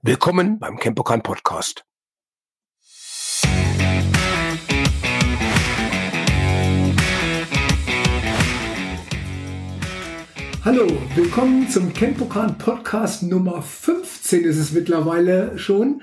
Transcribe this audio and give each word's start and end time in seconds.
Willkommen 0.00 0.60
beim 0.60 0.78
Campokan 0.78 1.24
Podcast. 1.24 1.84
Hallo, 10.64 10.86
willkommen 11.16 11.68
zum 11.68 11.92
Campokan 11.92 12.56
Podcast 12.58 13.24
Nummer 13.24 13.60
15 13.60 14.44
ist 14.44 14.58
es 14.58 14.70
mittlerweile 14.70 15.58
schon. 15.58 16.02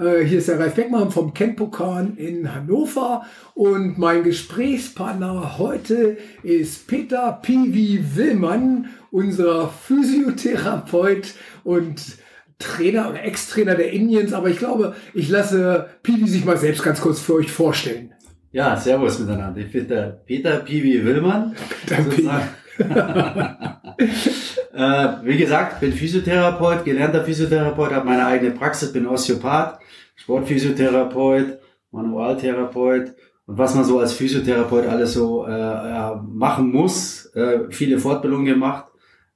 Äh, 0.00 0.24
hier 0.24 0.38
ist 0.38 0.48
der 0.48 0.58
Ralf 0.58 0.74
Beckmann 0.74 1.12
vom 1.12 1.32
Campokan 1.32 2.16
in 2.16 2.52
Hannover 2.52 3.26
und 3.54 3.96
mein 3.96 4.24
Gesprächspartner 4.24 5.56
heute 5.56 6.18
ist 6.42 6.88
Peter 6.88 7.38
Piwi 7.42 8.04
Willmann, 8.16 8.88
unser 9.12 9.68
Physiotherapeut 9.68 11.34
und 11.62 12.18
Trainer 12.58 13.10
oder 13.10 13.22
Ex-Trainer 13.22 13.74
der 13.74 13.92
Indians, 13.92 14.32
aber 14.32 14.48
ich 14.48 14.58
glaube, 14.58 14.94
ich 15.14 15.28
lasse 15.28 15.90
Piwi 16.02 16.28
sich 16.28 16.44
mal 16.44 16.56
selbst 16.56 16.82
ganz 16.82 17.00
kurz 17.00 17.20
für 17.20 17.34
euch 17.34 17.50
vorstellen. 17.50 18.12
Ja, 18.52 18.76
servus 18.76 19.18
miteinander. 19.18 19.60
Ich 19.60 19.70
bin 19.72 19.86
der 19.86 20.22
Peter 20.24 20.56
Piwi 20.60 21.04
Willmann. 21.04 21.54
Äh, 24.76 25.08
wie 25.22 25.38
gesagt, 25.38 25.80
bin 25.80 25.90
Physiotherapeut, 25.90 26.84
gelernter 26.84 27.24
Physiotherapeut, 27.24 27.92
habe 27.92 28.04
meine 28.04 28.26
eigene 28.26 28.50
Praxis, 28.50 28.92
bin 28.92 29.06
Osteopath, 29.06 29.78
Sportphysiotherapeut, 30.16 31.58
Manualtherapeut 31.92 33.14
und 33.46 33.56
was 33.56 33.74
man 33.74 33.84
so 33.84 34.00
als 34.00 34.12
Physiotherapeut 34.12 34.86
alles 34.86 35.14
so 35.14 35.46
äh, 35.46 36.16
machen 36.28 36.70
muss. 36.70 37.24
Äh, 37.34 37.70
viele 37.70 37.98
Fortbildungen 37.98 38.44
gemacht, 38.44 38.85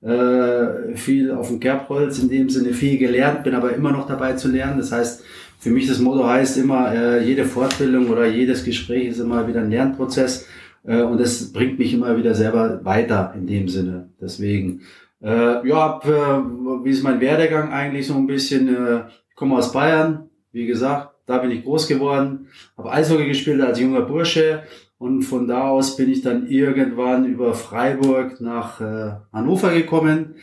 äh, 0.03 0.97
viel 0.97 1.31
auf 1.31 1.49
dem 1.49 1.61
Kerbholz 1.61 2.19
in 2.19 2.29
dem 2.29 2.49
Sinne, 2.49 2.73
viel 2.73 2.99
gelernt, 2.99 3.45
bin 3.45 3.55
aber 3.55 3.75
immer 3.75 3.93
noch 3.93 4.07
dabei 4.07 4.33
zu 4.35 4.49
lernen. 4.49 4.79
Das 4.79 4.93
heißt, 4.93 5.25
für 5.59 5.71
mich 5.71 5.87
das 5.87 5.99
Motto 5.99 6.27
heißt 6.27 6.57
immer, 6.57 6.93
äh, 6.95 7.23
jede 7.23 7.45
Fortbildung 7.45 8.09
oder 8.09 8.27
jedes 8.27 8.65
Gespräch 8.65 9.09
ist 9.09 9.21
immer 9.21 9.47
wieder 9.47 9.61
ein 9.61 9.71
Lernprozess 9.71 10.47
äh, 10.85 11.03
und 11.03 11.21
das 11.21 11.53
bringt 11.53 11.79
mich 11.79 11.93
immer 11.93 12.17
wieder 12.17 12.35
selber 12.35 12.83
weiter 12.85 13.35
in 13.37 13.47
dem 13.47 13.69
Sinne. 13.69 14.09
Deswegen, 14.21 14.81
äh, 15.23 15.69
ja, 15.69 16.01
äh, 16.03 16.85
wie 16.85 16.91
ist 16.91 17.03
mein 17.03 17.21
Werdegang 17.21 17.71
eigentlich 17.73 18.07
so 18.07 18.15
ein 18.15 18.27
bisschen? 18.27 18.69
Äh, 18.69 19.03
ich 19.29 19.37
komme 19.37 19.57
aus 19.57 19.73
Bayern, 19.73 20.31
wie 20.53 20.67
gesagt, 20.67 21.11
da 21.27 21.39
bin 21.39 21.51
ich 21.51 21.63
groß 21.63 21.87
geworden, 21.87 22.49
habe 22.77 22.91
Eishockey 22.91 23.27
gespielt 23.27 23.61
als 23.61 23.79
junger 23.79 24.01
Bursche 24.01 24.63
und 25.01 25.23
von 25.23 25.49
da 25.49 25.63
aus 25.63 25.97
bin 25.97 26.11
ich 26.11 26.21
dann 26.21 26.47
irgendwann 26.47 27.25
über 27.25 27.55
Freiburg 27.55 28.39
nach 28.43 28.83
äh, 28.83 29.13
Hannover 29.33 29.73
gekommen, 29.73 30.35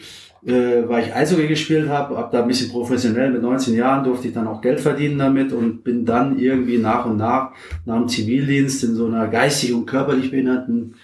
äh, 0.43 0.81
weil 0.87 1.03
ich 1.03 1.13
Eishockey 1.13 1.47
gespielt 1.47 1.87
habe, 1.89 2.17
habe 2.17 2.35
da 2.35 2.41
ein 2.41 2.47
bisschen 2.47 2.71
professionell 2.71 3.29
mit 3.31 3.43
19 3.43 3.75
Jahren 3.75 4.03
durfte 4.03 4.29
ich 4.29 4.33
dann 4.33 4.47
auch 4.47 4.59
Geld 4.59 4.79
verdienen 4.79 5.19
damit 5.19 5.53
und 5.53 5.83
bin 5.83 6.05
dann 6.05 6.39
irgendwie 6.39 6.79
nach 6.79 7.05
und 7.05 7.17
nach 7.17 7.51
nach 7.85 7.99
dem 7.99 8.07
Zivildienst 8.07 8.83
in 8.83 8.95
so 8.95 9.05
einer 9.05 9.27
geistig 9.27 9.75
und 9.75 9.85
körperlich 9.85 10.31
behinderten 10.31 10.95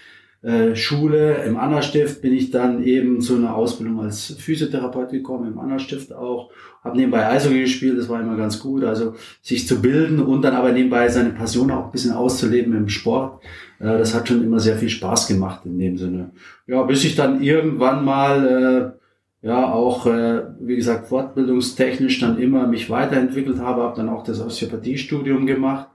äh, 0.44 0.76
Schule 0.76 1.42
im 1.46 1.56
Anna-Stift 1.56 2.20
bin 2.20 2.34
ich 2.34 2.50
dann 2.50 2.84
eben 2.84 3.22
zu 3.22 3.36
einer 3.36 3.54
Ausbildung 3.54 4.00
als 4.00 4.26
Physiotherapeut 4.26 5.10
gekommen, 5.10 5.50
im 5.50 5.58
Anna-Stift 5.58 6.12
auch. 6.12 6.50
Habe 6.82 6.98
nebenbei 6.98 7.26
Eishockey 7.26 7.62
gespielt, 7.62 7.98
das 7.98 8.10
war 8.10 8.20
immer 8.20 8.36
ganz 8.36 8.60
gut, 8.60 8.84
also 8.84 9.14
sich 9.40 9.66
zu 9.66 9.80
bilden 9.80 10.20
und 10.20 10.42
dann 10.42 10.54
aber 10.54 10.70
nebenbei 10.70 11.08
seine 11.08 11.30
Passion 11.30 11.70
auch 11.70 11.86
ein 11.86 11.92
bisschen 11.92 12.12
auszuleben 12.12 12.76
im 12.76 12.90
Sport. 12.90 13.42
Äh, 13.78 13.86
das 13.98 14.14
hat 14.14 14.28
schon 14.28 14.44
immer 14.44 14.60
sehr 14.60 14.76
viel 14.76 14.90
Spaß 14.90 15.28
gemacht 15.28 15.62
in 15.64 15.78
dem 15.78 15.96
Sinne. 15.96 16.32
Ja, 16.66 16.82
bis 16.82 17.04
ich 17.04 17.16
dann 17.16 17.42
irgendwann 17.42 18.04
mal 18.04 18.94
äh, 19.42 19.46
ja 19.46 19.72
auch, 19.72 20.04
äh, 20.04 20.42
wie 20.60 20.76
gesagt, 20.76 21.06
fortbildungstechnisch 21.06 22.20
dann 22.20 22.38
immer 22.38 22.66
mich 22.66 22.90
weiterentwickelt 22.90 23.60
habe, 23.60 23.82
habe 23.82 23.96
dann 23.96 24.10
auch 24.10 24.24
das 24.24 24.42
Osteopathiestudium 24.42 25.46
gemacht 25.46 25.88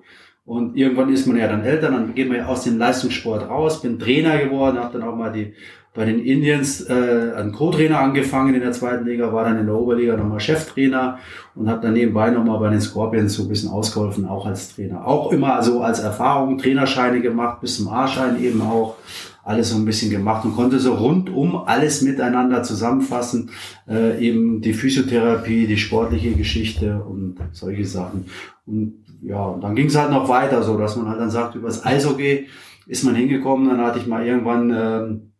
und 0.49 0.75
irgendwann 0.75 1.13
ist 1.13 1.27
man 1.27 1.37
ja 1.37 1.47
dann 1.47 1.63
älter, 1.63 1.91
dann 1.91 2.15
geht 2.15 2.27
man 2.27 2.37
ja 2.37 2.47
aus 2.47 2.63
dem 2.63 2.79
Leistungssport 2.79 3.47
raus, 3.47 3.83
bin 3.83 3.99
Trainer 3.99 4.39
geworden, 4.39 4.79
habe 4.79 4.97
dann 4.97 5.07
auch 5.07 5.15
mal 5.15 5.31
die 5.31 5.53
bei 5.93 6.05
den 6.05 6.17
Indians 6.17 6.89
äh, 6.89 7.33
einen 7.35 7.51
Co-Trainer 7.51 7.99
angefangen 7.99 8.55
in 8.55 8.61
der 8.61 8.71
zweiten 8.71 9.05
Liga, 9.05 9.31
war 9.31 9.43
dann 9.43 9.59
in 9.59 9.67
der 9.67 9.75
Oberliga 9.75 10.17
nochmal 10.17 10.39
Cheftrainer 10.39 11.19
und 11.53 11.69
habe 11.69 11.81
dann 11.81 11.93
nebenbei 11.93 12.31
nochmal 12.31 12.59
bei 12.59 12.71
den 12.71 12.81
Scorpions 12.81 13.35
so 13.35 13.43
ein 13.43 13.49
bisschen 13.49 13.69
ausgeholfen, 13.69 14.25
auch 14.25 14.47
als 14.47 14.73
Trainer. 14.73 15.05
Auch 15.05 15.31
immer 15.31 15.53
also 15.53 15.81
als 15.81 15.99
Erfahrung 15.99 16.57
Trainerscheine 16.57 17.21
gemacht, 17.21 17.61
bis 17.61 17.77
zum 17.77 17.87
A-Schein 17.89 18.41
eben 18.41 18.61
auch 18.63 18.95
alles 19.43 19.69
so 19.69 19.77
ein 19.77 19.85
bisschen 19.85 20.09
gemacht 20.09 20.45
und 20.45 20.55
konnte 20.55 20.79
so 20.79 20.95
rundum 20.95 21.57
alles 21.57 22.01
miteinander 22.01 22.63
zusammenfassen, 22.63 23.51
äh, 23.87 24.19
eben 24.19 24.61
die 24.61 24.73
Physiotherapie, 24.73 25.67
die 25.67 25.77
sportliche 25.77 26.31
Geschichte 26.31 27.03
und 27.03 27.37
solche 27.51 27.85
Sachen. 27.85 28.25
Und 28.65 29.08
ja, 29.21 29.43
und 29.43 29.61
dann 29.61 29.75
ging 29.75 29.87
es 29.87 29.97
halt 29.97 30.11
noch 30.11 30.29
weiter, 30.29 30.63
so 30.63 30.77
dass 30.77 30.95
man 30.95 31.09
halt 31.09 31.19
dann 31.19 31.29
sagt, 31.29 31.55
über 31.55 31.67
das 31.67 31.85
Eishockey 31.85 32.47
ist 32.87 33.03
man 33.03 33.15
hingekommen, 33.15 33.69
dann 33.69 33.85
hatte 33.85 33.99
ich 33.99 34.07
mal 34.07 34.25
irgendwann 34.25 34.71
ähm, 34.71 35.31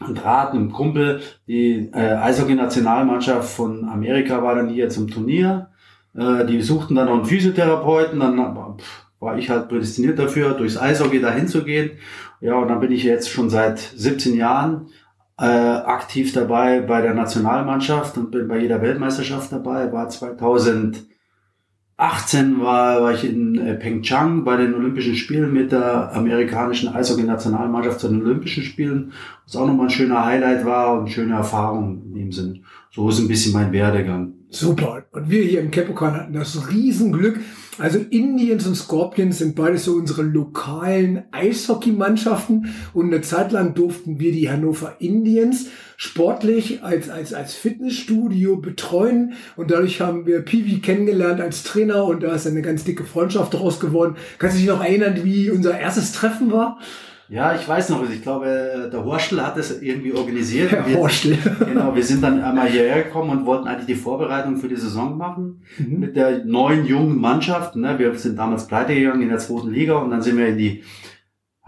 einen 0.00 0.14
Draht, 0.14 0.52
einen 0.52 0.70
Kumpel, 0.70 1.20
die 1.46 1.90
äh, 1.92 2.14
Eishockey-Nationalmannschaft 2.16 3.48
von 3.48 3.88
Amerika 3.88 4.42
war 4.42 4.54
dann 4.54 4.68
hier 4.68 4.88
zum 4.90 5.08
Turnier. 5.08 5.70
Äh, 6.14 6.46
die 6.46 6.62
suchten 6.62 6.94
dann 6.94 7.06
noch 7.06 7.14
einen 7.14 7.24
Physiotherapeuten, 7.24 8.20
dann 8.20 8.78
pff, 8.78 9.06
war 9.20 9.38
ich 9.38 9.50
halt 9.50 9.68
prädestiniert 9.68 10.18
dafür, 10.18 10.54
durchs 10.54 10.78
Eishockey 10.78 11.20
dahin 11.20 11.48
zu 11.48 11.64
gehen. 11.64 11.92
Ja, 12.40 12.56
und 12.56 12.68
dann 12.68 12.80
bin 12.80 12.92
ich 12.92 13.02
jetzt 13.02 13.30
schon 13.30 13.50
seit 13.50 13.78
17 13.78 14.36
Jahren 14.36 14.88
äh, 15.38 15.44
aktiv 15.44 16.32
dabei 16.32 16.80
bei 16.80 17.00
der 17.00 17.14
Nationalmannschaft 17.14 18.16
und 18.16 18.30
bin 18.30 18.48
bei 18.48 18.58
jeder 18.58 18.82
Weltmeisterschaft 18.82 19.50
dabei. 19.50 19.92
War 19.92 20.08
2000 20.08 21.06
18 21.98 22.60
war, 22.60 23.02
war 23.02 23.12
ich 23.12 23.24
in 23.24 23.58
äh, 23.58 23.74
Pyeongchang 23.74 24.44
bei 24.44 24.56
den 24.56 24.72
Olympischen 24.72 25.16
Spielen 25.16 25.52
mit 25.52 25.72
der 25.72 26.14
amerikanischen 26.14 26.94
Eishockey-Nationalmannschaft 26.94 27.98
zu 27.98 28.08
den 28.08 28.22
Olympischen 28.22 28.62
Spielen, 28.62 29.12
was 29.44 29.56
auch 29.56 29.66
nochmal 29.66 29.86
ein 29.86 29.90
schöner 29.90 30.24
Highlight 30.24 30.64
war 30.64 30.92
und 30.92 31.00
eine 31.00 31.10
schöne 31.10 31.34
Erfahrung 31.34 32.02
in 32.06 32.14
dem 32.14 32.32
Sinn. 32.32 32.64
So 32.92 33.08
ist 33.08 33.18
ein 33.18 33.26
bisschen 33.26 33.52
mein 33.52 33.72
Werdegang. 33.72 34.32
Super. 34.48 35.04
Und 35.10 35.28
wir 35.28 35.42
hier 35.42 35.60
im 35.60 35.72
Capricorn 35.72 36.14
hatten 36.14 36.32
das 36.32 36.70
Riesenglück. 36.70 37.40
Also 37.78 38.00
Indians 38.10 38.66
und 38.66 38.74
Scorpions 38.74 39.38
sind 39.38 39.54
beides 39.54 39.84
so 39.84 39.94
unsere 39.94 40.22
lokalen 40.22 41.22
Eishockeymannschaften. 41.30 42.74
Und 42.92 43.06
eine 43.06 43.22
Zeit 43.22 43.52
lang 43.52 43.74
durften 43.74 44.18
wir 44.18 44.32
die 44.32 44.50
Hannover 44.50 44.96
Indians 44.98 45.66
sportlich 45.96 46.82
als, 46.82 47.08
als, 47.08 47.34
als 47.34 47.54
Fitnessstudio 47.54 48.56
betreuen. 48.56 49.34
Und 49.56 49.70
dadurch 49.70 50.00
haben 50.00 50.26
wir 50.26 50.40
Piwi 50.40 50.80
kennengelernt 50.80 51.40
als 51.40 51.62
Trainer 51.62 52.04
und 52.04 52.22
da 52.22 52.34
ist 52.34 52.46
eine 52.46 52.62
ganz 52.62 52.84
dicke 52.84 53.04
Freundschaft 53.04 53.54
daraus 53.54 53.78
geworden. 53.78 54.16
Kannst 54.38 54.56
du 54.56 54.60
dich 54.60 54.68
noch 54.68 54.82
erinnern, 54.82 55.20
wie 55.22 55.50
unser 55.50 55.78
erstes 55.78 56.12
Treffen 56.12 56.50
war? 56.50 56.78
Ja, 57.30 57.54
ich 57.54 57.68
weiß 57.68 57.90
noch, 57.90 58.08
ich 58.08 58.22
glaube, 58.22 58.88
der 58.90 59.04
Horstel 59.04 59.44
hat 59.44 59.58
das 59.58 59.82
irgendwie 59.82 60.14
organisiert. 60.14 60.72
Der 60.72 60.96
Horstel. 60.96 61.36
Genau, 61.58 61.94
wir 61.94 62.02
sind 62.02 62.22
dann 62.22 62.42
einmal 62.42 62.68
hierher 62.68 63.02
gekommen 63.02 63.30
und 63.30 63.46
wollten 63.46 63.68
eigentlich 63.68 63.86
die 63.86 63.94
Vorbereitung 63.94 64.56
für 64.56 64.68
die 64.68 64.76
Saison 64.76 65.18
machen 65.18 65.62
mhm. 65.76 66.00
mit 66.00 66.16
der 66.16 66.44
neuen 66.44 66.86
jungen 66.86 67.20
Mannschaft. 67.20 67.76
Ne? 67.76 67.98
Wir 67.98 68.14
sind 68.14 68.38
damals 68.38 68.66
pleite 68.66 68.94
gegangen 68.94 69.20
in 69.20 69.28
der 69.28 69.38
zweiten 69.38 69.70
Liga 69.70 69.96
und 69.96 70.10
dann 70.10 70.22
sind 70.22 70.38
wir 70.38 70.48
in 70.48 70.56
die 70.56 70.82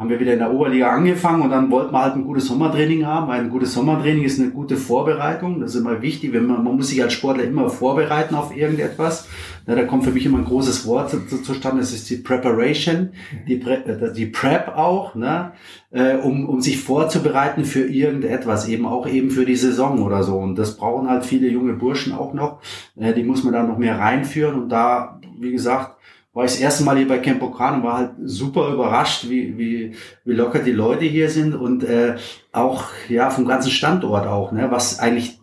haben 0.01 0.09
wir 0.09 0.19
wieder 0.19 0.33
in 0.33 0.39
der 0.39 0.51
Oberliga 0.51 0.89
angefangen 0.89 1.43
und 1.43 1.51
dann 1.51 1.71
wollten 1.71 1.93
wir 1.93 2.03
halt 2.03 2.15
ein 2.15 2.25
gutes 2.25 2.47
Sommertraining 2.47 3.05
haben, 3.05 3.29
weil 3.29 3.41
ein 3.41 3.51
gutes 3.51 3.75
Sommertraining 3.75 4.25
ist 4.25 4.41
eine 4.41 4.49
gute 4.49 4.79
Vorbereitung. 4.79 5.61
Das 5.61 5.75
ist 5.75 5.81
immer 5.83 6.01
wichtig. 6.01 6.33
Wenn 6.33 6.47
man, 6.47 6.65
man 6.65 6.77
muss 6.77 6.89
sich 6.89 7.03
als 7.03 7.13
Sportler 7.13 7.45
immer 7.45 7.69
vorbereiten 7.69 8.35
auf 8.35 8.57
irgendetwas. 8.57 9.29
Ja, 9.67 9.75
da 9.75 9.85
kommt 9.85 10.05
für 10.05 10.11
mich 10.11 10.27
immer 10.27 10.39
ein 10.39 10.45
großes 10.45 10.87
Wort 10.87 11.15
zustande. 11.45 11.81
Das 11.81 11.93
ist 11.93 12.09
die 12.11 12.17
Preparation, 12.17 13.11
die, 13.47 13.57
Pre 13.57 13.85
äh, 13.85 14.13
die 14.13 14.27
Prep 14.27 14.69
auch, 14.77 15.15
ne? 15.15 15.53
Äh, 15.91 16.17
um, 16.17 16.49
um 16.49 16.61
sich 16.61 16.79
vorzubereiten 16.79 17.65
für 17.65 17.85
irgendetwas, 17.85 18.69
eben 18.69 18.87
auch 18.87 19.09
eben 19.09 19.31
für 19.31 19.45
die 19.45 19.57
Saison 19.57 20.03
oder 20.03 20.23
so. 20.23 20.39
Und 20.39 20.57
das 20.57 20.77
brauchen 20.77 21.09
halt 21.09 21.25
viele 21.25 21.49
junge 21.49 21.75
Burschen 21.75 22.13
auch 22.13 22.33
noch. 22.33 22.61
Äh, 22.97 23.13
die 23.13 23.25
muss 23.25 23.45
man 23.45 23.53
da 23.53 23.63
noch 23.63 23.79
mehr 23.79 23.99
reinführen. 23.99 24.61
Und 24.63 24.69
da, 24.69 25.21
wie 25.39 25.53
gesagt, 25.53 25.97
war 26.33 26.45
ich 26.45 26.53
das 26.53 26.61
erste 26.61 26.85
Mal 26.85 26.97
hier 26.97 27.09
bei 27.09 27.19
Campocan 27.19 27.77
und 27.77 27.83
war 27.83 27.99
halt 27.99 28.11
super 28.23 28.73
überrascht, 28.73 29.29
wie, 29.29 29.59
wie, 29.59 29.97
wie 30.25 30.33
locker 30.33 30.61
die 30.61 30.71
Leute 30.71 31.05
hier 31.05 31.29
sind 31.29 31.55
und 31.55 31.83
äh, 31.83 32.17
auch 32.53 32.85
ja 33.09 33.31
vom 33.31 33.47
ganzen 33.47 33.71
Standort 33.71 34.29
auch, 34.29 34.53
ne, 34.53 34.71
was 34.71 35.01
eigentlich 35.01 35.40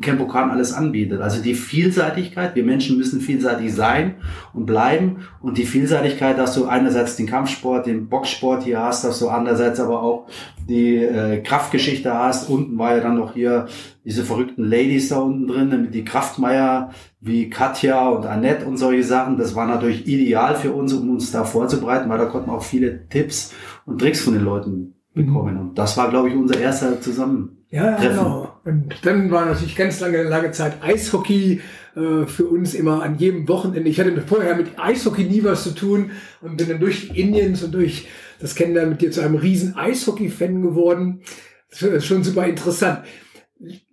Campocan 0.00 0.50
alles 0.50 0.72
anbietet. 0.72 1.20
Also 1.20 1.42
die 1.42 1.54
Vielseitigkeit, 1.54 2.54
wir 2.54 2.64
Menschen 2.64 2.96
müssen 2.96 3.20
vielseitig 3.20 3.74
sein 3.74 4.14
und 4.54 4.64
bleiben 4.64 5.18
und 5.40 5.58
die 5.58 5.66
Vielseitigkeit, 5.66 6.38
dass 6.38 6.54
du 6.54 6.66
einerseits 6.66 7.16
den 7.16 7.26
Kampfsport, 7.26 7.86
den 7.86 8.08
Boxsport 8.08 8.62
hier 8.62 8.80
hast, 8.80 9.04
dass 9.04 9.18
du 9.18 9.28
andererseits 9.28 9.78
aber 9.78 10.02
auch 10.02 10.28
die 10.66 10.96
äh, 10.96 11.42
Kraftgeschichte 11.42 12.14
hast. 12.14 12.48
Unten 12.48 12.78
war 12.78 12.96
ja 12.96 13.02
dann 13.02 13.16
noch 13.16 13.34
hier 13.34 13.66
diese 14.04 14.24
verrückten 14.24 14.64
Ladies 14.64 15.10
da 15.10 15.18
unten 15.18 15.46
drin, 15.46 15.68
mit 15.82 15.94
die 15.94 16.04
Kraftmeier 16.04 16.90
wie 17.20 17.50
Katja 17.50 18.08
und 18.08 18.24
Annette 18.24 18.64
und 18.64 18.78
solche 18.78 19.04
Sachen. 19.04 19.36
Das 19.36 19.54
war 19.54 19.66
natürlich 19.66 20.06
ideal 20.06 20.54
für 20.54 20.72
uns, 20.72 20.94
um 20.94 21.10
uns 21.10 21.32
da 21.32 21.44
vorzubereiten, 21.44 22.08
weil 22.08 22.18
da 22.18 22.26
konnten 22.26 22.50
auch 22.50 22.62
viele 22.62 23.08
Tipps 23.08 23.52
und 23.84 24.00
Tricks 24.00 24.20
von 24.20 24.32
den 24.32 24.44
Leuten 24.44 24.94
bekommen. 25.12 25.54
Mhm. 25.54 25.60
Und 25.60 25.78
das 25.78 25.98
war, 25.98 26.08
glaube 26.08 26.30
ich, 26.30 26.36
unser 26.36 26.58
erster 26.58 27.00
Zusammentreffen. 27.00 27.66
Ja, 27.70 27.96
genau. 27.96 28.55
Und 28.66 29.06
dann 29.06 29.30
war 29.30 29.46
natürlich 29.46 29.76
ganz 29.76 30.00
lange, 30.00 30.24
lange 30.24 30.50
Zeit 30.50 30.82
Eishockey 30.82 31.60
äh, 31.94 32.26
für 32.26 32.46
uns 32.46 32.74
immer 32.74 33.00
an 33.00 33.16
jedem 33.16 33.48
Wochenende. 33.48 33.88
Ich 33.88 34.00
hatte 34.00 34.20
vorher 34.26 34.56
mit 34.56 34.76
Eishockey 34.76 35.22
nie 35.22 35.44
was 35.44 35.62
zu 35.62 35.70
tun 35.70 36.10
und 36.42 36.56
bin 36.56 36.68
dann 36.68 36.80
durch 36.80 37.08
die 37.08 37.20
Indians 37.20 37.62
und 37.62 37.72
durch 37.72 38.08
das 38.40 38.56
Kennenlernen 38.56 38.90
mit 38.90 39.02
dir 39.02 39.12
zu 39.12 39.20
einem 39.20 39.36
riesen 39.36 39.76
Eishockey-Fan 39.76 40.62
geworden. 40.62 41.22
Das 41.70 41.80
ist 41.80 42.06
schon 42.06 42.24
super 42.24 42.44
interessant. 42.44 43.04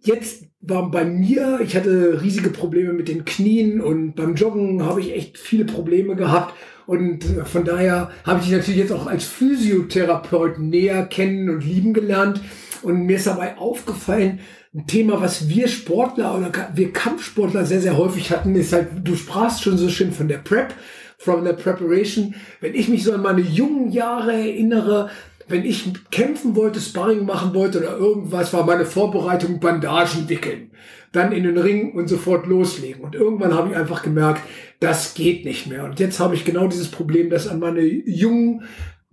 Jetzt 0.02 0.46
war 0.60 0.90
bei 0.90 1.06
mir, 1.06 1.60
ich 1.64 1.76
hatte 1.76 2.22
riesige 2.24 2.50
Probleme 2.50 2.94
mit 2.94 3.10
den 3.10 3.26
Knien 3.26 3.80
und 3.80 4.16
beim 4.16 4.34
Joggen 4.34 4.84
habe 4.84 5.02
ich 5.02 5.14
echt 5.14 5.38
viele 5.38 5.66
Probleme 5.66 6.16
gehabt. 6.16 6.56
Und 6.88 7.24
von 7.46 7.64
daher 7.64 8.10
habe 8.26 8.40
ich 8.40 8.48
dich 8.48 8.56
natürlich 8.56 8.80
jetzt 8.80 8.92
auch 8.92 9.06
als 9.06 9.26
Physiotherapeut 9.26 10.58
näher 10.58 11.06
kennen 11.06 11.52
und 11.52 11.64
lieben 11.64 11.94
gelernt. 11.94 12.42
Und 12.82 13.06
mir 13.06 13.16
ist 13.16 13.28
dabei 13.28 13.58
aufgefallen, 13.58 14.42
ein 14.76 14.88
Thema, 14.88 15.22
was 15.22 15.50
wir 15.50 15.68
Sportler 15.68 16.36
oder 16.36 16.52
wir 16.74 16.92
Kampfsportler 16.92 17.66
sehr, 17.66 17.82
sehr 17.82 17.98
häufig 17.98 18.32
hatten, 18.32 18.56
ist 18.56 18.74
halt, 18.74 18.88
du 19.04 19.16
sprachst 19.16 19.64
schon 19.64 19.78
so 19.78 19.88
schön 19.88 20.12
von 20.12 20.28
der 20.28 20.40
Prep, 20.40 20.74
from 21.18 21.46
the 21.46 21.54
preparation. 21.54 22.34
Wenn 22.60 22.74
ich 22.74 22.90
mich 22.90 23.04
so 23.04 23.14
an 23.14 23.22
meine 23.22 23.42
jungen 23.42 23.92
Jahre 23.92 24.34
erinnere, 24.34 25.10
wenn 25.48 25.66
ich 25.66 25.86
kämpfen 26.10 26.56
wollte, 26.56 26.80
Sparring 26.80 27.26
machen 27.26 27.54
wollte 27.54 27.80
oder 27.80 27.98
irgendwas, 27.98 28.54
war 28.54 28.66
meine 28.66 28.86
Vorbereitung 28.86 29.60
Bandagen 29.60 30.28
wickeln, 30.30 30.72
dann 31.12 31.32
in 31.32 31.44
den 31.44 31.58
Ring 31.58 31.94
und 31.94 32.08
sofort 32.08 32.48
loslegen. 32.48 33.04
Und 33.04 33.14
irgendwann 33.14 33.54
habe 33.54 33.70
ich 33.70 33.76
einfach 33.76 34.02
gemerkt, 34.02 34.42
das 34.80 35.14
geht 35.14 35.46
nicht 35.46 35.68
mehr. 35.68 35.84
Und 35.84 36.00
jetzt 36.00 36.20
habe 36.20 36.34
ich 36.34 36.46
genau 36.46 36.68
dieses 36.68 36.90
Problem, 36.90 37.30
das 37.30 37.48
an 37.48 37.60
meine 37.60 37.82
jungen 37.82 38.64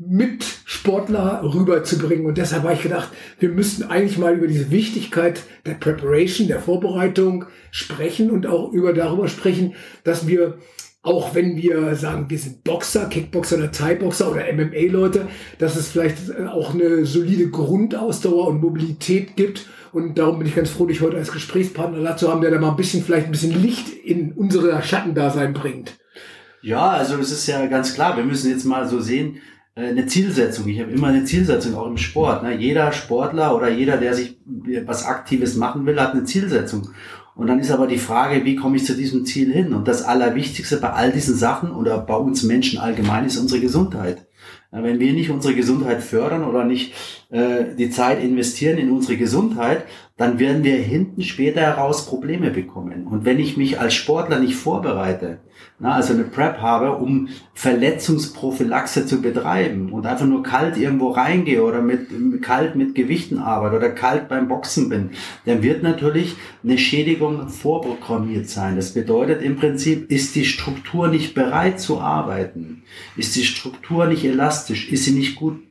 Mitsportler 0.01 1.43
rüberzubringen. 1.45 2.25
Und 2.25 2.39
deshalb 2.39 2.63
habe 2.63 2.73
ich 2.73 2.83
gedacht, 2.83 3.11
wir 3.39 3.51
müssten 3.51 3.85
eigentlich 3.85 4.19
mal 4.19 4.35
über 4.35 4.47
diese 4.47 4.71
Wichtigkeit 4.71 5.43
der 5.67 5.75
Preparation, 5.75 6.49
der 6.49 6.61
Vorbereitung 6.61 7.45
sprechen 7.71 8.31
und 8.31 8.47
auch 8.47 8.73
über 8.73 8.95
darüber 8.95 9.29
sprechen, 9.29 9.75
dass 10.05 10.27
wir 10.27 10.59
auch 11.03 11.35
wenn 11.35 11.57
wir 11.57 11.95
sagen, 11.95 12.29
wir 12.29 12.39
sind 12.39 12.63
Boxer, 12.63 13.07
Kickboxer 13.07 13.57
oder 13.57 13.73
Thai-Boxer 13.73 14.31
oder 14.31 14.53
MMA-Leute, 14.53 15.29
dass 15.59 15.77
es 15.77 15.89
vielleicht 15.89 16.19
auch 16.47 16.75
eine 16.75 17.07
solide 17.07 17.49
Grundausdauer 17.49 18.49
und 18.49 18.61
Mobilität 18.61 19.35
gibt. 19.35 19.67
Und 19.93 20.19
darum 20.19 20.39
bin 20.39 20.47
ich 20.47 20.55
ganz 20.55 20.69
froh, 20.69 20.85
dich 20.85 21.01
heute 21.01 21.17
als 21.17 21.33
Gesprächspartner 21.33 22.03
dazu 22.03 22.31
haben, 22.31 22.43
der 22.43 22.51
da 22.51 22.61
mal 22.61 22.71
ein 22.71 22.77
bisschen, 22.77 23.03
vielleicht 23.03 23.27
ein 23.27 23.33
bisschen 23.33 23.63
Licht 23.63 23.89
in 23.89 24.33
unsere 24.33 24.83
Schattendasein 24.83 25.55
bringt. 25.55 25.99
Ja, 26.61 26.91
also 26.91 27.17
es 27.17 27.33
ist 27.33 27.47
ja 27.47 27.65
ganz 27.65 27.95
klar, 27.95 28.19
wir 28.19 28.25
müssen 28.25 28.51
jetzt 28.51 28.67
mal 28.67 28.87
so 28.87 29.01
sehen, 29.01 29.37
äh, 29.37 29.41
eine 29.75 30.07
Zielsetzung. 30.07 30.69
Ich 30.69 30.81
habe 30.81 30.91
immer 30.91 31.09
eine 31.09 31.25
Zielsetzung, 31.25 31.75
auch 31.75 31.87
im 31.87 31.97
Sport. 31.97 32.43
Ne? 32.43 32.57
Jeder 32.57 32.93
Sportler 32.93 33.57
oder 33.57 33.69
jeder, 33.69 33.97
der 33.97 34.15
sich 34.15 34.39
was 34.85 35.05
Aktives 35.05 35.57
machen 35.57 35.87
will, 35.87 36.01
hat 36.01 36.13
eine 36.13 36.25
Zielsetzung. 36.25 36.91
Und 37.35 37.47
dann 37.47 37.61
ist 37.61 37.71
aber 37.71 37.87
die 37.87 37.99
Frage, 37.99 38.45
wie 38.45 38.57
komme 38.57 38.77
ich 38.77 38.85
zu 38.85 38.95
diesem 38.95 39.25
Ziel 39.25 39.53
hin? 39.53 39.73
Und 39.73 39.89
das 39.89 40.03
Allerwichtigste 40.03 40.77
bei 40.77 40.91
all 40.91 41.13
diesen 41.13 41.37
Sachen 41.37 41.71
oder 41.71 41.99
bei 41.99 42.17
uns 42.17 42.43
Menschen 42.43 42.79
allgemein 42.79 43.25
ist 43.25 43.39
unsere 43.39 43.61
Gesundheit. 43.61 44.27
Wenn 44.73 45.01
wir 45.01 45.13
nicht 45.13 45.31
unsere 45.31 45.55
Gesundheit 45.55 46.03
fördern 46.03 46.45
oder 46.45 46.65
nicht 46.65 46.93
äh, 47.31 47.77
die 47.79 47.91
Zeit 47.91 48.23
investieren 48.23 48.79
in 48.79 48.91
unsere 48.91 49.17
Gesundheit, 49.17 49.85
dann 50.17 50.39
werden 50.39 50.65
wir 50.65 50.75
hinten 50.75 51.23
später 51.23 51.61
heraus 51.61 52.05
Probleme 52.05 52.51
bekommen. 52.51 53.07
Und 53.07 53.25
wenn 53.25 53.39
ich 53.39 53.57
mich 53.57 53.81
als 53.81 53.95
Sportler 53.95 54.41
nicht 54.41 54.57
vorbereite, 54.57 55.39
na, 55.79 55.95
also 55.95 56.13
eine 56.13 56.25
Prep 56.25 56.59
habe, 56.59 56.97
um 56.97 57.29
Verletzungsprophylaxe 57.55 59.07
zu 59.07 59.23
betreiben 59.23 59.93
und 59.93 60.07
einfach 60.07 60.27
nur 60.27 60.43
kalt 60.43 60.77
irgendwo 60.77 61.11
reingehe 61.11 61.63
oder 61.63 61.81
mit 61.81 62.09
kalt 62.43 62.77
mit 62.77 62.95
Gewichten 62.95 63.39
arbeite 63.39 63.77
oder 63.77 63.91
kalt 63.91 64.29
beim 64.29 64.49
Boxen 64.49 64.89
bin, 64.89 65.11
dann 65.47 65.63
wird 65.63 65.83
natürlich 65.83 66.37
eine 66.63 66.77
Schädigung 66.77 67.49
vorprogrammiert 67.49 68.49
sein. 68.49 68.77
Das 68.77 68.93
bedeutet 68.93 69.41
im 69.41 69.57
Prinzip, 69.57 70.11
ist 70.11 70.35
die 70.35 70.45
Struktur 70.45 71.09
nicht 71.09 71.35
bereit 71.35 71.81
zu 71.81 72.01
arbeiten, 72.01 72.83
ist 73.17 73.37
die 73.37 73.45
Struktur 73.45 74.07
nicht 74.07 74.25
elastisch, 74.25 74.91
ist 74.93 75.05
sie 75.05 75.13
nicht 75.13 75.37
gut 75.37 75.70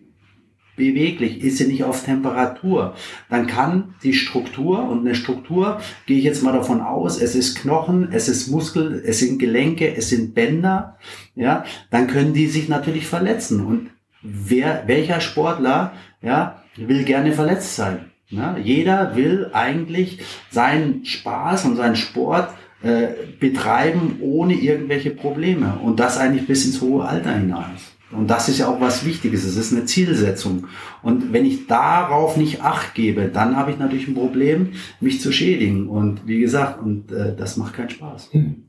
beweglich, 0.80 1.44
ist 1.44 1.58
sie 1.58 1.68
nicht 1.68 1.84
auf 1.84 2.04
Temperatur, 2.04 2.96
dann 3.30 3.46
kann 3.46 3.94
die 4.02 4.14
Struktur 4.14 4.90
und 4.90 5.02
eine 5.02 5.14
Struktur, 5.14 5.80
gehe 6.08 6.18
ich 6.18 6.24
jetzt 6.24 6.42
mal 6.42 6.54
davon 6.54 6.82
aus, 6.82 7.22
es 7.22 7.36
ist 7.36 7.60
Knochen, 7.60 8.10
es 8.12 8.28
ist 8.28 8.48
Muskel, 8.48 9.04
es 9.06 9.20
sind 9.20 9.38
Gelenke, 9.38 9.96
es 9.96 10.10
sind 10.10 10.34
Bänder, 10.34 10.98
ja, 11.36 11.64
dann 11.92 12.08
können 12.08 12.34
die 12.34 12.48
sich 12.48 12.68
natürlich 12.68 13.06
verletzen. 13.06 13.64
Und 13.64 13.92
wer, 14.24 14.84
welcher 14.88 15.22
Sportler, 15.22 15.94
ja, 16.24 16.64
will 16.76 17.04
gerne 17.04 17.34
verletzt 17.34 17.76
sein? 17.76 18.06
Ja, 18.30 18.58
jeder 18.58 19.16
will 19.16 19.50
eigentlich 19.54 20.20
seinen 20.52 21.04
Spaß 21.04 21.66
und 21.66 21.76
seinen 21.76 21.96
Sport 21.96 22.50
äh, 22.84 23.08
betreiben 23.40 24.20
ohne 24.22 24.54
irgendwelche 24.54 25.10
Probleme 25.10 25.80
und 25.84 26.00
das 26.00 26.18
eigentlich 26.18 26.48
bis 26.48 26.66
ins 26.66 26.80
hohe 26.80 27.04
Alter 27.06 27.34
hinaus. 27.34 27.98
Und 28.12 28.28
das 28.28 28.50
ist 28.50 28.58
ja 28.58 28.68
auch 28.68 28.82
was 28.82 29.06
Wichtiges. 29.06 29.44
Es 29.44 29.56
ist 29.56 29.72
eine 29.72 29.86
Zielsetzung. 29.86 30.68
Und 31.04 31.32
wenn 31.32 31.46
ich 31.46 31.68
darauf 31.68 32.38
nicht 32.38 32.62
Acht 32.62 32.96
gebe, 32.96 33.28
dann 33.28 33.56
habe 33.56 33.72
ich 33.72 33.78
natürlich 33.78 34.08
ein 34.08 34.16
Problem, 34.16 34.70
mich 35.00 35.22
zu 35.22 35.32
schädigen. 35.32 35.88
Und 35.88 36.28
wie 36.28 36.40
gesagt, 36.40 36.82
und 36.82 37.12
äh, 37.12 37.36
das 37.36 37.58
macht 37.58 37.74
keinen 37.74 37.90
Spaß. 37.90 38.30
Hm. 38.32 38.69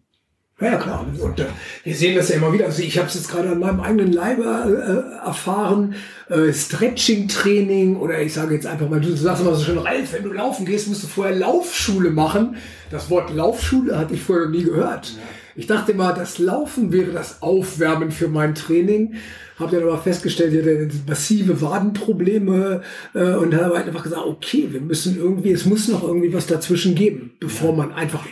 Ja, 0.61 0.77
klar. 0.77 1.07
Und 1.19 1.41
äh, 1.41 1.47
wir 1.85 1.95
sehen 1.95 2.17
das 2.17 2.29
ja 2.29 2.37
immer 2.37 2.53
wieder. 2.53 2.67
Also 2.67 2.83
ich 2.83 2.99
habe 2.99 3.09
es 3.09 3.15
jetzt 3.15 3.31
gerade 3.31 3.49
an 3.51 3.61
meinem 3.61 3.81
eigenen 3.81 4.12
Leibe 4.12 4.45
äh, 4.45 5.27
erfahren. 5.27 5.95
Äh, 6.29 6.53
Stretching-Training 6.53 7.97
oder 7.97 8.21
ich 8.21 8.35
sage 8.35 8.55
jetzt 8.55 8.67
einfach 8.67 8.89
mal, 8.89 9.01
du 9.01 9.17
sagst 9.17 9.43
immer 9.43 9.55
so 9.55 9.65
schön, 9.65 9.79
Ralf, 9.79 10.12
wenn 10.12 10.25
du 10.25 10.33
laufen 10.33 10.67
gehst, 10.67 10.89
musst 10.89 11.03
du 11.03 11.07
vorher 11.07 11.35
Laufschule 11.35 12.11
machen. 12.11 12.57
Das 12.91 13.09
Wort 13.09 13.35
Laufschule 13.35 13.99
hatte 13.99 14.15
ich 14.15 14.23
vorher 14.23 14.47
noch 14.47 14.53
nie 14.53 14.65
gehört. 14.65 15.15
Ja. 15.17 15.23
Ich 15.57 15.67
dachte 15.67 15.93
immer, 15.93 16.12
das 16.12 16.39
Laufen 16.39 16.93
wäre 16.93 17.11
das 17.11 17.43
Aufwärmen 17.43 18.11
für 18.11 18.29
mein 18.29 18.55
Training. 18.55 19.15
Habe 19.59 19.77
dann 19.77 19.89
aber 19.89 19.99
festgestellt, 19.99 20.55
ich 20.55 20.61
hatte 20.61 20.89
massive 21.06 21.61
Wadenprobleme 21.61 22.83
äh, 23.15 23.35
und 23.35 23.55
habe 23.55 23.77
halt 23.77 23.89
einfach 23.89 24.05
gesagt, 24.05 24.25
okay, 24.25 24.69
wir 24.71 24.81
müssen 24.81 25.19
irgendwie, 25.19 25.53
es 25.53 25.67
muss 25.67 25.89
noch 25.89 26.03
irgendwie 26.03 26.33
was 26.33 26.47
dazwischen 26.47 26.95
geben, 26.95 27.33
bevor 27.41 27.75
man 27.75 27.93
einfach 27.93 28.27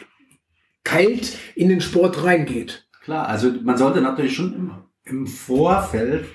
kalt 0.89 1.37
in 1.55 1.69
den 1.69 1.81
Sport 1.81 2.25
reingeht. 2.25 2.89
Klar, 3.05 3.29
also 3.29 3.53
man 3.63 3.77
sollte 3.77 4.01
natürlich 4.01 4.35
schon 4.35 4.55
im, 4.55 4.71
im 5.05 5.27
Vorfeld 5.27 6.27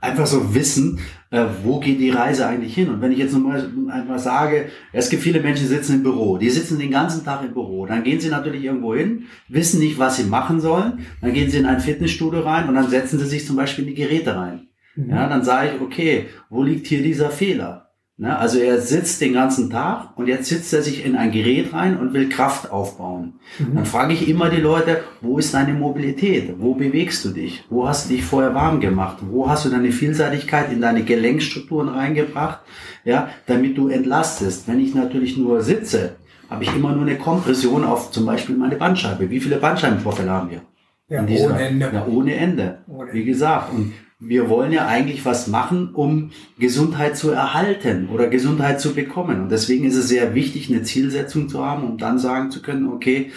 einfach 0.00 0.26
so 0.26 0.54
wissen, 0.54 1.00
äh, 1.30 1.44
wo 1.62 1.80
geht 1.80 2.00
die 2.00 2.10
Reise 2.10 2.46
eigentlich 2.46 2.74
hin? 2.74 2.88
Und 2.88 3.00
wenn 3.00 3.12
ich 3.12 3.18
jetzt 3.18 3.32
nochmal 3.32 3.70
einmal 3.90 4.18
sage, 4.18 4.66
es 4.92 5.10
gibt 5.10 5.22
viele 5.22 5.40
Menschen, 5.40 5.66
die 5.66 5.74
sitzen 5.74 5.96
im 5.96 6.02
Büro, 6.02 6.38
die 6.38 6.50
sitzen 6.50 6.78
den 6.78 6.90
ganzen 6.90 7.24
Tag 7.24 7.42
im 7.44 7.52
Büro, 7.52 7.86
dann 7.86 8.04
gehen 8.04 8.20
sie 8.20 8.28
natürlich 8.28 8.64
irgendwo 8.64 8.94
hin, 8.94 9.24
wissen 9.48 9.80
nicht, 9.80 9.98
was 9.98 10.16
sie 10.16 10.24
machen 10.24 10.60
sollen, 10.60 11.06
dann 11.20 11.32
gehen 11.32 11.50
sie 11.50 11.58
in 11.58 11.66
ein 11.66 11.80
Fitnessstudio 11.80 12.40
rein 12.40 12.68
und 12.68 12.74
dann 12.74 12.88
setzen 12.88 13.18
sie 13.18 13.26
sich 13.26 13.46
zum 13.46 13.56
Beispiel 13.56 13.84
in 13.84 13.94
die 13.94 14.00
Geräte 14.02 14.36
rein. 14.36 14.68
Mhm. 14.96 15.10
Ja, 15.10 15.28
dann 15.28 15.44
sage 15.44 15.72
ich, 15.74 15.80
okay, 15.80 16.26
wo 16.48 16.62
liegt 16.62 16.86
hier 16.86 17.02
dieser 17.02 17.30
Fehler? 17.30 17.87
Ne? 18.20 18.36
Also 18.36 18.58
er 18.58 18.80
sitzt 18.80 19.20
den 19.20 19.32
ganzen 19.32 19.70
Tag 19.70 20.10
und 20.16 20.26
jetzt 20.26 20.48
sitzt 20.48 20.74
er 20.74 20.82
sich 20.82 21.06
in 21.06 21.14
ein 21.14 21.30
Gerät 21.30 21.72
rein 21.72 21.96
und 21.96 22.14
will 22.14 22.28
Kraft 22.28 22.72
aufbauen. 22.72 23.34
Mhm. 23.60 23.76
Dann 23.76 23.84
frage 23.86 24.12
ich 24.12 24.28
immer 24.28 24.50
die 24.50 24.60
Leute, 24.60 25.04
wo 25.20 25.38
ist 25.38 25.54
deine 25.54 25.72
Mobilität? 25.72 26.56
Wo 26.58 26.74
bewegst 26.74 27.24
du 27.24 27.28
dich? 27.28 27.64
Wo 27.70 27.86
hast 27.86 28.10
du 28.10 28.14
dich 28.14 28.24
vorher 28.24 28.56
warm 28.56 28.80
gemacht? 28.80 29.18
Wo 29.20 29.48
hast 29.48 29.64
du 29.64 29.68
deine 29.68 29.92
Vielseitigkeit 29.92 30.72
in 30.72 30.80
deine 30.80 31.04
Gelenkstrukturen 31.04 31.88
reingebracht? 31.88 32.58
Ja, 33.04 33.30
damit 33.46 33.78
du 33.78 33.88
entlastest. 33.88 34.66
Wenn 34.66 34.80
ich 34.80 34.96
natürlich 34.96 35.36
nur 35.36 35.62
sitze, 35.62 36.16
habe 36.50 36.64
ich 36.64 36.74
immer 36.74 36.92
nur 36.92 37.02
eine 37.02 37.18
Kompression 37.18 37.84
auf 37.84 38.10
zum 38.10 38.26
Beispiel 38.26 38.56
meine 38.56 38.74
Bandscheibe. 38.74 39.30
Wie 39.30 39.38
viele 39.38 39.58
Bandscheibenvorfälle 39.58 40.30
haben 40.30 40.50
wir? 40.50 40.62
Ja, 41.08 41.22
ohne 41.22 41.60
Ende. 41.60 41.90
Ja, 41.92 42.06
ohne 42.06 42.34
Ende. 42.34 42.78
Ohne. 42.88 43.12
Wie 43.12 43.24
gesagt. 43.24 43.72
Und 43.72 43.92
wir 44.20 44.48
wollen 44.48 44.72
ja 44.72 44.86
eigentlich 44.86 45.24
was 45.24 45.46
machen, 45.46 45.90
um 45.94 46.30
Gesundheit 46.58 47.16
zu 47.16 47.30
erhalten 47.30 48.08
oder 48.12 48.26
Gesundheit 48.26 48.80
zu 48.80 48.92
bekommen. 48.92 49.42
Und 49.42 49.52
deswegen 49.52 49.84
ist 49.84 49.94
es 49.94 50.08
sehr 50.08 50.34
wichtig, 50.34 50.68
eine 50.68 50.82
Zielsetzung 50.82 51.48
zu 51.48 51.64
haben, 51.64 51.84
um 51.84 51.98
dann 51.98 52.18
sagen 52.18 52.50
zu 52.50 52.60
können, 52.60 52.88
okay, 52.88 53.30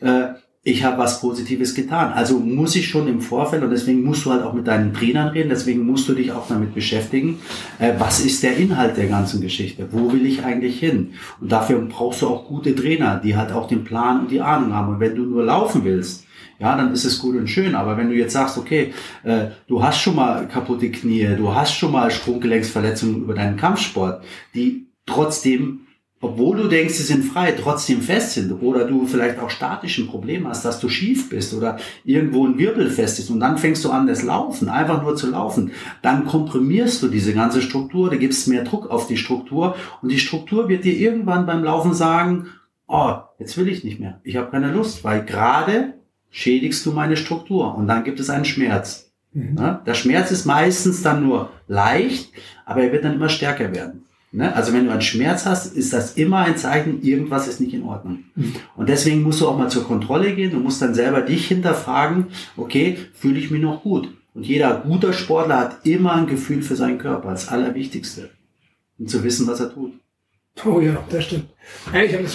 äh, 0.00 0.28
ich 0.62 0.84
habe 0.84 0.98
was 0.98 1.20
Positives 1.20 1.74
getan. 1.74 2.12
Also 2.12 2.38
muss 2.38 2.76
ich 2.76 2.88
schon 2.88 3.08
im 3.08 3.20
Vorfeld 3.20 3.64
und 3.64 3.70
deswegen 3.70 4.04
musst 4.04 4.26
du 4.26 4.30
halt 4.30 4.42
auch 4.42 4.52
mit 4.52 4.66
deinen 4.66 4.92
Trainern 4.94 5.28
reden, 5.28 5.48
deswegen 5.48 5.84
musst 5.84 6.08
du 6.08 6.14
dich 6.14 6.30
auch 6.30 6.46
damit 6.46 6.74
beschäftigen, 6.74 7.40
äh, 7.80 7.94
was 7.98 8.20
ist 8.20 8.42
der 8.44 8.56
Inhalt 8.56 8.96
der 8.96 9.08
ganzen 9.08 9.40
Geschichte, 9.40 9.88
wo 9.90 10.12
will 10.12 10.24
ich 10.24 10.44
eigentlich 10.44 10.78
hin? 10.78 11.14
Und 11.40 11.50
dafür 11.50 11.80
brauchst 11.80 12.22
du 12.22 12.28
auch 12.28 12.46
gute 12.46 12.76
Trainer, 12.76 13.20
die 13.22 13.36
halt 13.36 13.50
auch 13.50 13.66
den 13.66 13.82
Plan 13.82 14.20
und 14.20 14.30
die 14.30 14.40
Ahnung 14.40 14.72
haben. 14.72 14.94
Und 14.94 15.00
wenn 15.00 15.16
du 15.16 15.22
nur 15.22 15.44
laufen 15.44 15.84
willst, 15.84 16.27
ja, 16.58 16.76
dann 16.76 16.92
ist 16.92 17.04
es 17.04 17.18
gut 17.18 17.36
und 17.36 17.48
schön. 17.48 17.74
Aber 17.74 17.96
wenn 17.96 18.08
du 18.08 18.16
jetzt 18.16 18.32
sagst, 18.32 18.58
okay, 18.58 18.92
äh, 19.22 19.46
du 19.66 19.82
hast 19.82 20.00
schon 20.00 20.16
mal 20.16 20.48
kaputte 20.48 20.90
Knie, 20.90 21.36
du 21.36 21.54
hast 21.54 21.74
schon 21.74 21.92
mal 21.92 22.10
Sprunggelenksverletzungen 22.10 23.22
über 23.22 23.34
deinen 23.34 23.56
Kampfsport, 23.56 24.24
die 24.54 24.88
trotzdem, 25.06 25.80
obwohl 26.20 26.56
du 26.56 26.68
denkst, 26.68 26.94
sie 26.94 27.04
sind 27.04 27.24
frei, 27.24 27.52
trotzdem 27.52 28.02
fest 28.02 28.32
sind 28.32 28.50
oder 28.60 28.84
du 28.86 29.06
vielleicht 29.06 29.38
auch 29.38 29.50
statischen 29.50 30.08
Problem 30.08 30.48
hast, 30.48 30.64
dass 30.64 30.80
du 30.80 30.88
schief 30.88 31.30
bist 31.30 31.54
oder 31.54 31.78
irgendwo 32.04 32.44
ein 32.44 32.58
Wirbel 32.58 32.90
fest 32.90 33.20
ist 33.20 33.30
und 33.30 33.38
dann 33.38 33.56
fängst 33.56 33.84
du 33.84 33.90
an, 33.90 34.08
das 34.08 34.24
Laufen, 34.24 34.68
einfach 34.68 35.00
nur 35.00 35.14
zu 35.14 35.30
laufen, 35.30 35.70
dann 36.02 36.26
komprimierst 36.26 37.02
du 37.02 37.08
diese 37.08 37.34
ganze 37.34 37.62
Struktur, 37.62 38.10
du 38.10 38.18
gibst 38.18 38.48
mehr 38.48 38.64
Druck 38.64 38.90
auf 38.90 39.06
die 39.06 39.16
Struktur 39.16 39.76
und 40.02 40.10
die 40.10 40.18
Struktur 40.18 40.68
wird 40.68 40.84
dir 40.84 40.96
irgendwann 40.96 41.46
beim 41.46 41.62
Laufen 41.62 41.94
sagen, 41.94 42.48
oh, 42.88 43.14
jetzt 43.38 43.56
will 43.56 43.68
ich 43.68 43.84
nicht 43.84 44.00
mehr. 44.00 44.20
Ich 44.24 44.36
habe 44.36 44.50
keine 44.50 44.72
Lust, 44.72 45.04
weil 45.04 45.24
gerade 45.24 45.97
schädigst 46.38 46.86
du 46.86 46.92
meine 46.92 47.16
Struktur 47.16 47.74
und 47.74 47.88
dann 47.88 48.04
gibt 48.04 48.20
es 48.20 48.30
einen 48.30 48.44
Schmerz. 48.44 49.10
Mhm. 49.32 49.56
Ja, 49.58 49.82
der 49.84 49.94
Schmerz 49.94 50.30
ist 50.30 50.46
meistens 50.46 51.02
dann 51.02 51.26
nur 51.26 51.50
leicht, 51.66 52.30
aber 52.64 52.82
er 52.82 52.92
wird 52.92 53.04
dann 53.04 53.14
immer 53.14 53.28
stärker 53.28 53.74
werden. 53.74 54.04
Ne? 54.30 54.54
Also 54.54 54.72
wenn 54.72 54.84
du 54.84 54.92
einen 54.92 55.00
Schmerz 55.00 55.46
hast, 55.46 55.74
ist 55.76 55.92
das 55.92 56.14
immer 56.14 56.38
ein 56.38 56.56
Zeichen, 56.56 57.02
irgendwas 57.02 57.48
ist 57.48 57.60
nicht 57.60 57.74
in 57.74 57.82
Ordnung. 57.82 58.20
Mhm. 58.36 58.54
Und 58.76 58.88
deswegen 58.88 59.22
musst 59.22 59.40
du 59.40 59.48
auch 59.48 59.58
mal 59.58 59.68
zur 59.68 59.84
Kontrolle 59.84 60.32
gehen. 60.36 60.52
Du 60.52 60.60
musst 60.60 60.80
dann 60.80 60.94
selber 60.94 61.22
dich 61.22 61.48
hinterfragen, 61.48 62.26
okay, 62.56 62.96
fühle 63.14 63.40
ich 63.40 63.50
mich 63.50 63.60
noch 63.60 63.82
gut? 63.82 64.08
Und 64.32 64.46
jeder 64.46 64.76
guter 64.76 65.12
Sportler 65.12 65.58
hat 65.58 65.86
immer 65.86 66.12
ein 66.12 66.28
Gefühl 66.28 66.62
für 66.62 66.76
seinen 66.76 66.98
Körper, 66.98 67.30
das 67.32 67.48
Allerwichtigste. 67.48 68.30
Und 68.96 69.10
zu 69.10 69.24
wissen, 69.24 69.48
was 69.48 69.58
er 69.58 69.74
tut. 69.74 69.92
Oh 70.64 70.80
ja, 70.80 70.96
das 71.10 71.24
stimmt. 71.24 71.46
Ich 71.92 72.14
habe 72.14 72.24
das 72.24 72.34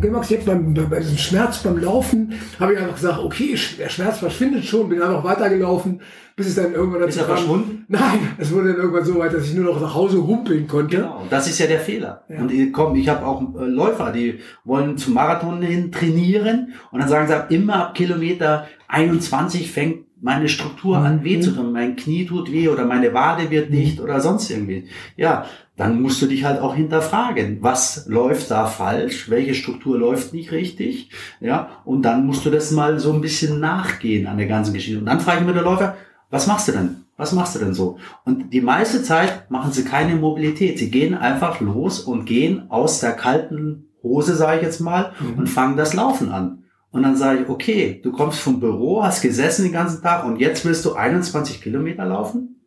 gemacht, 0.00 0.30
jetzt 0.30 0.46
beim, 0.46 0.74
bei 0.74 1.00
diesem 1.00 1.18
Schmerz 1.18 1.62
beim 1.62 1.78
Laufen, 1.78 2.32
habe 2.58 2.72
ich 2.72 2.78
einfach 2.78 2.94
gesagt, 2.94 3.18
okay, 3.18 3.54
der 3.78 3.88
Schmerz 3.88 4.18
verschwindet 4.18 4.64
schon, 4.64 4.88
bin 4.88 5.02
einfach 5.02 5.22
weitergelaufen, 5.22 6.00
bis 6.34 6.48
es 6.48 6.54
dann 6.54 6.72
irgendwann 6.72 7.00
dazu 7.00 7.10
Ist 7.10 7.16
er 7.18 7.26
kam. 7.26 7.36
verschwunden? 7.36 7.84
Nein, 7.88 8.18
es 8.38 8.52
wurde 8.52 8.68
dann 8.68 8.78
irgendwann 8.78 9.04
so 9.04 9.18
weit, 9.18 9.34
dass 9.34 9.44
ich 9.44 9.54
nur 9.54 9.66
noch 9.66 9.80
nach 9.80 9.94
Hause 9.94 10.26
humpeln 10.26 10.66
konnte. 10.66 10.96
Genau, 10.96 11.26
das 11.28 11.48
ist 11.48 11.58
ja 11.58 11.66
der 11.66 11.80
Fehler. 11.80 12.24
Ja. 12.28 12.40
Und 12.40 12.50
ich, 12.50 12.72
komm, 12.72 12.96
ich 12.96 13.08
habe 13.08 13.26
auch 13.26 13.42
äh, 13.42 13.64
Läufer, 13.64 14.12
die 14.12 14.40
wollen 14.64 14.96
zum 14.96 15.14
Marathon 15.14 15.62
hin 15.62 15.92
trainieren 15.92 16.72
und 16.90 17.00
dann 17.00 17.08
sagen 17.08 17.28
sie, 17.28 17.54
immer 17.54 17.76
ab 17.76 17.94
Kilometer 17.94 18.66
21 18.88 19.70
fängt 19.70 20.06
meine 20.22 20.48
Struktur 20.48 20.98
an 20.98 21.18
mhm. 21.18 21.24
weh 21.24 21.40
zu 21.40 21.52
tun, 21.52 21.72
mein 21.72 21.96
Knie 21.96 22.26
tut 22.26 22.52
weh 22.52 22.68
oder 22.68 22.84
meine 22.84 23.14
Wade 23.14 23.50
wird 23.50 23.72
dicht 23.72 24.00
oder 24.00 24.20
sonst 24.20 24.50
irgendwie. 24.50 24.88
Ja, 25.16 25.46
dann 25.80 26.02
musst 26.02 26.20
du 26.20 26.26
dich 26.26 26.44
halt 26.44 26.60
auch 26.60 26.74
hinterfragen, 26.74 27.62
was 27.62 28.04
läuft 28.06 28.50
da 28.50 28.66
falsch, 28.66 29.30
welche 29.30 29.54
Struktur 29.54 29.98
läuft 29.98 30.34
nicht 30.34 30.52
richtig, 30.52 31.08
ja, 31.40 31.70
und 31.86 32.02
dann 32.02 32.26
musst 32.26 32.44
du 32.44 32.50
das 32.50 32.70
mal 32.70 32.98
so 32.98 33.14
ein 33.14 33.22
bisschen 33.22 33.60
nachgehen 33.60 34.26
an 34.26 34.36
der 34.36 34.46
ganzen 34.46 34.74
Geschichte. 34.74 34.98
Und 34.98 35.06
dann 35.06 35.20
frage 35.20 35.40
ich 35.40 35.46
mir 35.46 35.54
der 35.54 35.62
Läufer, 35.62 35.96
was 36.28 36.46
machst 36.46 36.68
du 36.68 36.72
denn? 36.72 36.96
Was 37.16 37.32
machst 37.32 37.54
du 37.54 37.60
denn 37.60 37.72
so? 37.72 37.96
Und 38.26 38.52
die 38.52 38.60
meiste 38.60 39.02
Zeit 39.02 39.50
machen 39.50 39.72
sie 39.72 39.84
keine 39.84 40.16
Mobilität. 40.16 40.78
Sie 40.78 40.90
gehen 40.90 41.14
einfach 41.14 41.60
los 41.60 42.00
und 42.00 42.26
gehen 42.26 42.70
aus 42.70 43.00
der 43.00 43.12
kalten 43.12 43.86
Hose, 44.02 44.36
sage 44.36 44.58
ich 44.58 44.62
jetzt 44.62 44.80
mal, 44.80 45.12
mhm. 45.18 45.38
und 45.38 45.46
fangen 45.46 45.78
das 45.78 45.94
Laufen 45.94 46.30
an. 46.30 46.64
Und 46.90 47.04
dann 47.04 47.16
sage 47.16 47.40
ich, 47.40 47.48
okay, 47.48 48.00
du 48.04 48.12
kommst 48.12 48.40
vom 48.40 48.60
Büro, 48.60 49.02
hast 49.02 49.22
gesessen 49.22 49.62
den 49.62 49.72
ganzen 49.72 50.02
Tag 50.02 50.26
und 50.26 50.40
jetzt 50.40 50.66
willst 50.66 50.84
du 50.84 50.92
21 50.92 51.62
Kilometer 51.62 52.04
laufen? 52.04 52.59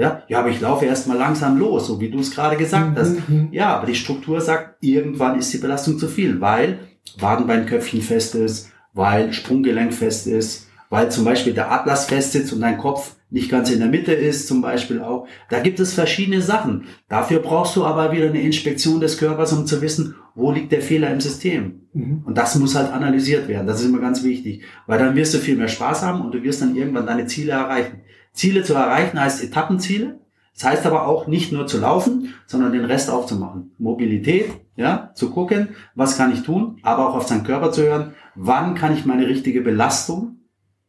Ja, 0.00 0.22
ja, 0.28 0.38
aber 0.38 0.48
ich 0.48 0.60
laufe 0.60 0.86
erst 0.86 1.08
mal 1.08 1.18
langsam 1.18 1.58
los, 1.58 1.86
so 1.86 2.00
wie 2.00 2.08
du 2.08 2.20
es 2.20 2.30
gerade 2.30 2.56
gesagt 2.56 2.98
hast. 2.98 3.28
Mhm. 3.28 3.48
Ja, 3.52 3.76
aber 3.76 3.86
die 3.86 3.94
Struktur 3.94 4.40
sagt, 4.40 4.82
irgendwann 4.82 5.38
ist 5.38 5.52
die 5.52 5.58
Belastung 5.58 5.98
zu 5.98 6.08
viel, 6.08 6.40
weil 6.40 6.78
Wadenbeinköpfchen 7.18 8.00
fest 8.00 8.34
ist, 8.34 8.70
weil 8.94 9.34
Sprunggelenk 9.34 9.92
fest 9.92 10.26
ist, 10.26 10.68
weil 10.88 11.10
zum 11.10 11.24
Beispiel 11.24 11.52
der 11.52 11.70
Atlas 11.70 12.06
fest 12.06 12.32
sitzt 12.32 12.52
und 12.54 12.62
dein 12.62 12.78
Kopf 12.78 13.14
nicht 13.28 13.50
ganz 13.50 13.70
in 13.70 13.78
der 13.78 13.88
Mitte 13.88 14.12
ist, 14.12 14.48
zum 14.48 14.62
Beispiel 14.62 15.02
auch. 15.02 15.28
Da 15.50 15.60
gibt 15.60 15.78
es 15.78 15.92
verschiedene 15.92 16.40
Sachen. 16.40 16.86
Dafür 17.08 17.40
brauchst 17.40 17.76
du 17.76 17.84
aber 17.84 18.10
wieder 18.10 18.26
eine 18.26 18.40
Inspektion 18.40 19.00
des 19.00 19.18
Körpers, 19.18 19.52
um 19.52 19.66
zu 19.66 19.82
wissen, 19.82 20.16
wo 20.34 20.50
liegt 20.50 20.72
der 20.72 20.80
Fehler 20.80 21.10
im 21.10 21.20
System. 21.20 21.82
Mhm. 21.92 22.22
Und 22.24 22.38
das 22.38 22.56
muss 22.56 22.74
halt 22.74 22.90
analysiert 22.90 23.48
werden. 23.48 23.66
Das 23.66 23.80
ist 23.80 23.86
immer 23.86 24.00
ganz 24.00 24.24
wichtig, 24.24 24.62
weil 24.86 24.98
dann 24.98 25.14
wirst 25.14 25.34
du 25.34 25.38
viel 25.38 25.56
mehr 25.56 25.68
Spaß 25.68 26.02
haben 26.02 26.22
und 26.22 26.34
du 26.34 26.42
wirst 26.42 26.62
dann 26.62 26.74
irgendwann 26.74 27.06
deine 27.06 27.26
Ziele 27.26 27.52
erreichen. 27.52 28.00
Ziele 28.32 28.62
zu 28.62 28.74
erreichen 28.74 29.20
heißt 29.20 29.42
Etappenziele. 29.42 30.20
Das 30.54 30.64
heißt 30.64 30.86
aber 30.86 31.06
auch 31.06 31.26
nicht 31.26 31.52
nur 31.52 31.66
zu 31.66 31.78
laufen, 31.78 32.34
sondern 32.46 32.72
den 32.72 32.84
Rest 32.84 33.08
aufzumachen. 33.08 33.72
Mobilität, 33.78 34.50
ja, 34.76 35.10
zu 35.14 35.30
gucken, 35.30 35.68
was 35.94 36.18
kann 36.18 36.32
ich 36.32 36.42
tun, 36.42 36.78
aber 36.82 37.08
auch 37.08 37.14
auf 37.14 37.26
seinen 37.26 37.44
Körper 37.44 37.72
zu 37.72 37.82
hören, 37.82 38.14
wann 38.34 38.74
kann 38.74 38.94
ich 38.94 39.06
meine 39.06 39.26
richtige 39.26 39.62
Belastung 39.62 40.36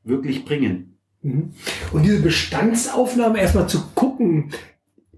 wirklich 0.04 0.44
bringen. 0.44 0.98
Mhm. 1.22 1.54
Und 1.94 2.04
diese 2.04 2.22
Bestandsaufnahme 2.22 3.40
erstmal 3.40 3.68
zu 3.68 3.82
gucken, 3.96 4.52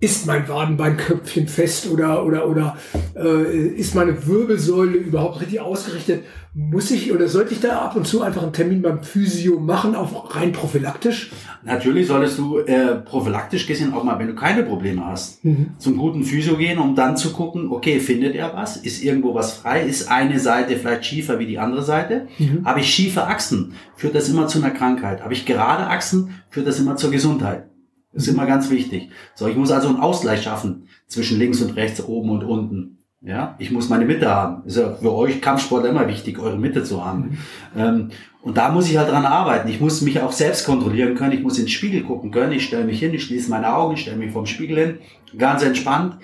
ist 0.03 0.27
mein 0.27 0.49
Wadenbeinköpfchen 0.49 1.47
fest 1.47 1.89
oder, 1.89 2.25
oder, 2.25 2.49
oder 2.49 2.77
äh, 3.15 3.67
ist 3.67 3.95
meine 3.95 4.27
Wirbelsäule 4.27 4.97
überhaupt 4.97 5.39
richtig 5.39 5.61
ausgerichtet? 5.61 6.25
Muss 6.53 6.91
ich 6.91 7.13
oder 7.13 7.29
sollte 7.29 7.53
ich 7.53 7.61
da 7.61 7.79
ab 7.79 7.95
und 7.95 8.05
zu 8.05 8.21
einfach 8.21 8.43
einen 8.43 8.51
Termin 8.51 8.81
beim 8.81 9.01
Physio 9.01 9.61
machen, 9.61 9.95
auch 9.95 10.35
rein 10.35 10.51
prophylaktisch? 10.51 11.31
Natürlich 11.63 12.07
solltest 12.07 12.37
du 12.37 12.57
äh, 12.59 12.95
prophylaktisch 12.95 13.65
gesehen 13.65 13.93
auch 13.93 14.03
mal, 14.03 14.19
wenn 14.19 14.27
du 14.27 14.35
keine 14.35 14.63
Probleme 14.63 15.05
hast, 15.05 15.43
mhm. 15.45 15.71
zum 15.77 15.97
guten 15.97 16.25
Physio 16.25 16.57
gehen, 16.57 16.79
um 16.79 16.95
dann 16.95 17.15
zu 17.15 17.31
gucken, 17.31 17.71
okay, 17.71 18.01
findet 18.01 18.35
er 18.35 18.53
was? 18.53 18.75
Ist 18.75 19.01
irgendwo 19.01 19.33
was 19.33 19.53
frei? 19.53 19.83
Ist 19.83 20.11
eine 20.11 20.37
Seite 20.37 20.75
vielleicht 20.75 21.05
schiefer 21.05 21.39
wie 21.39 21.47
die 21.47 21.59
andere 21.59 21.81
Seite? 21.81 22.27
Mhm. 22.39 22.65
Habe 22.65 22.81
ich 22.81 22.93
schiefe 22.93 23.25
Achsen? 23.25 23.73
Führt 23.95 24.15
das 24.15 24.27
immer 24.27 24.47
zu 24.47 24.57
einer 24.57 24.71
Krankheit? 24.71 25.23
Habe 25.23 25.33
ich 25.33 25.45
gerade 25.45 25.87
Achsen? 25.87 26.41
Führt 26.49 26.67
das 26.67 26.77
immer 26.77 26.97
zur 26.97 27.09
Gesundheit? 27.09 27.69
Das 28.13 28.23
ist 28.23 28.33
immer 28.33 28.45
ganz 28.45 28.69
wichtig. 28.69 29.09
So, 29.35 29.47
ich 29.47 29.55
muss 29.55 29.71
also 29.71 29.87
einen 29.87 29.99
Ausgleich 29.99 30.43
schaffen 30.43 30.87
zwischen 31.07 31.39
links 31.39 31.61
und 31.61 31.75
rechts, 31.75 32.03
oben 32.03 32.29
und 32.29 32.43
unten. 32.43 32.99
Ja, 33.21 33.55
ich 33.57 33.71
muss 33.71 33.89
meine 33.89 34.05
Mitte 34.05 34.29
haben. 34.29 34.65
Ist 34.65 34.77
ja 34.77 34.95
für 34.95 35.13
euch 35.13 35.41
Kampfsportler 35.41 35.89
immer 35.89 36.07
wichtig, 36.09 36.39
eure 36.39 36.57
Mitte 36.57 36.83
zu 36.83 37.05
haben. 37.05 37.39
Mhm. 37.73 37.81
Ähm, 37.81 38.11
und 38.41 38.57
da 38.57 38.69
muss 38.69 38.89
ich 38.89 38.97
halt 38.97 39.09
dran 39.09 39.25
arbeiten. 39.25 39.69
Ich 39.69 39.79
muss 39.79 40.01
mich 40.01 40.21
auch 40.21 40.33
selbst 40.33 40.65
kontrollieren 40.65 41.15
können. 41.15 41.31
Ich 41.31 41.41
muss 41.41 41.57
ins 41.57 41.71
Spiegel 41.71 42.03
gucken 42.03 42.31
können. 42.31 42.51
Ich 42.51 42.65
stelle 42.65 42.83
mich 42.83 42.99
hin, 42.99 43.13
ich 43.13 43.23
schließe 43.23 43.49
meine 43.49 43.73
Augen, 43.73 43.93
ich 43.93 44.01
stelle 44.01 44.17
mich 44.17 44.31
vom 44.31 44.45
Spiegel 44.45 44.77
hin. 44.77 44.97
Ganz 45.37 45.63
entspannt. 45.63 46.17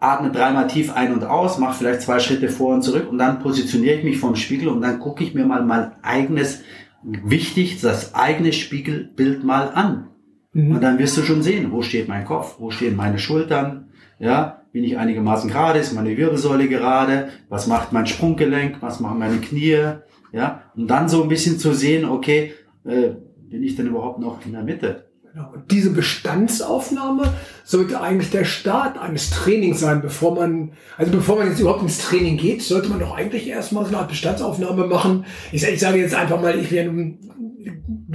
Atme 0.00 0.30
dreimal 0.30 0.66
tief 0.66 0.94
ein 0.94 1.12
und 1.12 1.24
aus, 1.24 1.58
mache 1.58 1.78
vielleicht 1.78 2.02
zwei 2.02 2.18
Schritte 2.18 2.48
vor 2.48 2.74
und 2.74 2.82
zurück 2.82 3.08
und 3.10 3.18
dann 3.18 3.38
positioniere 3.38 3.96
ich 3.96 4.04
mich 4.04 4.18
vom 4.18 4.36
Spiegel 4.36 4.68
und 4.68 4.82
dann 4.82 4.98
gucke 4.98 5.24
ich 5.24 5.34
mir 5.34 5.46
mal 5.46 5.64
mein 5.64 5.92
eigenes, 6.02 6.60
wichtig, 7.02 7.80
das 7.80 8.14
eigene 8.14 8.52
Spiegelbild 8.52 9.42
mal 9.42 9.70
an. 9.72 10.08
Mhm. 10.56 10.76
Und 10.76 10.80
dann 10.82 10.98
wirst 10.98 11.18
du 11.18 11.22
schon 11.22 11.42
sehen, 11.42 11.70
wo 11.70 11.82
steht 11.82 12.08
mein 12.08 12.24
Kopf, 12.24 12.56
wo 12.58 12.70
stehen 12.70 12.96
meine 12.96 13.18
Schultern, 13.18 13.90
ja, 14.18 14.62
bin 14.72 14.84
ich 14.84 14.96
einigermaßen 14.96 15.50
gerade, 15.50 15.78
ist 15.78 15.92
meine 15.92 16.16
Wirbelsäule 16.16 16.66
gerade, 16.66 17.28
was 17.50 17.66
macht 17.66 17.92
mein 17.92 18.06
Sprunggelenk, 18.06 18.78
was 18.80 18.98
machen 18.98 19.18
meine 19.18 19.36
Knie, 19.36 19.76
ja, 20.32 20.62
und 20.74 20.88
dann 20.88 21.10
so 21.10 21.22
ein 21.22 21.28
bisschen 21.28 21.58
zu 21.58 21.74
sehen, 21.74 22.06
okay, 22.06 22.54
äh, 22.86 23.10
bin 23.50 23.62
ich 23.62 23.76
denn 23.76 23.88
überhaupt 23.88 24.18
noch 24.18 24.44
in 24.46 24.52
der 24.52 24.62
Mitte? 24.62 25.04
Und 25.52 25.70
diese 25.70 25.90
Bestandsaufnahme 25.90 27.34
sollte 27.62 28.00
eigentlich 28.00 28.30
der 28.30 28.44
Start 28.44 28.96
eines 28.96 29.30
Trainings 29.30 29.80
sein, 29.80 30.00
bevor 30.00 30.34
man, 30.34 30.72
also 30.96 31.12
bevor 31.12 31.36
man 31.36 31.48
jetzt 31.48 31.60
überhaupt 31.60 31.82
ins 31.82 31.98
Training 31.98 32.38
geht, 32.38 32.62
sollte 32.62 32.88
man 32.88 33.00
doch 33.00 33.14
eigentlich 33.14 33.46
erstmal 33.46 33.84
so 33.84 33.88
eine 33.88 33.98
Art 33.98 34.08
Bestandsaufnahme 34.08 34.86
machen. 34.86 35.26
Ich, 35.52 35.62
ich 35.62 35.80
sage 35.80 35.98
jetzt 35.98 36.14
einfach 36.14 36.40
mal, 36.40 36.58
ich 36.58 36.70
bin 36.70 37.18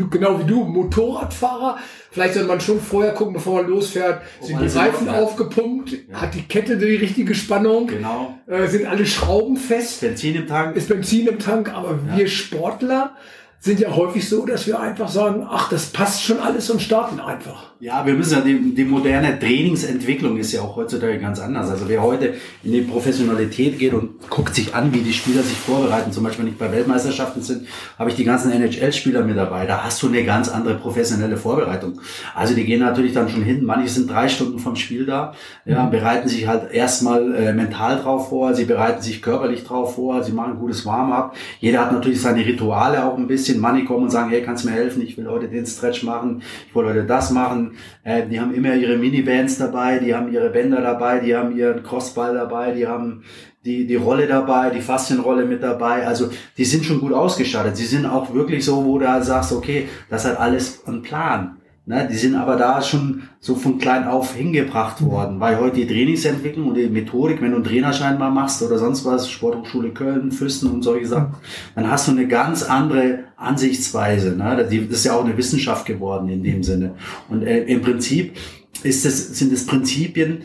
genau 0.10 0.40
wie 0.40 0.46
du, 0.46 0.63
Motorradfahrer. 0.63 1.78
Vielleicht 2.12 2.34
sollte 2.34 2.48
man 2.48 2.60
schon 2.60 2.80
vorher 2.80 3.13
gucken, 3.13 3.34
bevor 3.34 3.62
man 3.62 3.70
losfährt, 3.70 4.22
oh, 4.42 4.46
sind 4.46 4.62
die 4.62 4.68
Reifen 4.68 5.10
aufgepumpt, 5.10 5.92
ja. 6.10 6.22
hat 6.22 6.34
die 6.34 6.44
Kette 6.44 6.78
die 6.78 6.96
richtige 6.96 7.36
Spannung, 7.36 7.88
genau. 7.88 8.36
äh, 8.48 8.68
sind 8.68 8.86
alle 8.86 9.06
Schrauben 9.06 9.58
fest. 9.58 10.01
Benzin 10.01 10.36
im 10.36 10.48
Tank. 10.48 10.75
Ist 10.75 10.90
Benzin 10.90 11.28
im 11.28 11.40
Tank, 11.40 11.74
aber 11.74 12.00
ja. 12.08 12.18
wir 12.18 12.28
Sportler, 12.28 13.16
sind 13.62 13.80
ja 13.80 13.96
häufig 13.96 14.27
so, 14.27 14.46
dass 14.46 14.68
wir 14.68 14.80
einfach 14.80 15.08
sagen, 15.08 15.48
ach, 15.48 15.70
das 15.70 15.86
passt 15.88 16.24
schon 16.24 16.39
alles 16.39 16.70
und 16.70 16.82
starten 16.82 17.20
einfach. 17.20 17.71
Ja, 17.82 18.06
wir 18.06 18.14
müssen 18.14 18.34
ja, 18.34 18.42
die, 18.42 18.76
die 18.76 18.84
moderne 18.84 19.40
Trainingsentwicklung 19.40 20.38
ist 20.38 20.52
ja 20.52 20.62
auch 20.62 20.76
heutzutage 20.76 21.18
ganz 21.18 21.40
anders. 21.40 21.68
Also 21.68 21.90
wer 21.90 22.04
heute 22.04 22.36
in 22.62 22.74
die 22.74 22.82
Professionalität 22.82 23.80
geht 23.80 23.96
und 23.96 24.30
guckt 24.30 24.54
sich 24.54 24.76
an, 24.76 24.94
wie 24.94 25.00
die 25.00 25.12
Spieler 25.12 25.42
sich 25.42 25.58
vorbereiten, 25.58 26.12
zum 26.12 26.24
Beispiel 26.24 26.46
wenn 26.46 26.52
ich 26.52 26.60
bei 26.60 26.72
Weltmeisterschaften 26.72 27.42
sind, 27.42 27.66
habe 27.98 28.12
ich 28.12 28.16
die 28.16 28.24
ganzen 28.24 28.52
NHL-Spieler 28.52 29.24
mit 29.24 29.36
dabei. 29.36 29.66
Da 29.66 29.84
hast 29.84 30.00
du 30.04 30.10
eine 30.10 30.24
ganz 30.24 30.48
andere 30.48 30.76
professionelle 30.76 31.38
Vorbereitung. 31.38 32.00
Also 32.36 32.54
die 32.54 32.66
gehen 32.66 32.82
natürlich 32.82 33.14
dann 33.14 33.30
schon 33.30 33.42
hin, 33.42 33.66
manche 33.66 33.90
sind 33.90 34.12
drei 34.12 34.28
Stunden 34.28 34.60
vom 34.60 34.76
Spiel 34.76 35.08
da, 35.08 35.34
ja, 35.66 35.84
mhm. 35.84 35.90
bereiten 35.90 36.30
sich 36.30 36.46
halt 36.46 36.72
erstmal 36.72 37.34
äh, 37.34 37.52
mental 37.52 37.98
drauf 37.98 38.30
vor, 38.30 38.54
sie 38.54 38.66
bereiten 38.66 39.02
sich 39.02 39.24
körperlich 39.24 39.64
drauf 39.64 39.96
vor, 39.96 40.22
sie 40.22 40.34
machen 40.34 40.54
ein 40.54 40.60
gutes 40.60 40.86
Warm-up. 40.86 41.36
Jeder 41.60 41.82
hat 41.82 41.92
natürlich 41.92 42.22
seine 42.22 42.46
Rituale 42.46 43.04
auch 43.04 43.18
ein 43.18 43.26
bisschen 43.26 43.60
Money 43.60 43.86
kommen 43.86 44.04
und 44.04 44.12
sagen, 44.12 44.30
hey, 44.30 44.44
kannst 44.44 44.66
du 44.66 44.70
mir 44.70 44.76
helfen? 44.76 45.02
Ich 45.02 45.18
will 45.18 45.28
heute 45.28 45.48
den 45.48 45.66
Stretch 45.66 46.04
machen, 46.04 46.44
ich 46.68 46.76
will 46.76 46.86
heute 46.86 47.06
das 47.06 47.32
machen. 47.32 47.71
Äh, 48.04 48.28
die 48.28 48.40
haben 48.40 48.54
immer 48.54 48.75
ihre 48.75 48.98
Minibands 48.98 49.58
dabei, 49.58 50.00
die 50.00 50.13
haben 50.13 50.32
ihre 50.32 50.50
Bänder 50.50 50.82
dabei, 50.82 51.20
die 51.20 51.36
haben 51.36 51.56
ihren 51.58 51.84
Crossball 51.84 52.34
dabei, 52.34 52.72
die 52.72 52.88
haben 52.88 53.24
die, 53.63 53.86
die 53.86 53.96
Rolle 53.96 54.28
dabei, 54.28 54.70
die 54.72 54.82
Faszienrolle 54.82 55.46
mit 55.46 55.62
dabei. 55.62 56.08
Also 56.08 56.30
die 56.58 56.66
sind 56.66 56.86
schon 56.86 57.00
gut 57.00 57.13
ausgestattet. 57.13 57.78
Sie 57.78 57.86
sind 57.86 58.06
auch 58.06 58.34
wirklich 58.34 58.66
so, 58.66 58.86
wo 58.86 58.98
du 58.98 59.24
sagst, 59.24 59.51
okay, 59.51 59.88
das 60.10 60.25
hat 60.25 60.40
alles 60.40 60.86
einen 60.88 61.01
Plan. 61.01 61.61
Ne, 61.92 62.08
die 62.10 62.16
sind 62.16 62.36
aber 62.36 62.56
da 62.56 62.82
schon 62.82 63.24
so 63.42 63.54
von 63.54 63.78
klein 63.78 64.06
auf 64.06 64.34
hingebracht 64.34 65.02
worden, 65.02 65.42
weil 65.42 65.60
heute 65.60 65.76
die 65.76 65.88
Trainingsentwicklung 65.88 66.70
und 66.70 66.76
die 66.76 66.88
Methodik, 66.88 67.42
wenn 67.42 67.50
du 67.50 67.58
einen 67.58 67.66
Trainerschein 67.66 68.18
mal 68.18 68.30
machst 68.30 68.64
oder 68.64 68.78
sonst 68.78 69.04
was, 69.04 69.30
Sporthochschule 69.30 69.90
Köln, 69.90 70.32
Füssen 70.32 70.72
und 70.72 70.84
solche 70.84 71.08
Sachen, 71.08 71.34
dann 71.76 71.92
hast 71.92 72.08
du 72.08 72.14
eine 72.14 72.30
ganz 72.30 72.64
andere 72.64 73.26
Ansichtsweise. 73.36 74.38
Ne? 74.38 74.56
Das 74.56 74.74
ist 74.74 75.04
ja 75.04 75.16
auch 75.16 75.26
eine 75.26 75.36
Wissenschaft 75.36 75.86
geworden 75.86 76.30
in 76.30 76.44
dem 76.44 76.64
Sinne. 76.64 76.96
Und 77.28 77.44
äh, 77.44 77.66
im 77.66 77.82
Prinzip 77.82 78.38
ist 78.84 79.06
es, 79.06 79.38
sind 79.38 79.52
es 79.52 79.66
Prinzipien, 79.66 80.44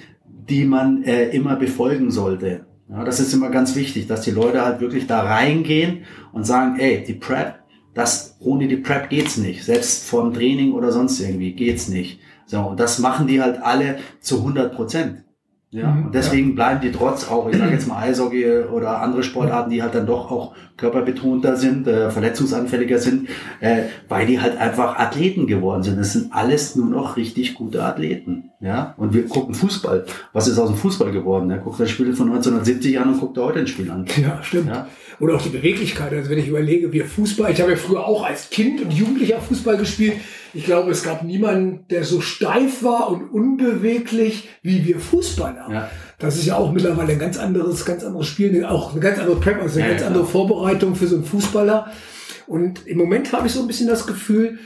die 0.49 0.65
man 0.65 1.05
äh, 1.05 1.29
immer 1.29 1.55
befolgen 1.55 2.11
sollte. 2.11 2.67
Ja, 2.91 3.05
das 3.05 3.21
ist 3.21 3.33
immer 3.33 3.51
ganz 3.51 3.77
wichtig, 3.77 4.09
dass 4.09 4.23
die 4.23 4.33
Leute 4.33 4.65
halt 4.65 4.81
wirklich 4.81 5.07
da 5.07 5.21
reingehen 5.21 5.99
und 6.33 6.45
sagen, 6.45 6.81
ey, 6.81 7.05
die 7.07 7.15
Prep, 7.15 7.61
das, 7.97 8.37
ohne 8.41 8.69
die 8.69 8.77
Prep 8.77 9.09
geht's 9.09 9.39
nicht. 9.39 9.65
Selbst 9.65 10.07
vor 10.07 10.23
dem 10.23 10.35
Training 10.35 10.75
oder 10.75 10.93
sonst 10.93 11.19
irgendwie 11.19 11.53
geht's 11.53 11.89
nicht. 11.89 12.21
So, 12.45 12.61
und 12.61 12.79
das 12.79 12.99
machen 12.99 13.27
die 13.27 13.41
halt 13.41 13.63
alle 13.63 13.99
zu 14.21 14.37
100 14.37 14.77
Prozent. 14.77 15.25
Ja, 15.77 15.91
mhm, 15.91 16.07
und 16.07 16.15
deswegen 16.15 16.49
ja. 16.49 16.55
bleiben 16.55 16.81
die 16.81 16.91
trotz 16.91 17.29
auch, 17.29 17.51
ich 17.51 17.59
sage 17.59 17.73
jetzt 17.73 17.87
mal 17.87 17.99
Eishockey 17.99 18.63
oder 18.73 19.03
andere 19.03 19.23
Sportarten, 19.23 19.71
die 19.71 19.83
halt 19.83 19.95
dann 19.95 20.07
doch 20.07 20.31
auch 20.31 20.55
körperbetonter 20.79 21.57
sind, 21.57 21.87
äh, 21.87 22.11
verletzungsanfälliger 22.11 22.99
sind, 22.99 23.29
äh, 23.61 23.83
weil 24.09 24.27
die 24.27 24.41
halt 24.41 24.57
einfach 24.57 24.99
Athleten 24.99 25.47
geworden 25.47 25.83
sind. 25.83 25.99
Das 25.99 26.15
sind 26.15 26.33
alles 26.33 26.77
nur 26.77 26.87
noch 26.87 27.19
richtig 27.19 27.55
gute 27.55 27.85
Athleten. 27.85 28.53
Ja, 28.59 28.95
und 28.97 29.13
wir 29.13 29.27
gucken 29.27 29.55
Fußball. 29.55 30.07
Was 30.33 30.49
ist 30.49 30.59
aus 30.59 30.69
dem 30.69 30.79
Fußball 30.79 31.13
geworden? 31.13 31.51
Ja, 31.51 31.59
guckt 31.59 31.79
das 31.79 31.91
Spiel 31.91 32.15
von 32.15 32.29
1970 32.29 32.99
an 32.99 33.13
und 33.13 33.21
guckt 33.21 33.37
heute 33.37 33.59
ein 33.59 33.67
Spiel 33.67 33.91
an. 33.91 34.07
Ja, 34.17 34.43
stimmt. 34.43 34.69
Ja? 34.69 34.87
Oder 35.21 35.35
auch 35.35 35.43
die 35.43 35.51
Beweglichkeit. 35.51 36.11
Also 36.13 36.31
wenn 36.31 36.39
ich 36.39 36.49
überlege, 36.49 36.91
wir 36.91 37.05
Fußball, 37.05 37.53
ich 37.53 37.61
habe 37.61 37.73
ja 37.73 37.77
früher 37.77 38.07
auch 38.07 38.25
als 38.25 38.49
Kind 38.49 38.81
und 38.81 38.95
Jugendlicher 38.95 39.41
Fußball 39.41 39.77
gespielt. 39.77 40.15
Ich 40.57 40.65
glaube, 40.65 40.91
es 40.91 41.03
gab 41.03 41.23
niemanden, 41.23 41.85
der 41.91 42.03
so 42.03 42.23
steif 42.23 42.83
war 42.83 43.11
und 43.11 43.31
unbeweglich 43.31 44.49
wie 44.63 44.87
wir 44.87 44.99
Fußballer. 44.99 45.69
Ja. 45.71 45.91
Das 46.19 46.37
ist 46.37 46.47
ja 46.47 46.57
auch 46.57 46.73
mittlerweile 46.73 47.13
ein 47.13 47.19
ganz 47.19 47.37
anderes, 47.37 47.85
ganz 47.85 48.03
anderes 48.03 48.27
Spiel, 48.27 48.65
auch 48.65 48.93
eine 48.93 49.01
ganz 49.01 49.19
andere 49.19 49.37
Prep, 49.37 49.61
also 49.61 49.79
eine 49.79 49.89
ja, 49.89 49.95
ganz 49.95 50.07
andere 50.07 50.25
Vorbereitung 50.25 50.95
für 50.95 51.09
so 51.09 51.17
einen 51.17 51.27
Fußballer. 51.27 51.93
Und 52.47 52.87
im 52.87 52.97
Moment 52.97 53.35
habe 53.35 53.49
ich 53.49 53.53
so 53.53 53.61
ein 53.61 53.67
bisschen 53.67 53.87
das 53.87 54.07
Gefühl, 54.07 54.59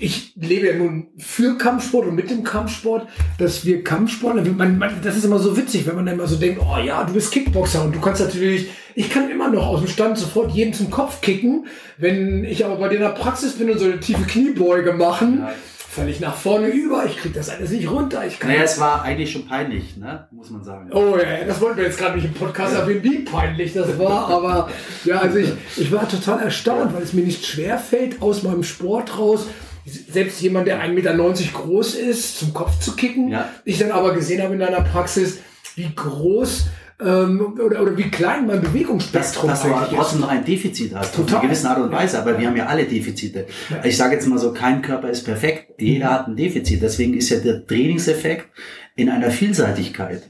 ich 0.00 0.32
lebe 0.36 0.68
ja 0.68 0.74
nun 0.74 1.08
für 1.18 1.58
Kampfsport 1.58 2.06
und 2.06 2.14
mit 2.14 2.30
dem 2.30 2.44
Kampfsport, 2.44 3.08
dass 3.38 3.64
wir 3.64 3.82
Kampfsportler, 3.82 4.44
man, 4.44 4.78
man, 4.78 5.02
das 5.02 5.16
ist 5.16 5.24
immer 5.24 5.40
so 5.40 5.56
witzig, 5.56 5.88
wenn 5.88 5.96
man 5.96 6.06
dann 6.06 6.14
immer 6.14 6.28
so 6.28 6.36
denkt, 6.36 6.60
oh 6.62 6.78
ja, 6.78 7.02
du 7.02 7.12
bist 7.12 7.32
Kickboxer 7.32 7.84
und 7.84 7.96
du 7.96 8.00
kannst 8.00 8.20
natürlich, 8.20 8.70
ich 8.94 9.10
kann 9.10 9.28
immer 9.28 9.50
noch 9.50 9.66
aus 9.66 9.80
dem 9.80 9.88
Stand 9.88 10.16
sofort 10.16 10.52
jeden 10.52 10.72
zum 10.72 10.88
Kopf 10.90 11.20
kicken. 11.20 11.66
Wenn 11.96 12.44
ich 12.44 12.64
aber 12.64 12.76
bei 12.76 12.88
dir 12.88 12.96
in 12.96 13.02
der 13.02 13.08
Praxis 13.08 13.54
bin 13.54 13.70
und 13.70 13.80
so 13.80 13.86
eine 13.86 13.98
tiefe 13.98 14.22
Kniebeuge 14.22 14.92
machen, 14.92 15.40
ja. 15.40 15.52
falle 15.76 16.10
ich 16.10 16.20
nach 16.20 16.36
vorne 16.36 16.68
über, 16.68 17.04
ich 17.04 17.16
krieg 17.16 17.34
das 17.34 17.48
alles 17.48 17.70
nicht 17.70 17.90
runter. 17.90 18.24
Ich 18.24 18.38
kann 18.38 18.52
naja, 18.52 18.62
es 18.62 18.78
war 18.78 19.02
eigentlich 19.02 19.32
schon 19.32 19.46
peinlich, 19.46 19.96
ne? 19.96 20.28
muss 20.30 20.50
man 20.50 20.62
sagen. 20.62 20.92
Oh 20.92 21.16
ja, 21.16 21.44
das 21.44 21.60
wollten 21.60 21.78
wir 21.78 21.84
jetzt 21.84 21.98
gerade 21.98 22.14
nicht 22.14 22.26
im 22.26 22.34
Podcast 22.34 22.72
ja. 22.72 22.80
erwähnen, 22.82 23.02
wie 23.02 23.18
peinlich 23.24 23.72
das 23.72 23.98
war, 23.98 24.28
aber 24.28 24.70
ja, 25.04 25.18
also 25.18 25.38
ich, 25.38 25.50
ich 25.76 25.90
war 25.90 26.08
total 26.08 26.40
erstaunt, 26.40 26.94
weil 26.94 27.02
es 27.02 27.12
mir 27.12 27.24
nicht 27.24 27.44
schwer 27.44 27.78
fällt, 27.78 28.22
aus 28.22 28.44
meinem 28.44 28.62
Sport 28.62 29.18
raus 29.18 29.48
selbst 29.88 30.40
jemand, 30.40 30.66
der 30.66 30.82
1,90 30.82 30.88
Meter 30.88 31.14
groß 31.14 31.94
ist, 31.94 32.38
zum 32.38 32.54
Kopf 32.54 32.78
zu 32.80 32.94
kicken. 32.94 33.28
Ja. 33.28 33.48
Ich 33.64 33.78
dann 33.78 33.90
aber 33.90 34.14
gesehen 34.14 34.42
habe 34.42 34.54
in 34.54 34.60
deiner 34.60 34.82
Praxis, 34.82 35.38
wie 35.76 35.90
groß 35.94 36.66
ähm, 37.00 37.54
oder, 37.64 37.82
oder 37.82 37.96
wie 37.96 38.10
klein 38.10 38.46
mein 38.46 38.60
Bewegungsspektrum 38.60 39.50
ist. 39.50 39.62
Dass 39.64 39.70
du 39.70 39.74
aber 39.74 39.88
trotzdem 39.88 40.20
noch 40.20 40.28
ein 40.28 40.44
Defizit 40.44 40.94
hast, 40.94 41.14
Total. 41.14 41.36
auf 41.36 41.40
eine 41.40 41.48
gewisse 41.48 41.70
Art 41.70 41.78
und 41.78 41.92
Weise, 41.92 42.18
aber 42.18 42.38
wir 42.38 42.46
haben 42.48 42.56
ja 42.56 42.66
alle 42.66 42.84
Defizite. 42.84 43.46
Ja. 43.70 43.84
Ich 43.84 43.96
sage 43.96 44.14
jetzt 44.14 44.26
mal 44.26 44.38
so, 44.38 44.52
kein 44.52 44.82
Körper 44.82 45.08
ist 45.08 45.24
perfekt, 45.24 45.80
jeder 45.80 46.06
mhm. 46.06 46.12
hat 46.12 46.28
ein 46.28 46.36
Defizit. 46.36 46.82
Deswegen 46.82 47.14
ist 47.14 47.30
ja 47.30 47.38
der 47.38 47.66
Trainingseffekt 47.66 48.48
in 48.96 49.08
einer 49.10 49.30
Vielseitigkeit 49.30 50.28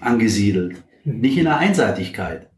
angesiedelt, 0.00 0.82
mhm. 1.04 1.20
nicht 1.20 1.36
in 1.36 1.46
einer 1.46 1.58
Einseitigkeit. 1.58 2.48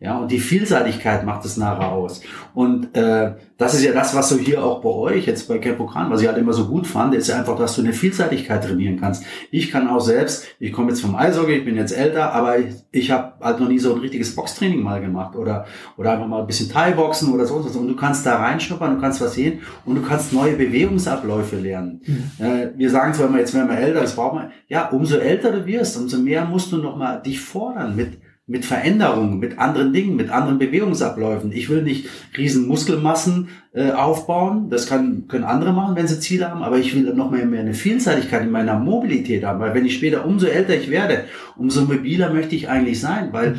Ja, 0.00 0.16
und 0.18 0.30
die 0.30 0.38
Vielseitigkeit 0.38 1.26
macht 1.26 1.44
es 1.44 1.56
nachher 1.56 1.90
aus. 1.90 2.20
Und 2.54 2.96
äh, 2.96 3.32
das 3.56 3.74
ist 3.74 3.82
ja 3.82 3.92
das, 3.92 4.14
was 4.14 4.28
so 4.28 4.36
hier 4.36 4.62
auch 4.62 4.80
bei 4.80 4.90
euch, 4.90 5.26
jetzt 5.26 5.48
bei 5.48 5.58
Campokan, 5.58 6.08
was 6.08 6.20
ich 6.22 6.28
halt 6.28 6.38
immer 6.38 6.52
so 6.52 6.66
gut 6.66 6.86
fand, 6.86 7.16
ist 7.16 7.26
ja 7.26 7.36
einfach, 7.36 7.56
dass 7.56 7.74
du 7.74 7.82
eine 7.82 7.92
Vielseitigkeit 7.92 8.62
trainieren 8.62 9.00
kannst. 9.00 9.24
Ich 9.50 9.72
kann 9.72 9.88
auch 9.88 9.98
selbst, 9.98 10.44
ich 10.60 10.72
komme 10.72 10.90
jetzt 10.90 11.00
vom 11.00 11.16
Eishockey, 11.16 11.54
ich 11.54 11.64
bin 11.64 11.74
jetzt 11.74 11.90
älter, 11.90 12.32
aber 12.32 12.60
ich, 12.60 12.76
ich 12.92 13.10
habe 13.10 13.32
halt 13.40 13.58
noch 13.58 13.66
nie 13.66 13.80
so 13.80 13.92
ein 13.92 14.00
richtiges 14.00 14.36
Boxtraining 14.36 14.84
mal 14.84 15.00
gemacht 15.00 15.34
oder, 15.34 15.66
oder 15.96 16.12
einfach 16.12 16.28
mal 16.28 16.42
ein 16.42 16.46
bisschen 16.46 16.70
Thai-Boxen 16.70 17.34
oder 17.34 17.46
so. 17.46 17.56
Und 17.56 17.88
du 17.88 17.96
kannst 17.96 18.24
da 18.24 18.36
reinschnuppern, 18.36 18.94
du 18.94 19.00
kannst 19.00 19.20
was 19.20 19.34
sehen 19.34 19.62
und 19.84 19.96
du 19.96 20.02
kannst 20.02 20.32
neue 20.32 20.54
Bewegungsabläufe 20.54 21.56
lernen. 21.56 22.02
Mhm. 22.06 22.44
Äh, 22.44 22.68
wir 22.76 22.90
sagen 22.90 23.14
zwar 23.14 23.26
immer, 23.26 23.40
jetzt 23.40 23.52
werden 23.52 23.68
wir 23.68 23.78
älter, 23.78 24.02
das 24.02 24.14
braucht 24.14 24.34
man. 24.34 24.52
Ja, 24.68 24.90
umso 24.90 25.16
älter 25.16 25.50
du 25.50 25.66
wirst, 25.66 25.96
umso 25.96 26.18
mehr 26.18 26.44
musst 26.44 26.70
du 26.70 26.76
nochmal 26.76 27.20
dich 27.20 27.40
fordern 27.40 27.96
mit 27.96 28.18
mit 28.48 28.64
Veränderungen, 28.64 29.38
mit 29.38 29.58
anderen 29.58 29.92
Dingen, 29.92 30.16
mit 30.16 30.30
anderen 30.30 30.58
Bewegungsabläufen. 30.58 31.52
Ich 31.52 31.68
will 31.68 31.82
nicht 31.82 32.08
riesen 32.36 32.66
Muskelmassen 32.66 33.48
äh, 33.74 33.92
aufbauen. 33.92 34.70
Das 34.70 34.88
kann, 34.88 35.28
können 35.28 35.44
andere 35.44 35.74
machen, 35.74 35.94
wenn 35.94 36.08
sie 36.08 36.18
Ziele 36.18 36.50
haben, 36.50 36.62
aber 36.62 36.78
ich 36.78 36.94
will 36.94 37.14
noch 37.14 37.30
mehr, 37.30 37.44
mehr 37.44 37.60
eine 37.60 37.74
Vielseitigkeit 37.74 38.42
in 38.42 38.50
meiner 38.50 38.78
Mobilität 38.78 39.44
haben, 39.44 39.60
weil 39.60 39.74
wenn 39.74 39.84
ich 39.84 39.94
später, 39.94 40.24
umso 40.24 40.46
älter 40.46 40.74
ich 40.74 40.90
werde, 40.90 41.24
umso 41.56 41.82
mobiler 41.82 42.32
möchte 42.32 42.56
ich 42.56 42.70
eigentlich 42.70 43.00
sein, 43.00 43.28
weil 43.32 43.56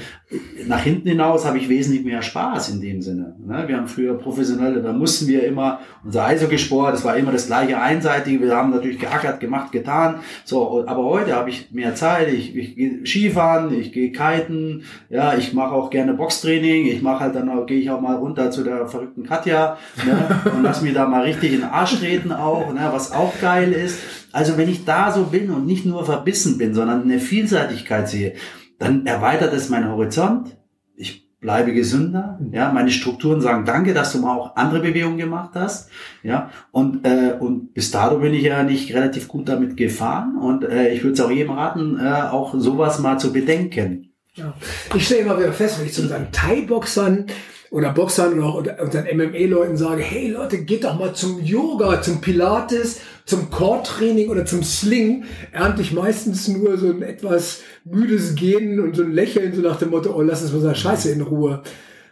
nach 0.68 0.82
hinten 0.82 1.10
hinaus 1.10 1.46
habe 1.46 1.58
ich 1.58 1.70
wesentlich 1.70 2.04
mehr 2.04 2.22
Spaß 2.22 2.70
in 2.70 2.82
dem 2.82 3.02
Sinne. 3.02 3.36
Ne? 3.46 3.64
Wir 3.68 3.78
haben 3.78 3.88
früher 3.88 4.16
professionelle, 4.16 4.82
da 4.82 4.94
mussten 4.94 5.28
wir 5.28 5.44
immer, 5.44 5.80
unser 6.04 6.26
Eishockeysport, 6.26 6.94
das 6.94 7.04
war 7.04 7.16
immer 7.16 7.32
das 7.32 7.48
gleiche 7.48 7.80
einseitige, 7.80 8.42
wir 8.42 8.56
haben 8.56 8.72
natürlich 8.72 9.00
geackert, 9.00 9.40
gemacht, 9.40 9.72
getan, 9.72 10.16
so, 10.44 10.86
aber 10.88 11.04
heute 11.04 11.36
habe 11.36 11.50
ich 11.50 11.72
mehr 11.72 11.96
Zeit, 11.96 12.34
ich, 12.34 12.56
ich 12.56 12.76
gehe 12.76 13.06
Skifahren, 13.06 13.74
ich 13.74 13.92
gehe 13.92 14.12
kiten, 14.12 14.79
ja, 15.10 15.36
ich 15.36 15.54
mache 15.54 15.74
auch 15.74 15.90
gerne 15.90 16.14
Boxtraining, 16.14 16.86
ich 16.86 17.02
mache 17.02 17.22
halt 17.22 17.36
dann, 17.36 17.66
gehe 17.66 17.80
ich 17.80 17.90
auch 17.90 18.02
mal 18.02 18.16
runter 18.16 18.52
zu 18.52 18.64
der 18.64 18.88
verrückten 18.88 19.24
Katja, 19.24 19.78
ne? 20.06 20.52
und 20.56 20.64
lass 20.64 20.82
mir 20.82 20.94
da 20.94 21.08
mal 21.08 21.24
richtig 21.24 21.54
in 21.54 21.62
den 21.62 21.70
Arsch 21.70 22.00
treten 22.00 22.32
auch, 22.32 22.74
ne? 22.74 22.90
was 22.92 23.12
auch 23.12 23.34
geil 23.42 23.72
ist. 23.72 24.00
Also 24.32 24.58
wenn 24.58 24.70
ich 24.70 24.86
da 24.86 25.12
so 25.12 25.24
bin 25.24 25.50
und 25.50 25.66
nicht 25.66 25.86
nur 25.86 26.06
verbissen 26.06 26.58
bin, 26.58 26.74
sondern 26.74 27.04
eine 27.04 27.20
Vielseitigkeit 27.20 28.08
sehe, 28.08 28.34
dann 28.78 29.06
erweitert 29.06 29.54
es 29.54 29.70
meinen 29.70 29.92
Horizont. 29.92 30.58
Ich 30.96 31.30
bleibe 31.40 31.74
gesünder. 31.74 32.40
Ja, 32.52 32.72
meine 32.72 32.92
Strukturen 32.92 33.42
sagen 33.42 33.66
Danke, 33.66 33.94
dass 33.94 34.12
du 34.12 34.20
mal 34.20 34.36
auch 34.36 34.56
andere 34.56 34.82
Bewegungen 34.82 35.18
gemacht 35.18 35.52
hast. 35.56 35.90
Ja, 36.24 36.50
und 36.72 37.06
äh, 37.06 37.36
und 37.40 37.74
bis 37.74 37.92
dato 37.92 38.20
bin 38.20 38.34
ich 38.34 38.44
ja 38.44 38.64
nicht 38.64 38.94
relativ 38.94 39.28
gut 39.28 39.48
damit 39.48 39.78
gefahren 39.78 40.38
und 40.38 40.64
äh, 40.64 40.94
ich 40.94 41.04
würde 41.04 41.14
es 41.14 41.22
auch 41.22 41.32
jedem 41.32 41.52
raten, 41.52 42.00
äh, 42.00 42.24
auch 42.30 42.54
sowas 42.58 43.00
mal 43.00 43.20
zu 43.20 43.32
bedenken. 43.32 44.14
Ja. 44.36 44.54
Ich 44.96 45.06
stelle 45.06 45.22
immer 45.22 45.38
wieder 45.40 45.54
fest, 45.54 45.80
wenn 45.80 45.86
ich 45.86 45.94
zu 45.94 46.04
unseren 46.04 46.32
Thai-Boxern 46.32 47.26
oder 47.72 47.92
Boxern 47.92 48.40
oder 48.40 48.48
auch 48.48 48.84
unseren 48.84 49.06
MMA-Leuten 49.06 49.78
sage, 49.78 50.02
hey 50.02 50.30
Leute, 50.30 50.64
geht 50.64 50.84
doch 50.84 50.98
mal 50.98 51.14
zum 51.14 51.44
Yoga, 51.44 52.02
zum 52.02 52.22
Pilates, 52.22 53.02
zum 53.26 53.50
Core-Training 53.52 54.30
oder 54.30 54.46
zum 54.46 54.64
Sling, 54.64 55.26
ernte 55.52 55.82
ich 55.82 55.92
meistens 55.92 56.48
nur 56.48 56.78
so 56.78 56.90
ein 56.90 57.04
etwas 57.04 57.62
müdes 57.84 58.36
Gehen 58.36 58.80
und 58.80 58.96
so 58.96 59.04
ein 59.04 59.12
Lächeln, 59.12 59.54
so 59.54 59.62
nach 59.62 59.78
dem 59.78 59.92
Motto, 59.92 60.16
oh, 60.16 60.22
lass 60.22 60.42
uns 60.42 60.52
mal 60.52 60.62
so 60.62 60.74
Scheiße 60.74 61.12
in 61.12 61.22
Ruhe. 61.22 61.62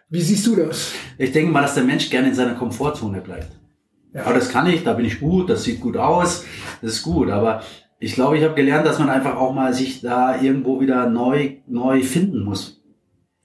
Wie 0.10 0.22
siehst 0.22 0.46
du 0.48 0.56
das? 0.56 0.92
Ich 1.18 1.32
denke 1.32 1.52
mal, 1.52 1.62
dass 1.62 1.74
der 1.74 1.84
Mensch 1.84 2.10
gerne 2.10 2.30
in 2.30 2.36
seiner 2.36 2.56
Komfortzone 2.56 3.22
bleibt. 3.22 3.52
Ja. 4.14 4.24
Aber 4.24 4.36
das 4.36 4.50
kann 4.50 4.68
ich, 4.68 4.84
da 4.84 4.94
bin 4.94 5.06
ich 5.06 5.20
gut, 5.20 5.50
das 5.50 5.64
sieht 5.64 5.82
gut 5.82 5.98
aus, 5.98 6.46
das 6.82 6.94
ist 6.94 7.04
gut. 7.04 7.30
Aber 7.30 7.62
ich 8.00 8.14
glaube, 8.14 8.38
ich 8.38 8.44
habe 8.44 8.56
gelernt, 8.56 8.86
dass 8.86 9.00
man 9.00 9.10
einfach 9.10 9.36
auch 9.38 9.54
mal 9.54 9.74
sich 9.74 10.02
da 10.02 10.40
irgendwo 10.42 10.80
wieder 10.80 11.10
neu, 11.10 11.58
neu 11.68 12.02
finden 12.02 12.44
muss 12.44 12.78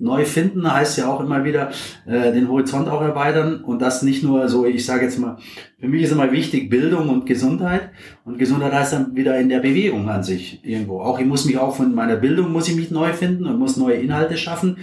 neu 0.03 0.25
finden 0.25 0.71
heißt 0.71 0.99
ja 0.99 1.07
auch 1.07 1.21
immer 1.21 1.45
wieder 1.45 1.71
äh, 2.07 2.33
den 2.33 2.49
Horizont 2.49 2.89
auch 2.89 3.03
erweitern 3.03 3.63
und 3.63 3.81
das 3.81 4.03
nicht 4.03 4.25
nur 4.25 4.49
so, 4.49 4.67
ich 4.67 4.85
sage 4.85 5.05
jetzt 5.05 5.19
mal, 5.19 5.39
für 5.79 5.87
mich 5.87 6.03
ist 6.03 6.11
immer 6.11 6.33
wichtig 6.33 6.69
Bildung 6.69 7.09
und 7.09 7.25
Gesundheit 7.25 7.91
und 8.25 8.37
Gesundheit 8.37 8.73
heißt 8.73 8.93
dann 8.93 9.15
wieder 9.15 9.39
in 9.39 9.49
der 9.49 9.61
Bewegung 9.61 10.09
an 10.09 10.25
sich 10.25 10.61
irgendwo. 10.65 11.01
Auch 11.01 11.21
ich 11.21 11.27
muss 11.27 11.45
mich 11.45 11.57
auch 11.57 11.77
von 11.77 11.95
meiner 11.95 12.17
Bildung 12.17 12.51
muss 12.51 12.69
ich 12.69 12.75
mich 12.75 12.91
neu 12.91 13.13
finden 13.13 13.47
und 13.47 13.61
muss 13.61 13.77
neue 13.77 13.95
Inhalte 13.95 14.37
schaffen. 14.37 14.79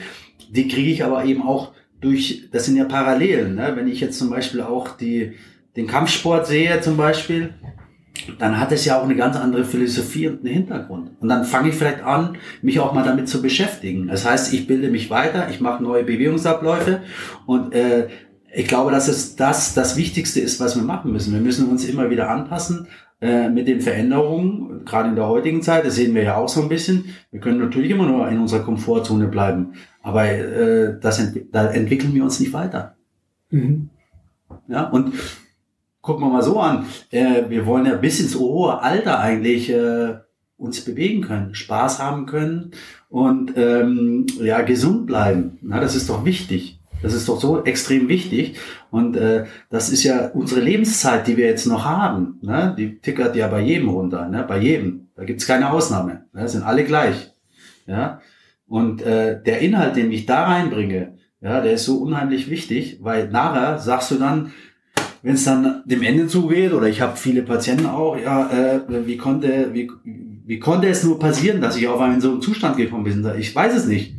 Die 0.50 0.70
kriege 0.70 0.90
ich 0.90 1.04
aber 1.04 1.26
eben 1.26 1.42
auch 1.42 1.74
durch, 2.00 2.48
das 2.54 2.66
sind 2.66 2.78
ja 2.78 2.86
Parallelen. 2.86 3.56
Ne? 3.56 3.74
Wenn 3.76 3.90
ich 3.90 4.00
jetzt 4.00 4.18
zum 4.18 4.30
Beispiel 4.30 4.62
auch 4.62 4.96
die, 4.96 5.34
den 5.76 5.86
Kampfsport 5.86 6.48
sehe 6.48 6.80
zum 6.80 6.96
Beispiel, 6.96 7.54
dann 8.40 8.60
hat 8.60 8.72
es 8.72 8.86
ja 8.86 9.00
auch 9.00 9.04
eine 9.04 9.16
ganz 9.16 9.36
andere 9.36 9.66
Philosophie 9.66 10.28
und 10.28 10.40
einen 10.40 10.54
Hintergrund. 10.54 11.12
Und 11.20 11.30
dann 11.30 11.44
fange 11.46 11.70
ich 11.70 11.76
vielleicht 11.76 12.04
an, 12.04 12.38
mich 12.62 12.80
auch 12.80 12.94
mal 12.94 13.04
damit 13.04 13.30
zu 13.30 13.42
beschäftigen. 13.42 14.08
Das 14.08 14.26
heißt, 14.30 14.54
ich 14.54 14.68
bilde 14.68 14.90
mich 14.90 15.10
weiter, 15.10 15.50
ich 15.50 15.60
mache 15.60 15.84
neue 15.84 16.04
Bewegungsabläufe 16.04 17.02
und 17.46 17.74
äh, 17.74 18.08
ich 18.54 18.68
glaube, 18.68 18.92
dass 18.92 19.08
es 19.08 19.36
das 19.36 19.74
das 19.74 19.96
Wichtigste 19.96 20.40
ist, 20.40 20.60
was 20.60 20.76
wir 20.76 20.84
machen 20.84 21.12
müssen. 21.12 21.34
Wir 21.34 21.42
müssen 21.42 21.70
uns 21.70 21.86
immer 21.86 22.10
wieder 22.10 22.30
anpassen 22.30 22.88
äh, 23.22 23.50
mit 23.50 23.68
den 23.68 23.82
Veränderungen, 23.82 24.86
gerade 24.86 25.10
in 25.10 25.16
der 25.16 25.28
heutigen 25.28 25.62
Zeit. 25.62 25.86
Das 25.86 25.96
sehen 25.96 26.16
wir 26.16 26.24
ja 26.24 26.36
auch 26.38 26.50
so 26.50 26.62
ein 26.62 26.70
bisschen. 26.70 27.06
Wir 27.32 27.40
können 27.40 27.60
natürlich 27.60 27.92
immer 27.92 28.08
nur 28.08 28.28
in 28.28 28.40
unserer 28.40 28.64
Komfortzone 28.64 29.28
bleiben, 29.28 29.74
aber 30.02 30.26
äh, 30.26 31.00
das 31.00 31.20
ent 31.20 31.46
da 31.52 31.70
entwickeln 31.70 32.14
wir 32.14 32.24
uns 32.24 32.40
nicht 32.40 32.54
weiter. 32.54 32.96
Mhm. 33.52 33.90
Ja, 34.68 34.84
und 34.90 35.14
gucken 36.10 36.26
wir 36.26 36.34
mal 36.34 36.42
so 36.42 36.60
an, 36.60 36.88
äh, 37.12 37.44
wir 37.50 37.68
wollen 37.68 37.86
ja 37.86 37.96
bis 37.96 38.20
ins 38.20 38.36
hohe 38.36 38.82
Alter 38.82 39.20
eigentlich 39.20 39.70
äh, 39.70 40.16
uns 40.58 40.84
bewegen 40.84 41.22
können, 41.22 41.54
Spaß 41.54 42.00
haben 42.00 42.26
können 42.26 42.72
und 43.10 43.54
ähm, 43.56 44.26
ja 44.42 44.62
gesund 44.62 45.06
bleiben. 45.06 45.60
Na, 45.62 45.80
das 45.80 45.96
ist 45.96 46.10
doch 46.10 46.26
wichtig. 46.26 46.80
Das 47.04 47.14
ist 47.14 47.30
doch 47.30 47.40
so 47.40 47.64
extrem 47.64 48.10
wichtig. 48.10 48.58
Und 48.90 49.18
äh, 49.18 49.46
das 49.70 49.92
ist 49.92 50.04
ja 50.04 50.30
unsere 50.30 50.62
Lebenszeit, 50.62 51.28
die 51.28 51.38
wir 51.38 51.46
jetzt 51.46 51.68
noch 51.68 51.86
haben. 51.86 52.40
Ne? 52.42 52.74
Die 52.76 52.98
tickert 52.98 53.36
ja 53.36 53.48
bei 53.48 53.62
jedem 53.62 53.90
runter, 53.90 54.28
ne? 54.28 54.44
bei 54.48 54.58
jedem. 54.58 55.10
Da 55.16 55.26
gibt's 55.26 55.46
keine 55.46 55.72
Ausnahme. 55.72 56.26
Ne? 56.34 56.48
Sind 56.48 56.64
alle 56.64 56.86
gleich. 56.86 57.36
Ja? 57.86 58.20
Und 58.68 59.04
äh, 59.04 59.42
der 59.44 59.60
Inhalt, 59.60 59.96
den 59.96 60.12
ich 60.12 60.26
da 60.26 60.46
reinbringe, 60.46 61.20
ja, 61.42 61.62
der 61.62 61.74
ist 61.74 61.86
so 61.86 62.00
unheimlich 62.00 62.50
wichtig, 62.50 62.98
weil 63.02 63.30
nachher 63.30 63.78
sagst 63.80 64.12
du 64.12 64.16
dann, 64.16 64.52
wenn 65.22 65.36
es 65.36 65.44
dann 65.44 65.84
dem 65.86 66.02
Ende 66.02 66.28
zugeht, 66.28 66.74
oder 66.74 66.88
ich 66.88 67.02
habe 67.02 67.18
viele 67.18 67.44
Patienten 67.44 67.86
auch, 67.86 68.18
ja, 68.18 68.50
äh, 68.50 69.06
wie 69.06 69.18
konnte, 69.18 69.70
wie, 69.74 69.90
wie 70.04 70.60
konnte 70.60 70.88
es 70.88 71.04
nur 71.04 71.20
passieren, 71.20 71.62
dass 71.62 71.78
ich 71.78 71.88
auf 71.88 72.00
einmal 72.00 72.16
in 72.16 72.22
so 72.22 72.32
einen 72.32 72.42
Zustand 72.42 72.78
gekommen 72.78 73.04
bin? 73.04 73.26
Ich 73.38 73.56
weiß 73.56 73.76
es 73.76 73.86
nicht. 73.86 74.16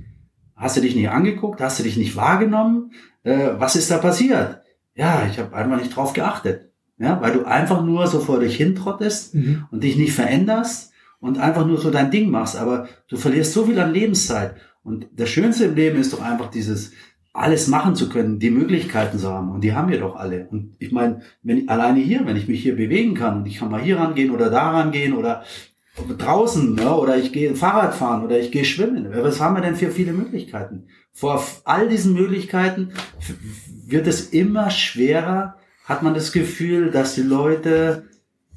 Hast 0.57 0.77
du 0.77 0.81
dich 0.81 0.95
nicht 0.95 1.09
angeguckt? 1.09 1.61
Hast 1.61 1.79
du 1.79 1.83
dich 1.83 1.97
nicht 1.97 2.17
wahrgenommen? 2.17 2.93
Äh, 3.23 3.51
was 3.59 3.77
ist 3.77 3.91
da 3.91 3.99
passiert? 3.99 4.61
Ja, 4.95 5.27
ich 5.31 5.39
habe 5.39 5.57
einfach 5.57 5.79
nicht 5.79 5.97
drauf 5.97 6.13
geachtet. 6.13 6.71
Ja, 6.99 7.19
weil 7.23 7.33
du 7.33 7.45
einfach 7.45 7.83
nur 7.83 8.07
so 8.07 8.21
vor 8.21 8.41
dich 8.41 8.57
hintrottest 8.57 9.35
mhm. 9.35 9.65
und 9.71 9.83
dich 9.83 9.97
nicht 9.97 10.13
veränderst 10.13 10.93
und 11.19 11.39
einfach 11.39 11.67
nur 11.67 11.81
so 11.81 11.91
dein 11.91 12.11
Ding 12.11 12.31
machst. 12.31 12.57
Aber 12.57 12.89
du 13.09 13.17
verlierst 13.17 13.55
so 13.55 13.65
viel 13.65 13.81
an 13.81 13.95
Lebenszeit. 13.95 14.57
Und 14.83 15.09
das 15.17 15.31
Schönste 15.31 15.65
im 15.65 15.75
Leben 15.75 15.99
ist 15.99 16.13
doch 16.13 16.21
einfach 16.21 16.51
dieses, 16.51 16.93
alles 17.33 17.69
machen 17.69 17.95
zu 17.95 18.09
können, 18.09 18.39
die 18.39 18.51
Möglichkeiten 18.51 19.19
zu 19.19 19.29
haben. 19.29 19.51
Und 19.51 19.63
die 19.63 19.73
haben 19.73 19.91
wir 19.91 20.01
doch 20.01 20.17
alle. 20.17 20.49
Und 20.51 20.75
ich 20.79 20.91
meine, 20.91 21.23
wenn 21.43 21.69
alleine 21.69 22.01
hier, 22.01 22.27
wenn 22.27 22.37
ich 22.37 22.49
mich 22.49 22.63
hier 22.63 22.77
bewegen 22.77 23.15
kann 23.15 23.39
und 23.39 23.47
ich 23.47 23.59
kann 23.59 23.71
mal 23.71 23.81
hier 23.81 23.99
rangehen 23.99 24.31
oder 24.31 24.51
da 24.51 24.71
rangehen 24.71 25.15
oder 25.15 25.45
draußen, 26.19 26.77
ja, 26.77 26.95
oder 26.95 27.17
ich 27.19 27.33
gehe 27.33 27.55
Fahrrad 27.55 27.95
fahren 27.95 28.25
oder 28.25 28.39
ich 28.39 28.51
gehe 28.51 28.65
schwimmen. 28.65 29.09
Was 29.13 29.41
haben 29.41 29.55
wir 29.55 29.63
denn 29.63 29.77
für 29.77 29.91
viele 29.91 30.13
Möglichkeiten? 30.13 30.87
Vor 31.13 31.45
all 31.65 31.89
diesen 31.89 32.15
Möglichkeiten 32.15 32.93
wird 33.87 34.07
es 34.07 34.31
immer 34.31 34.71
schwerer, 34.71 35.57
hat 35.85 36.03
man 36.03 36.15
das 36.15 36.33
Gefühl, 36.33 36.91
dass 36.91 37.15
die 37.15 37.23
Leute 37.23 38.09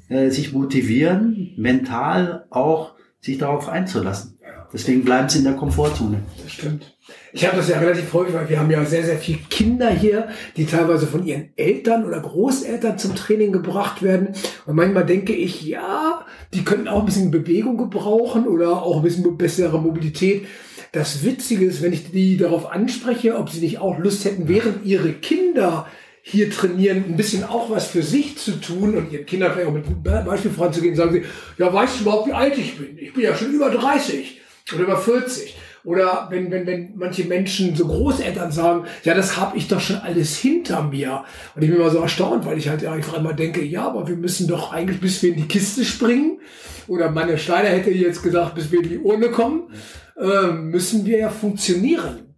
äh, 0.08 0.30
sich 0.30 0.52
motivieren, 0.52 1.52
mental 1.56 2.46
auch 2.50 2.94
sich 3.20 3.38
darauf 3.38 3.68
einzulassen. 3.68 4.33
Deswegen 4.74 5.04
bleiben 5.04 5.28
sie 5.28 5.38
in 5.38 5.44
der 5.44 5.54
Komfortzone. 5.54 6.20
Das 6.42 6.50
stimmt. 6.50 6.96
Ich 7.32 7.46
habe 7.46 7.56
das 7.56 7.68
ja 7.68 7.78
relativ 7.78 8.12
häufig, 8.12 8.34
weil 8.34 8.48
wir 8.48 8.58
haben 8.58 8.70
ja 8.72 8.84
sehr, 8.84 9.04
sehr 9.04 9.18
viele 9.18 9.38
Kinder 9.48 9.88
hier, 9.88 10.28
die 10.56 10.66
teilweise 10.66 11.06
von 11.06 11.24
ihren 11.24 11.50
Eltern 11.54 12.04
oder 12.04 12.18
Großeltern 12.20 12.98
zum 12.98 13.14
Training 13.14 13.52
gebracht 13.52 14.02
werden. 14.02 14.34
Und 14.66 14.74
manchmal 14.74 15.06
denke 15.06 15.32
ich, 15.32 15.62
ja, 15.62 16.26
die 16.52 16.64
könnten 16.64 16.88
auch 16.88 17.00
ein 17.00 17.06
bisschen 17.06 17.30
Bewegung 17.30 17.76
gebrauchen 17.76 18.48
oder 18.48 18.82
auch 18.82 18.96
ein 18.96 19.02
bisschen 19.02 19.36
bessere 19.36 19.80
Mobilität. 19.80 20.46
Das 20.90 21.24
Witzige 21.24 21.66
ist, 21.66 21.80
wenn 21.80 21.92
ich 21.92 22.10
die 22.10 22.36
darauf 22.36 22.70
anspreche, 22.70 23.36
ob 23.36 23.50
sie 23.50 23.60
nicht 23.60 23.78
auch 23.78 23.98
Lust 23.98 24.24
hätten, 24.24 24.48
während 24.48 24.84
ihre 24.84 25.12
Kinder 25.12 25.86
hier 26.22 26.50
trainieren, 26.50 27.04
ein 27.08 27.16
bisschen 27.16 27.44
auch 27.44 27.70
was 27.70 27.86
für 27.86 28.02
sich 28.02 28.38
zu 28.38 28.60
tun 28.60 28.96
und 28.96 29.12
ihren 29.12 29.26
Kindern 29.26 29.52
vielleicht 29.52 29.68
auch 29.68 29.72
mit 29.72 30.02
Beispiel 30.02 30.50
voranzugehen, 30.50 30.96
sagen 30.96 31.12
sie, 31.12 31.22
ja, 31.58 31.72
weißt 31.72 31.98
du 31.98 32.02
überhaupt, 32.02 32.28
wie 32.28 32.32
alt 32.32 32.58
ich 32.58 32.76
bin? 32.76 32.98
Ich 32.98 33.12
bin 33.12 33.22
ja 33.22 33.36
schon 33.36 33.52
über 33.52 33.70
30 33.70 34.40
oder 34.72 34.84
über 34.84 34.96
40. 34.96 35.56
Oder 35.84 36.28
wenn, 36.30 36.50
wenn, 36.50 36.66
wenn 36.66 36.96
manche 36.96 37.24
Menschen, 37.24 37.76
so 37.76 37.86
Großeltern 37.86 38.50
sagen, 38.50 38.86
ja, 39.02 39.14
das 39.14 39.36
habe 39.36 39.58
ich 39.58 39.68
doch 39.68 39.80
schon 39.80 39.96
alles 39.96 40.36
hinter 40.36 40.82
mir. 40.82 41.24
Und 41.54 41.62
ich 41.62 41.68
bin 41.68 41.78
immer 41.78 41.90
so 41.90 41.98
erstaunt, 41.98 42.46
weil 42.46 42.56
ich 42.56 42.70
halt 42.70 42.84
einfach 42.86 43.18
immer 43.18 43.34
denke, 43.34 43.62
ja, 43.62 43.86
aber 43.86 44.08
wir 44.08 44.16
müssen 44.16 44.48
doch 44.48 44.72
eigentlich, 44.72 45.00
bis 45.00 45.22
wir 45.22 45.30
in 45.30 45.36
die 45.36 45.48
Kiste 45.48 45.84
springen, 45.84 46.40
oder 46.86 47.10
meine 47.10 47.38
Steiner 47.38 47.68
hätte 47.68 47.90
jetzt 47.90 48.22
gesagt, 48.22 48.54
bis 48.54 48.70
wir 48.70 48.82
in 48.82 48.88
die 48.88 48.98
Urne 48.98 49.30
kommen, 49.30 49.74
äh, 50.18 50.52
müssen 50.52 51.04
wir 51.04 51.18
ja 51.18 51.28
funktionieren. 51.28 52.34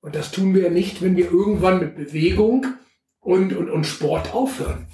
Und 0.00 0.14
das 0.14 0.30
tun 0.30 0.54
wir 0.54 0.64
ja 0.64 0.70
nicht, 0.70 1.02
wenn 1.02 1.16
wir 1.16 1.30
irgendwann 1.30 1.78
mit 1.78 1.96
Bewegung 1.96 2.66
und, 3.20 3.54
und, 3.54 3.70
und 3.70 3.86
Sport 3.86 4.34
aufhören. 4.34 4.86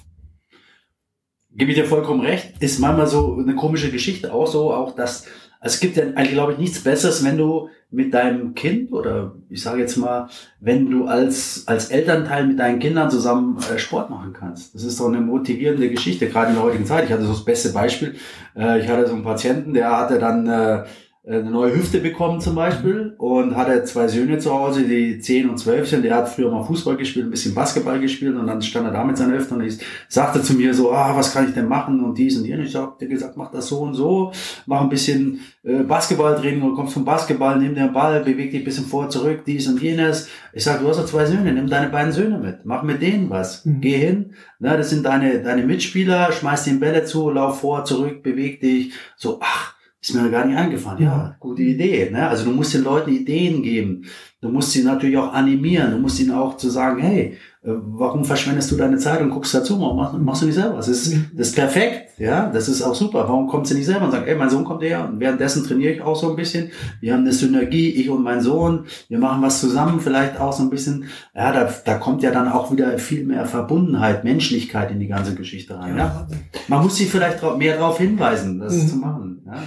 Gebe 1.50 1.72
ich 1.72 1.76
dir 1.76 1.86
vollkommen 1.86 2.20
recht. 2.20 2.54
Ist 2.60 2.78
manchmal 2.78 3.06
so 3.06 3.36
eine 3.36 3.56
komische 3.56 3.90
Geschichte 3.90 4.32
auch 4.32 4.46
so, 4.46 4.72
auch 4.72 4.94
dass 4.94 5.26
also 5.60 5.74
es 5.74 5.80
gibt 5.80 5.96
ja 5.96 6.04
eigentlich, 6.04 6.32
glaube 6.32 6.52
ich, 6.52 6.58
nichts 6.58 6.82
Besseres, 6.82 7.24
wenn 7.24 7.36
du 7.36 7.68
mit 7.90 8.12
deinem 8.12 8.54
Kind 8.54 8.92
oder 8.92 9.34
ich 9.48 9.62
sage 9.62 9.80
jetzt 9.80 9.96
mal, 9.96 10.28
wenn 10.60 10.90
du 10.90 11.06
als, 11.06 11.64
als 11.66 11.90
Elternteil 11.90 12.46
mit 12.46 12.58
deinen 12.58 12.78
Kindern 12.78 13.10
zusammen 13.10 13.58
äh, 13.72 13.78
Sport 13.78 14.10
machen 14.10 14.34
kannst. 14.34 14.74
Das 14.74 14.84
ist 14.84 15.00
doch 15.00 15.08
eine 15.08 15.20
motivierende 15.20 15.88
Geschichte, 15.88 16.28
gerade 16.28 16.50
in 16.50 16.56
der 16.56 16.64
heutigen 16.64 16.86
Zeit. 16.86 17.04
Ich 17.04 17.12
hatte 17.12 17.24
so 17.24 17.32
das 17.32 17.44
beste 17.44 17.70
Beispiel. 17.70 18.14
Äh, 18.54 18.80
ich 18.80 18.88
hatte 18.88 19.06
so 19.06 19.14
einen 19.14 19.24
Patienten, 19.24 19.72
der 19.72 19.96
hatte 19.96 20.18
dann 20.18 20.46
äh, 20.46 20.84
eine 21.28 21.50
neue 21.50 21.74
Hüfte 21.74 21.98
bekommen 22.00 22.40
zum 22.40 22.54
Beispiel. 22.54 23.14
Und 23.18 23.56
hatte 23.56 23.84
zwei 23.84 24.08
Söhne 24.08 24.38
zu 24.38 24.52
Hause, 24.52 24.82
die 24.82 25.18
10 25.18 25.50
und 25.50 25.58
12 25.58 25.88
sind. 25.88 26.04
Der 26.04 26.16
hat 26.16 26.28
früher 26.28 26.50
mal 26.50 26.64
Fußball 26.64 26.96
gespielt, 26.96 27.26
ein 27.26 27.30
bisschen 27.30 27.54
Basketball 27.54 28.00
gespielt. 28.00 28.36
Und 28.36 28.46
dann 28.46 28.62
stand 28.62 28.86
er 28.86 28.92
da 28.92 29.04
mit 29.04 29.16
seiner 29.16 29.36
Hüfte 29.36 29.54
und 29.54 29.62
ich 29.62 29.78
sagte 30.08 30.42
zu 30.42 30.54
mir 30.54 30.74
so, 30.74 30.92
ah, 30.92 31.16
was 31.16 31.32
kann 31.32 31.48
ich 31.48 31.54
denn 31.54 31.68
machen? 31.68 32.02
Und 32.02 32.16
dies 32.16 32.36
und 32.38 32.44
jenes. 32.44 32.70
Ich 32.70 32.76
habe 32.76 33.06
gesagt, 33.06 33.36
mach 33.36 33.50
das 33.50 33.68
so 33.68 33.80
und 33.80 33.94
so, 33.94 34.32
mach 34.66 34.80
ein 34.80 34.88
bisschen 34.88 35.40
äh, 35.68 35.82
Basketballtraining 35.82 36.62
und 36.62 36.74
kommst 36.74 36.94
vom 36.94 37.04
Basketball, 37.04 37.58
nimm 37.58 37.74
den 37.74 37.92
Ball, 37.92 38.20
beweg 38.20 38.50
dich 38.50 38.62
ein 38.62 38.64
bisschen 38.64 38.86
vor, 38.86 39.10
zurück, 39.10 39.42
dies 39.46 39.68
und 39.68 39.80
jenes. 39.82 40.28
Ich 40.52 40.64
sag, 40.64 40.80
du 40.80 40.88
hast 40.88 40.98
doch 40.98 41.06
zwei 41.06 41.26
Söhne, 41.26 41.52
nimm 41.52 41.68
deine 41.68 41.90
beiden 41.90 42.12
Söhne 42.12 42.38
mit, 42.38 42.64
mach 42.64 42.82
mit 42.82 43.02
denen 43.02 43.28
was, 43.28 43.64
mhm. 43.64 43.80
geh 43.80 43.96
hin, 43.96 44.32
na, 44.58 44.76
das 44.76 44.90
sind 44.90 45.04
deine, 45.04 45.42
deine 45.42 45.64
Mitspieler, 45.64 46.32
schmeiß 46.32 46.64
den 46.64 46.80
Bälle 46.80 47.04
zu, 47.04 47.30
lauf 47.30 47.60
vor, 47.60 47.84
zurück, 47.84 48.22
beweg 48.22 48.60
dich, 48.60 48.92
so, 49.16 49.40
ach, 49.42 49.74
ist 50.00 50.14
mir 50.14 50.30
gar 50.30 50.44
nicht 50.46 50.56
eingefallen. 50.56 51.02
Ja, 51.02 51.36
gute 51.40 51.62
Idee. 51.62 52.10
Ne? 52.10 52.28
Also 52.28 52.44
du 52.44 52.52
musst 52.52 52.72
den 52.72 52.84
Leuten 52.84 53.10
Ideen 53.10 53.62
geben. 53.62 54.04
Du 54.40 54.48
musst 54.48 54.70
sie 54.70 54.84
natürlich 54.84 55.16
auch 55.16 55.32
animieren. 55.32 55.90
Du 55.90 55.98
musst 55.98 56.20
ihnen 56.20 56.30
auch 56.30 56.56
zu 56.56 56.70
sagen, 56.70 57.00
hey, 57.02 57.36
äh, 57.64 57.70
warum 57.70 58.24
verschwendest 58.24 58.70
du 58.70 58.76
deine 58.76 58.96
Zeit 58.98 59.20
und 59.20 59.30
guckst 59.30 59.52
dazu? 59.52 59.80
Warum 59.80 59.96
machst, 59.96 60.16
machst 60.16 60.42
du 60.42 60.46
nicht 60.46 60.54
selber? 60.54 60.76
Das 60.76 60.86
ist, 60.86 61.12
das 61.34 61.48
ist 61.48 61.56
perfekt. 61.56 62.10
Ja, 62.18 62.48
das 62.48 62.68
ist 62.68 62.82
auch 62.82 62.94
super. 62.94 63.28
Warum 63.28 63.48
kommst 63.48 63.72
du 63.72 63.74
nicht 63.74 63.86
selber 63.86 64.04
und 64.04 64.12
sagst, 64.12 64.28
ey, 64.28 64.36
mein 64.36 64.48
Sohn 64.48 64.64
kommt 64.64 64.82
her 64.82 65.08
und 65.08 65.18
währenddessen 65.18 65.64
trainiere 65.64 65.94
ich 65.94 66.02
auch 66.02 66.14
so 66.14 66.30
ein 66.30 66.36
bisschen. 66.36 66.70
Wir 67.00 67.14
haben 67.14 67.22
eine 67.22 67.32
Synergie, 67.32 67.90
ich 67.90 68.08
und 68.10 68.22
mein 68.22 68.40
Sohn. 68.40 68.86
Wir 69.08 69.18
machen 69.18 69.42
was 69.42 69.60
zusammen, 69.60 69.98
vielleicht 69.98 70.38
auch 70.38 70.52
so 70.52 70.62
ein 70.62 70.70
bisschen. 70.70 71.06
Ja, 71.34 71.52
da, 71.52 71.72
da 71.84 71.94
kommt 71.94 72.22
ja 72.22 72.30
dann 72.30 72.46
auch 72.46 72.70
wieder 72.70 72.96
viel 72.98 73.24
mehr 73.24 73.44
Verbundenheit, 73.46 74.22
Menschlichkeit 74.22 74.92
in 74.92 75.00
die 75.00 75.08
ganze 75.08 75.34
Geschichte 75.34 75.76
rein. 75.76 75.96
Ja? 75.96 76.28
Man 76.68 76.84
muss 76.84 76.94
sie 76.94 77.06
vielleicht 77.06 77.42
mehr 77.58 77.76
darauf 77.76 77.98
hinweisen, 77.98 78.60
das 78.60 78.74
mhm. 78.74 78.88
zu 78.88 78.96
machen. 78.96 79.42
Ja? 79.46 79.62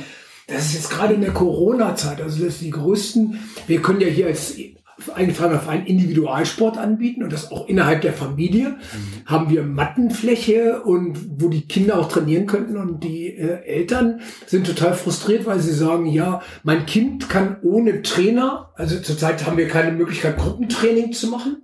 Das 0.48 0.66
ist 0.66 0.74
jetzt 0.74 0.90
gerade 0.90 1.14
in 1.14 1.22
der 1.22 1.32
Corona-Zeit, 1.32 2.22
also 2.22 2.44
das 2.44 2.56
ist 2.56 2.62
die 2.62 2.72
größten, 2.72 3.40
wir 3.68 3.82
können 3.82 4.02
ja 4.02 4.08
hier 4.08 4.28
als 4.28 4.56
eingetragener 5.14 5.60
Verein 5.60 5.86
Individualsport 5.86 6.78
anbieten 6.78 7.24
und 7.24 7.34
das 7.34 7.52
auch 7.52 7.68
innerhalb 7.68 8.02
der 8.02 8.14
Familie. 8.14 8.70
Mhm. 8.70 8.78
Haben 9.26 9.50
wir 9.50 9.64
Mattenfläche 9.64 10.82
und 10.82 11.42
wo 11.42 11.50
die 11.50 11.68
Kinder 11.68 12.00
auch 12.00 12.08
trainieren 12.08 12.46
könnten 12.46 12.78
und 12.78 13.04
die 13.04 13.28
äh, 13.28 13.64
Eltern 13.66 14.22
sind 14.46 14.68
total 14.68 14.94
frustriert, 14.94 15.46
weil 15.46 15.60
sie 15.60 15.74
sagen, 15.74 16.06
ja, 16.06 16.42
mein 16.64 16.86
Kind 16.86 17.30
kann 17.30 17.58
ohne 17.64 18.02
Trainer, 18.02 18.72
also 18.76 19.00
zurzeit 19.00 19.46
haben 19.46 19.58
wir 19.58 19.68
keine 19.68 19.92
Möglichkeit, 19.92 20.38
Gruppentraining 20.38 21.14
zu 21.14 21.28
machen. 21.28 21.64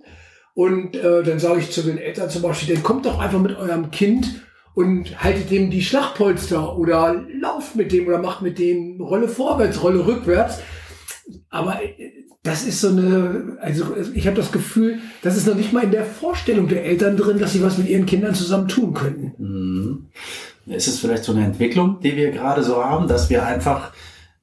Und 0.54 0.96
äh, 0.96 1.22
dann 1.22 1.38
sage 1.38 1.60
ich 1.60 1.70
zu 1.70 1.82
den 1.82 1.98
Eltern 1.98 2.30
zum 2.30 2.42
Beispiel, 2.42 2.74
dann 2.74 2.82
kommt 2.82 3.06
doch 3.06 3.20
einfach 3.20 3.40
mit 3.40 3.56
eurem 3.56 3.92
Kind 3.92 4.42
und 4.78 5.24
haltet 5.24 5.50
dem 5.50 5.70
die 5.70 5.82
Schlachtpolster 5.82 6.78
oder 6.78 7.24
lauft 7.40 7.74
mit 7.74 7.90
dem 7.90 8.06
oder 8.06 8.18
macht 8.18 8.42
mit 8.42 8.60
dem 8.60 9.00
Rolle 9.00 9.26
vorwärts, 9.26 9.82
Rolle 9.82 10.06
rückwärts. 10.06 10.60
Aber 11.50 11.82
äh, 11.82 12.12
das 12.44 12.62
ist 12.62 12.80
so 12.80 12.90
eine, 12.90 13.58
also 13.60 13.96
ich 14.14 14.28
habe 14.28 14.36
das 14.36 14.52
Gefühl, 14.52 15.00
das 15.22 15.36
ist 15.36 15.48
noch 15.48 15.56
nicht 15.56 15.72
mal 15.72 15.82
in 15.82 15.90
der 15.90 16.04
Vorstellung 16.04 16.68
der 16.68 16.84
Eltern 16.84 17.16
drin, 17.16 17.40
dass 17.40 17.54
sie 17.54 17.62
was 17.62 17.76
mit 17.76 17.88
ihren 17.88 18.06
Kindern 18.06 18.36
zusammen 18.36 18.68
tun 18.68 18.94
könnten. 18.94 19.32
Mhm. 19.38 20.72
Ist 20.72 20.86
es 20.86 21.00
vielleicht 21.00 21.24
so 21.24 21.32
eine 21.32 21.44
Entwicklung, 21.44 21.98
die 22.00 22.14
wir 22.14 22.30
gerade 22.30 22.62
so 22.62 22.84
haben, 22.84 23.08
dass 23.08 23.30
wir 23.30 23.44
einfach, 23.44 23.92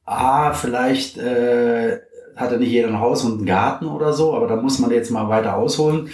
ah, 0.03 0.51
vielleicht 0.51 1.17
äh, 1.17 1.99
hat 2.35 2.51
ja 2.51 2.57
nicht 2.57 2.71
jeder 2.71 2.89
ein 2.89 2.99
Haus 2.99 3.23
und 3.23 3.37
einen 3.37 3.45
Garten 3.45 3.85
oder 3.85 4.11
so, 4.11 4.35
aber 4.35 4.47
da 4.47 4.57
muss 4.57 4.79
man 4.79 4.91
jetzt 4.91 5.11
mal 5.11 5.29
weiter 5.29 5.55
ausholen 5.55 6.09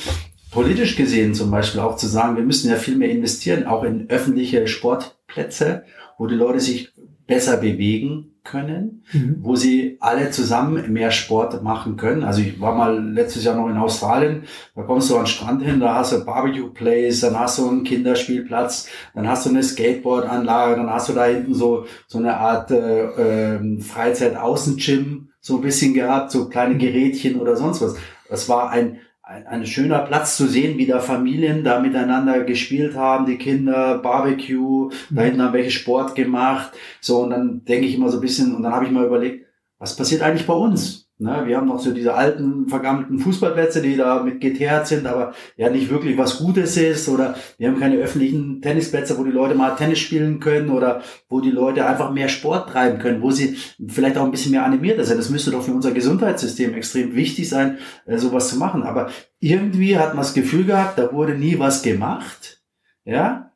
politisch 0.51 0.95
gesehen 0.95 1.33
zum 1.33 1.49
Beispiel 1.49 1.79
auch 1.79 1.95
zu 1.95 2.07
sagen, 2.07 2.35
wir 2.35 2.43
müssen 2.43 2.69
ja 2.69 2.75
viel 2.75 2.97
mehr 2.97 3.09
investieren, 3.09 3.65
auch 3.65 3.83
in 3.83 4.09
öffentliche 4.09 4.67
Sportplätze, 4.67 5.83
wo 6.17 6.27
die 6.27 6.35
Leute 6.35 6.59
sich 6.59 6.93
besser 7.25 7.57
bewegen 7.57 8.31
können, 8.43 9.03
mhm. 9.13 9.37
wo 9.41 9.55
sie 9.55 9.97
alle 9.99 10.31
zusammen 10.31 10.91
mehr 10.91 11.11
Sport 11.11 11.61
machen 11.63 11.95
können. 11.95 12.23
Also 12.23 12.41
ich 12.41 12.59
war 12.59 12.75
mal 12.75 13.01
letztes 13.13 13.43
Jahr 13.43 13.55
noch 13.55 13.69
in 13.69 13.77
Australien, 13.77 14.43
da 14.75 14.81
kommst 14.81 15.09
du 15.09 15.15
an 15.15 15.23
den 15.23 15.27
Strand 15.27 15.61
hin, 15.63 15.79
da 15.79 15.95
hast 15.95 16.11
du 16.11 16.25
Barbecue 16.25 16.69
Place, 16.69 17.21
dann 17.21 17.39
hast 17.39 17.59
du 17.59 17.69
einen 17.69 17.83
Kinderspielplatz, 17.83 18.89
dann 19.13 19.27
hast 19.27 19.45
du 19.45 19.51
eine 19.51 19.63
Skateboardanlage, 19.63 20.75
dann 20.75 20.89
hast 20.89 21.09
du 21.09 21.13
da 21.13 21.25
hinten 21.25 21.53
so 21.53 21.85
so 22.07 22.17
eine 22.17 22.35
Art 22.37 22.71
äh, 22.71 23.55
äh, 23.55 23.79
Freizeit-Außen-Gym 23.79 25.29
so 25.39 25.55
ein 25.55 25.61
bisschen 25.61 25.93
gehabt, 25.93 26.31
so 26.31 26.49
kleine 26.49 26.77
Gerätchen 26.77 27.39
oder 27.39 27.55
sonst 27.55 27.81
was. 27.81 27.95
Das 28.27 28.49
war 28.49 28.71
ein 28.71 28.99
ein, 29.31 29.47
ein 29.47 29.65
schöner 29.65 29.99
Platz 29.99 30.35
zu 30.35 30.47
sehen, 30.47 30.77
wie 30.77 30.85
da 30.85 30.99
Familien 30.99 31.63
da 31.63 31.79
miteinander 31.79 32.43
gespielt 32.43 32.95
haben, 32.95 33.25
die 33.25 33.37
Kinder, 33.37 33.97
Barbecue, 33.99 34.89
mhm. 34.89 35.15
da 35.15 35.21
hinten 35.21 35.41
haben 35.41 35.53
welche 35.53 35.71
Sport 35.71 36.15
gemacht. 36.15 36.71
So, 36.99 37.21
und 37.21 37.29
dann 37.29 37.63
denke 37.65 37.87
ich 37.87 37.95
immer 37.95 38.09
so 38.09 38.17
ein 38.17 38.21
bisschen, 38.21 38.55
und 38.55 38.63
dann 38.63 38.73
habe 38.73 38.85
ich 38.85 38.91
mal 38.91 39.05
überlegt, 39.05 39.45
was 39.79 39.95
passiert 39.95 40.21
eigentlich 40.21 40.45
bei 40.45 40.53
uns? 40.53 41.00
Ne? 41.21 41.43
Wir 41.45 41.57
haben 41.57 41.67
noch 41.67 41.79
so 41.79 41.91
diese 41.93 42.15
alten, 42.15 42.67
vergammelten 42.67 43.19
Fußballplätze, 43.19 43.81
die 43.83 43.95
da 43.95 44.23
mit 44.23 44.41
geteert 44.41 44.87
sind, 44.87 45.05
aber 45.05 45.33
ja 45.55 45.69
nicht 45.69 45.91
wirklich 45.91 46.17
was 46.17 46.39
Gutes 46.39 46.75
ist. 46.77 47.07
Oder 47.09 47.35
wir 47.59 47.67
haben 47.67 47.79
keine 47.79 47.97
öffentlichen 47.97 48.59
Tennisplätze, 48.59 49.17
wo 49.19 49.23
die 49.23 49.31
Leute 49.31 49.53
mal 49.53 49.75
Tennis 49.75 49.99
spielen 49.99 50.39
können 50.39 50.71
oder 50.71 51.03
wo 51.29 51.39
die 51.39 51.51
Leute 51.51 51.85
einfach 51.85 52.11
mehr 52.11 52.27
Sport 52.27 52.69
treiben 52.69 52.97
können, 52.97 53.21
wo 53.21 53.29
sie 53.29 53.55
vielleicht 53.87 54.17
auch 54.17 54.25
ein 54.25 54.31
bisschen 54.31 54.51
mehr 54.51 54.65
animiert 54.65 55.03
sind. 55.05 55.19
Das 55.19 55.29
müsste 55.29 55.51
doch 55.51 55.61
für 55.61 55.73
unser 55.73 55.91
Gesundheitssystem 55.91 56.73
extrem 56.73 57.15
wichtig 57.15 57.47
sein, 57.47 57.77
äh, 58.07 58.17
sowas 58.17 58.49
zu 58.49 58.57
machen. 58.57 58.81
Aber 58.81 59.11
irgendwie 59.39 59.99
hat 59.99 60.15
man 60.15 60.23
das 60.23 60.33
Gefühl 60.33 60.65
gehabt, 60.65 60.97
da 60.97 61.13
wurde 61.13 61.35
nie 61.35 61.59
was 61.59 61.83
gemacht. 61.83 62.63
Ja, 63.05 63.50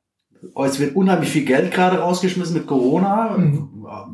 es 0.65 0.79
wird 0.79 0.95
unheimlich 0.95 1.29
viel 1.29 1.45
Geld 1.45 1.71
gerade 1.71 1.99
rausgeschmissen 1.99 2.55
mit 2.55 2.67
Corona. 2.67 3.37
Mhm. 3.37 3.69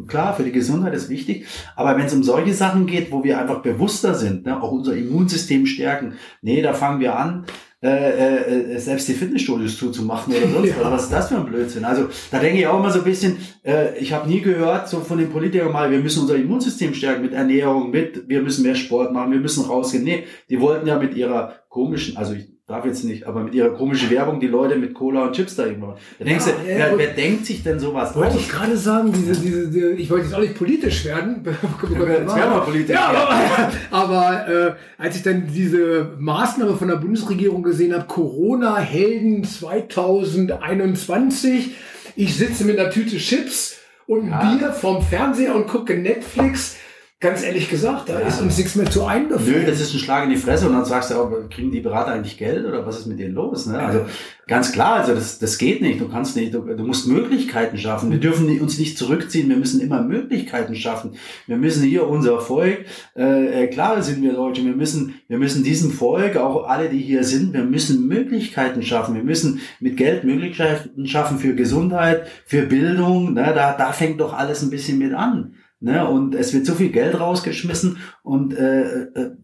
Klar, 0.07 0.35
für 0.35 0.43
die 0.43 0.51
Gesundheit 0.51 0.93
ist 0.93 1.09
wichtig. 1.09 1.45
Aber 1.75 1.97
wenn 1.97 2.05
es 2.05 2.13
um 2.13 2.23
solche 2.23 2.53
Sachen 2.53 2.85
geht, 2.85 3.11
wo 3.11 3.23
wir 3.23 3.39
einfach 3.39 3.61
bewusster 3.61 4.15
sind, 4.15 4.45
ne, 4.45 4.61
auch 4.61 4.71
unser 4.71 4.95
Immunsystem 4.95 5.65
stärken, 5.65 6.13
nee, 6.41 6.61
da 6.61 6.73
fangen 6.73 6.99
wir 6.99 7.17
an, 7.17 7.45
äh, 7.83 8.75
äh, 8.75 8.77
selbst 8.77 9.07
die 9.07 9.13
Fitnessstudios 9.13 9.75
zuzumachen 9.75 10.33
oder 10.35 10.47
sonst 10.47 10.69
ja. 10.69 10.75
was. 10.81 10.91
Was 10.91 11.03
ist 11.03 11.13
das 11.13 11.29
für 11.29 11.37
ein 11.37 11.45
Blödsinn? 11.45 11.83
Also 11.83 12.09
da 12.29 12.37
denke 12.37 12.59
ich 12.59 12.67
auch 12.67 12.79
immer 12.79 12.91
so 12.91 12.99
ein 12.99 13.05
bisschen, 13.05 13.37
äh, 13.65 13.97
ich 13.97 14.13
habe 14.13 14.29
nie 14.29 14.41
gehört 14.41 14.87
so 14.87 14.99
von 14.99 15.17
den 15.17 15.31
Politikern 15.31 15.71
mal, 15.71 15.89
wir 15.89 15.99
müssen 15.99 16.21
unser 16.21 16.35
Immunsystem 16.35 16.93
stärken 16.93 17.23
mit 17.23 17.33
Ernährung, 17.33 17.89
mit 17.89 18.29
wir 18.29 18.43
müssen 18.43 18.63
mehr 18.63 18.75
Sport 18.75 19.13
machen, 19.13 19.31
wir 19.31 19.39
müssen 19.39 19.65
rausgehen. 19.65 20.03
Nee, 20.03 20.25
die 20.49 20.61
wollten 20.61 20.85
ja 20.85 20.99
mit 20.99 21.15
ihrer 21.15 21.55
komischen, 21.69 22.17
also 22.17 22.33
ich 22.33 22.51
darf 22.71 22.85
jetzt 22.85 23.03
nicht, 23.03 23.27
aber 23.27 23.43
mit 23.43 23.53
ihrer 23.53 23.69
komischen 23.69 24.09
Werbung 24.09 24.39
die 24.39 24.47
Leute 24.47 24.77
mit 24.77 24.93
Cola 24.93 25.25
und 25.25 25.33
Chips 25.33 25.55
da 25.55 25.65
irgendwo. 25.65 25.95
Da 26.17 26.25
denkst 26.25 26.45
ja, 26.47 26.53
du, 26.53 26.71
ja, 26.71 26.77
wer, 26.77 26.97
wer, 26.97 27.13
denkt 27.13 27.45
sich 27.45 27.61
denn 27.63 27.79
sowas 27.79 28.15
Wollte 28.15 28.37
ich 28.37 28.49
gerade 28.49 28.77
sagen, 28.77 29.11
diese, 29.13 29.33
diese, 29.39 29.69
diese, 29.69 29.91
ich 29.93 30.09
wollte 30.09 30.25
jetzt 30.25 30.33
auch 30.33 30.39
nicht 30.39 30.55
politisch 30.55 31.05
werden. 31.05 31.43
jetzt 31.45 31.91
werden 31.91 32.29
wir 32.29 32.61
politisch. 32.61 32.95
Ja, 32.95 33.09
aber, 33.09 33.71
aber 33.91 34.47
äh, 34.47 34.73
als 34.97 35.17
ich 35.17 35.23
dann 35.23 35.47
diese 35.53 36.13
Maßnahme 36.17 36.75
von 36.75 36.87
der 36.87 36.95
Bundesregierung 36.95 37.61
gesehen 37.63 37.93
habe, 37.93 38.05
Corona-Helden 38.05 39.43
2021, 39.43 41.75
ich 42.15 42.35
sitze 42.35 42.63
mit 42.65 42.79
einer 42.79 42.89
Tüte 42.89 43.17
Chips 43.17 43.77
und 44.07 44.29
ja. 44.29 44.55
Bier 44.55 44.73
vorm 44.73 45.03
Fernseher 45.03 45.55
und 45.55 45.67
gucke 45.67 45.95
Netflix 45.95 46.77
Ganz 47.21 47.43
ehrlich 47.43 47.69
gesagt, 47.69 48.09
da 48.09 48.19
ja. 48.19 48.25
ist 48.25 48.41
uns 48.41 48.57
nichts 48.57 48.73
mehr 48.73 48.89
zu 48.89 49.05
eingefallen. 49.05 49.61
Nö, 49.61 49.63
das 49.63 49.79
ist 49.79 49.93
ein 49.93 49.99
Schlag 49.99 50.23
in 50.23 50.31
die 50.31 50.37
Fresse 50.37 50.65
und 50.67 50.73
dann 50.73 50.85
sagst 50.85 51.11
du 51.11 51.15
auch, 51.15 51.31
kriegen 51.51 51.71
die 51.71 51.79
Berater 51.79 52.13
eigentlich 52.13 52.35
Geld 52.35 52.65
oder 52.65 52.83
was 52.87 52.97
ist 52.97 53.05
mit 53.05 53.19
denen 53.19 53.35
los? 53.35 53.67
Ne? 53.67 53.77
Also 53.77 54.07
ganz 54.47 54.71
klar, 54.71 55.01
also 55.01 55.13
das, 55.13 55.37
das 55.37 55.59
geht 55.59 55.83
nicht. 55.83 56.01
Du 56.01 56.09
kannst 56.09 56.35
nicht, 56.35 56.51
du, 56.51 56.61
du 56.61 56.83
musst 56.83 57.07
Möglichkeiten 57.07 57.77
schaffen. 57.77 58.09
Wir 58.09 58.19
dürfen 58.19 58.59
uns 58.59 58.79
nicht 58.79 58.97
zurückziehen, 58.97 59.49
wir 59.49 59.57
müssen 59.57 59.81
immer 59.81 60.01
Möglichkeiten 60.01 60.73
schaffen. 60.73 61.13
Wir 61.45 61.57
müssen 61.57 61.83
hier 61.83 62.07
unser 62.07 62.39
Volk, 62.39 62.85
äh, 63.15 63.65
äh, 63.65 63.67
klar 63.67 64.01
sind 64.01 64.23
wir 64.23 64.33
Deutsche, 64.33 64.65
wir 64.65 64.75
müssen, 64.75 65.21
wir 65.27 65.37
müssen 65.37 65.63
diesem 65.63 65.91
Volk, 65.91 66.37
auch 66.37 66.67
alle, 66.67 66.89
die 66.89 66.97
hier 66.97 67.23
sind, 67.23 67.53
wir 67.53 67.65
müssen 67.65 68.07
Möglichkeiten 68.07 68.81
schaffen. 68.81 69.13
Wir 69.13 69.23
müssen 69.23 69.61
mit 69.79 69.95
Geld 69.95 70.23
Möglichkeiten 70.23 71.05
schaffen 71.05 71.37
für 71.37 71.53
Gesundheit, 71.53 72.25
für 72.47 72.63
Bildung. 72.63 73.35
Ne? 73.35 73.53
Da, 73.53 73.75
da 73.77 73.91
fängt 73.91 74.19
doch 74.19 74.33
alles 74.33 74.63
ein 74.63 74.71
bisschen 74.71 74.97
mit 74.97 75.13
an. 75.13 75.53
Ne? 75.81 76.07
Und 76.07 76.35
es 76.35 76.53
wird 76.53 76.65
so 76.65 76.75
viel 76.75 76.91
Geld 76.91 77.19
rausgeschmissen 77.19 77.97
und 78.21 78.53
äh, 78.53 79.03
äh, 79.03 79.35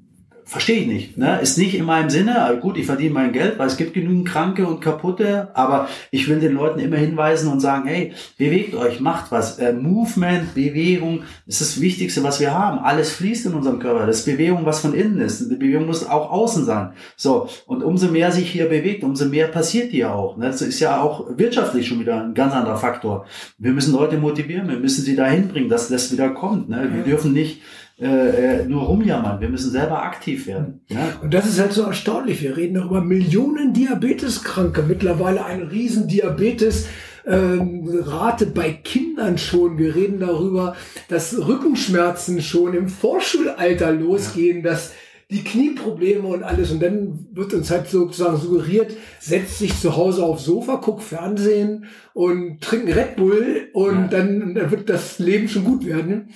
verstehe 0.47 0.79
ich 0.79 0.87
nicht. 0.87 1.17
Ne? 1.17 1.41
Ist 1.41 1.57
nicht 1.57 1.75
in 1.75 1.83
meinem 1.83 2.09
Sinne. 2.09 2.41
Also 2.41 2.61
gut, 2.61 2.77
ich 2.77 2.85
verdiene 2.85 3.13
mein 3.13 3.33
Geld, 3.33 3.59
weil 3.59 3.67
es 3.67 3.75
gibt 3.75 3.93
genügend 3.93 4.27
Kranke 4.27 4.65
und 4.65 4.79
Kaputte, 4.79 5.49
aber 5.53 5.89
ich 6.09 6.29
will 6.29 6.39
den 6.39 6.53
Leuten 6.53 6.79
immer 6.79 6.95
hinweisen 6.95 7.51
und 7.51 7.59
sagen, 7.59 7.87
hey, 7.87 8.13
bewegt 8.37 8.73
euch, 8.73 9.01
macht 9.01 9.29
was. 9.31 9.59
Äh, 9.59 9.73
Movement, 9.73 10.55
Bewegung 10.55 11.23
ist 11.45 11.59
das 11.59 11.81
Wichtigste, 11.81 12.23
was 12.23 12.39
wir 12.39 12.53
haben. 12.53 12.79
Alles 12.79 13.11
fließt 13.11 13.47
in 13.47 13.53
unserem 13.55 13.79
Körper. 13.79 14.05
Das 14.05 14.19
ist 14.19 14.25
Bewegung, 14.25 14.65
was 14.65 14.79
von 14.79 14.93
innen 14.93 15.19
ist. 15.19 15.51
Die 15.51 15.55
Bewegung 15.55 15.85
muss 15.85 16.07
auch 16.07 16.31
außen 16.31 16.63
sein. 16.63 16.91
So, 17.17 17.49
und 17.65 17.83
umso 17.83 18.07
mehr 18.07 18.31
sich 18.31 18.49
hier 18.49 18.69
bewegt, 18.69 19.03
umso 19.03 19.25
mehr 19.25 19.49
passiert 19.49 19.91
hier 19.91 20.15
auch. 20.15 20.37
Ne? 20.37 20.45
Das 20.45 20.61
ist 20.61 20.79
ja 20.79 21.01
auch 21.01 21.27
wirtschaftlich 21.37 21.87
schon 21.87 21.99
wieder 21.99 22.23
ein 22.23 22.33
ganz 22.33 22.53
anderer 22.53 22.77
Faktor. 22.77 23.25
Wir 23.57 23.73
müssen 23.73 23.93
Leute 23.93 24.17
motivieren, 24.17 24.69
wir 24.69 24.79
müssen 24.79 25.03
sie 25.03 25.15
dahin 25.17 25.49
bringen, 25.49 25.67
dass 25.67 25.89
das 25.89 26.11
wieder 26.13 26.29
kommt. 26.29 26.69
Ne? 26.69 26.89
Wir 26.93 27.03
dürfen 27.03 27.33
nicht 27.33 27.61
äh, 27.99 28.59
äh, 28.59 28.65
nur 28.65 28.83
rumjammern. 28.83 29.41
Wir 29.41 29.49
müssen 29.49 29.71
selber 29.71 30.03
aktiv 30.03 30.45
werden. 30.45 30.81
Ja? 30.87 31.13
Und 31.21 31.33
das 31.33 31.47
ist 31.47 31.59
halt 31.59 31.73
so 31.73 31.81
erstaunlich. 31.81 32.43
Wir 32.43 32.55
reden 32.55 32.75
über 32.75 33.01
Millionen 33.01 33.73
Diabeteskranke, 33.73 34.83
mittlerweile 34.83 35.43
ein 35.43 35.63
riesen 35.63 36.07
Diabetes. 36.07 36.87
Ähm, 37.25 37.89
Rate 38.05 38.45
bei 38.45 38.71
Kindern 38.71 39.39
schon. 39.39 39.79
Wir 39.79 39.95
reden 39.95 40.19
darüber, 40.19 40.75
dass 41.09 41.35
Rückenschmerzen 41.47 42.41
schon 42.41 42.75
im 42.75 42.87
Vorschulalter 42.87 43.91
losgehen, 43.91 44.63
ja. 44.63 44.71
dass 44.71 44.93
die 45.31 45.43
Knieprobleme 45.43 46.27
und 46.27 46.43
alles. 46.43 46.71
Und 46.71 46.81
dann 46.81 47.27
wird 47.33 47.55
uns 47.55 47.71
halt 47.71 47.89
sozusagen 47.89 48.37
suggeriert, 48.37 48.93
setz 49.19 49.57
dich 49.57 49.77
zu 49.79 49.97
Hause 49.97 50.23
aufs 50.23 50.45
Sofa, 50.45 50.75
guck 50.77 51.01
Fernsehen 51.01 51.85
und 52.13 52.61
trink 52.61 52.95
Red 52.95 53.15
Bull 53.15 53.69
und 53.73 53.95
ja. 53.95 54.07
dann, 54.07 54.53
dann 54.53 54.71
wird 54.71 54.87
das 54.87 55.17
Leben 55.17 55.49
schon 55.49 55.63
gut 55.63 55.83
werden. 55.83 56.29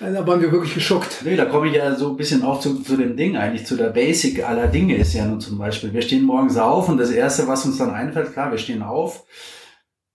Da 0.00 0.26
waren 0.26 0.40
wir 0.40 0.52
wirklich 0.52 0.74
geschockt. 0.74 1.22
Nee, 1.24 1.36
da 1.36 1.46
komme 1.46 1.68
ich 1.68 1.74
ja 1.74 1.94
so 1.96 2.10
ein 2.10 2.16
bisschen 2.16 2.42
auch 2.42 2.60
zu, 2.60 2.82
zu 2.82 2.96
dem 2.96 3.16
Ding 3.16 3.36
eigentlich, 3.36 3.66
zu 3.66 3.76
der 3.76 3.90
Basic 3.90 4.44
aller 4.46 4.68
Dinge 4.68 4.96
ist 4.96 5.14
ja 5.14 5.24
nun 5.24 5.40
zum 5.40 5.58
Beispiel, 5.58 5.92
wir 5.92 6.02
stehen 6.02 6.22
morgens 6.22 6.56
auf 6.56 6.88
und 6.88 6.98
das 6.98 7.10
Erste, 7.10 7.48
was 7.48 7.66
uns 7.66 7.78
dann 7.78 7.90
einfällt, 7.90 8.32
klar, 8.32 8.50
wir 8.50 8.58
stehen 8.58 8.82
auf, 8.82 9.24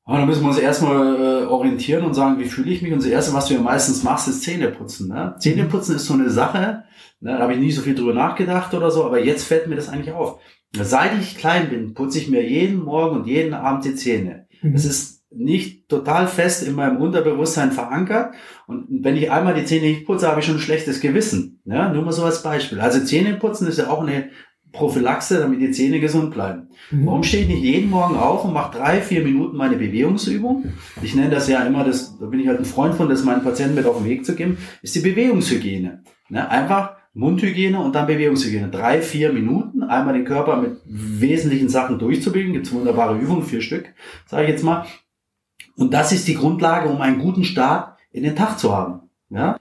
und 0.05 0.17
dann 0.17 0.27
müssen 0.27 0.41
wir 0.41 0.49
uns 0.49 0.59
erstmal 0.59 1.15
äh, 1.15 1.45
orientieren 1.45 2.03
und 2.03 2.13
sagen, 2.13 2.37
wie 2.37 2.45
fühle 2.45 2.71
ich 2.71 2.81
mich? 2.81 2.91
Und 2.91 2.99
das 2.99 3.07
Erste, 3.07 3.33
was 3.33 3.47
du 3.47 3.53
ja 3.53 3.61
meistens 3.61 4.03
machst, 4.03 4.27
ist 4.27 4.43
Zähneputzen. 4.43 5.07
Ne? 5.07 5.35
Zähneputzen 5.39 5.95
ist 5.95 6.05
so 6.05 6.13
eine 6.13 6.29
Sache, 6.29 6.83
ne? 7.21 7.37
da 7.37 7.39
habe 7.39 7.53
ich 7.53 7.59
nie 7.59 7.71
so 7.71 7.81
viel 7.81 7.95
drüber 7.95 8.13
nachgedacht 8.13 8.73
oder 8.73 8.91
so, 8.91 9.05
aber 9.05 9.23
jetzt 9.23 9.45
fällt 9.45 9.67
mir 9.67 9.77
das 9.77 9.87
eigentlich 9.87 10.13
auf. 10.13 10.41
Seit 10.75 11.17
ich 11.21 11.37
klein 11.37 11.69
bin, 11.69 11.93
putze 11.93 12.19
ich 12.19 12.29
mir 12.29 12.43
jeden 12.45 12.83
Morgen 12.83 13.17
und 13.17 13.27
jeden 13.27 13.53
Abend 13.53 13.85
die 13.85 13.95
Zähne. 13.95 14.47
Mhm. 14.61 14.73
Das 14.73 14.83
ist 14.83 15.22
nicht 15.35 15.87
total 15.89 16.27
fest 16.27 16.67
in 16.67 16.75
meinem 16.75 16.97
Unterbewusstsein 16.97 17.71
verankert. 17.71 18.33
Und 18.67 18.87
wenn 18.89 19.17
ich 19.17 19.31
einmal 19.31 19.53
die 19.53 19.65
Zähne 19.65 19.87
nicht 19.87 20.05
putze, 20.05 20.27
habe 20.27 20.39
ich 20.39 20.45
schon 20.45 20.55
ein 20.55 20.61
schlechtes 20.61 21.01
Gewissen. 21.01 21.61
Ja, 21.65 21.91
nur 21.91 22.03
mal 22.03 22.11
so 22.11 22.23
als 22.23 22.43
Beispiel. 22.43 22.79
Also 22.79 23.03
Zähne 23.03 23.35
putzen 23.35 23.67
ist 23.67 23.79
ja 23.79 23.89
auch 23.89 24.01
eine 24.01 24.29
Prophylaxe, 24.73 25.39
damit 25.39 25.61
die 25.61 25.71
Zähne 25.71 25.99
gesund 25.99 26.33
bleiben. 26.33 26.69
Mhm. 26.91 27.05
Warum 27.05 27.23
stehe 27.23 27.43
ich 27.43 27.49
nicht 27.49 27.63
jeden 27.63 27.89
Morgen 27.91 28.15
auf 28.15 28.43
und 28.43 28.53
mache 28.53 28.77
drei, 28.77 29.01
vier 29.01 29.23
Minuten 29.23 29.55
meine 29.55 29.77
Bewegungsübung? 29.77 30.65
Ich 31.01 31.15
nenne 31.15 31.29
das 31.29 31.47
ja 31.47 31.63
immer, 31.63 31.83
das, 31.83 32.17
da 32.17 32.25
bin 32.25 32.39
ich 32.39 32.47
halt 32.47 32.59
ein 32.59 32.65
Freund 32.65 32.95
von, 32.95 33.07
das 33.07 33.23
meinen 33.23 33.43
Patienten 33.43 33.75
mit 33.75 33.85
auf 33.85 33.97
den 33.97 34.05
Weg 34.05 34.25
zu 34.25 34.35
geben, 34.35 34.57
ist 34.81 34.95
die 34.95 35.01
Bewegungshygiene. 35.01 36.03
Ne? 36.29 36.49
Einfach 36.49 36.95
Mundhygiene 37.13 37.79
und 37.79 37.93
dann 37.93 38.07
Bewegungshygiene. 38.07 38.69
Drei, 38.69 39.01
vier 39.01 39.31
Minuten, 39.31 39.83
einmal 39.83 40.15
den 40.15 40.25
Körper 40.25 40.57
mit 40.57 40.77
wesentlichen 40.85 41.69
Sachen 41.69 41.99
durchzubewegen. 41.99 42.53
Gibt 42.53 42.71
wunderbare 42.71 43.17
Übungen, 43.19 43.43
vier 43.43 43.61
Stück, 43.61 43.93
sage 44.25 44.45
ich 44.45 44.49
jetzt 44.49 44.63
mal. 44.63 44.85
Und 45.75 45.93
das 45.93 46.11
ist 46.11 46.27
die 46.27 46.35
Grundlage, 46.35 46.89
um 46.89 47.01
einen 47.01 47.19
guten 47.19 47.43
Start 47.43 47.97
in 48.11 48.23
den 48.23 48.35
Tag 48.35 48.59
zu 48.59 48.75
haben. 48.75 49.01
Ja, 49.29 49.57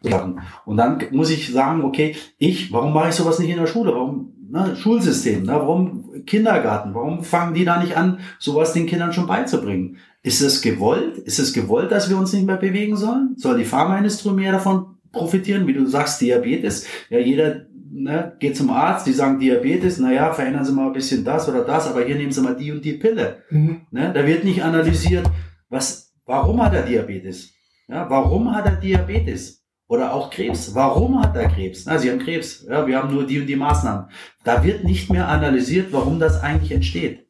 und 0.67 0.77
dann 0.77 1.03
muss 1.13 1.31
ich 1.31 1.51
sagen, 1.51 1.83
okay, 1.83 2.15
ich, 2.37 2.73
warum 2.73 2.93
mache 2.93 3.09
ich 3.09 3.15
sowas 3.15 3.39
nicht 3.39 3.49
in 3.49 3.57
der 3.57 3.67
Schule? 3.67 3.95
Warum, 3.95 4.35
ne, 4.51 4.77
Schulsystem, 4.77 5.45
ne, 5.45 5.53
warum 5.53 6.25
Kindergarten? 6.27 6.95
Warum 6.95 7.25
fangen 7.25 7.55
die 7.55 7.65
da 7.65 7.81
nicht 7.81 7.97
an, 7.97 8.19
sowas 8.39 8.75
den 8.75 8.87
Kindern 8.87 9.15
schon 9.15 9.27
beizubringen? 9.27 9.97
Ist 10.23 10.43
es 10.43 10.61
gewollt? 10.61 11.17
Ist 11.17 11.39
es 11.39 11.55
gewollt, 11.55 11.91
dass 11.91 12.11
wir 12.11 12.19
uns 12.19 12.35
nicht 12.35 12.47
mehr 12.47 12.59
bewegen 12.59 12.97
sollen? 12.97 13.35
Soll 13.37 13.57
die 13.57 13.65
Pharmaindustrie 13.65 14.33
mehr 14.33 14.53
davon 14.53 14.99
profitieren? 15.11 15.67
Wie 15.67 15.73
du 15.73 15.87
sagst, 15.87 16.21
Diabetes. 16.21 16.87
Ja, 17.09 17.19
jeder 17.19 17.63
ne, 17.91 18.37
geht 18.39 18.57
zum 18.57 18.71
Arzt, 18.71 19.07
die 19.07 19.13
sagen 19.13 19.39
Diabetes, 19.39 19.99
naja, 19.99 20.33
verändern 20.33 20.65
Sie 20.65 20.73
mal 20.73 20.89
ein 20.89 20.93
bisschen 20.93 21.25
das 21.25 21.49
oder 21.49 21.65
das, 21.65 21.89
aber 21.89 22.05
hier 22.05 22.17
nehmen 22.17 22.33
Sie 22.33 22.43
mal 22.43 22.57
die 22.57 22.73
und 22.73 22.85
die 22.85 22.93
Pille. 22.95 23.39
Mhm. 23.51 23.83
Ne, 23.91 24.13
da 24.15 24.27
wird 24.27 24.45
nicht 24.45 24.63
analysiert, 24.63 25.31
was, 25.69 26.02
warum 26.27 26.63
hat 26.63 26.75
er 26.75 26.83
Diabetes? 26.83 27.55
Ja, 27.89 28.09
warum 28.09 28.55
hat 28.55 28.67
er 28.67 28.77
Diabetes? 28.77 29.63
Oder 29.89 30.15
auch 30.15 30.31
Krebs. 30.31 30.75
Warum 30.75 31.21
hat 31.21 31.37
er 31.37 31.49
Krebs? 31.49 31.85
Na, 31.85 31.99
Sie 31.99 32.11
haben 32.11 32.19
Krebs. 32.19 32.65
Ja, 32.67 32.87
wir 32.87 32.97
haben 32.97 33.13
nur 33.13 33.27
die 33.27 33.41
und 33.41 33.47
die 33.47 33.57
Maßnahmen. 33.57 34.07
Da 34.43 34.65
wird 34.65 34.85
nicht 34.85 35.11
mehr 35.11 35.29
analysiert, 35.29 35.93
warum 35.93 36.19
das 36.19 36.41
eigentlich 36.41 36.73
entsteht. 36.73 37.27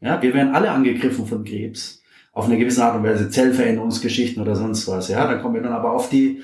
Ja, 0.00 0.22
wir 0.22 0.32
werden 0.32 0.54
alle 0.54 0.70
angegriffen 0.70 1.26
von 1.26 1.42
Krebs. 1.42 2.02
Auf 2.30 2.44
eine 2.44 2.56
gewisse 2.56 2.84
Art 2.84 2.96
und 2.96 3.02
Weise. 3.02 3.30
Zellveränderungsgeschichten 3.30 4.40
oder 4.40 4.54
sonst 4.54 4.86
was. 4.86 5.08
Ja, 5.08 5.26
dann 5.26 5.42
kommen 5.42 5.56
wir 5.56 5.62
dann 5.62 5.72
aber 5.72 5.92
auf 5.92 6.08
die 6.08 6.42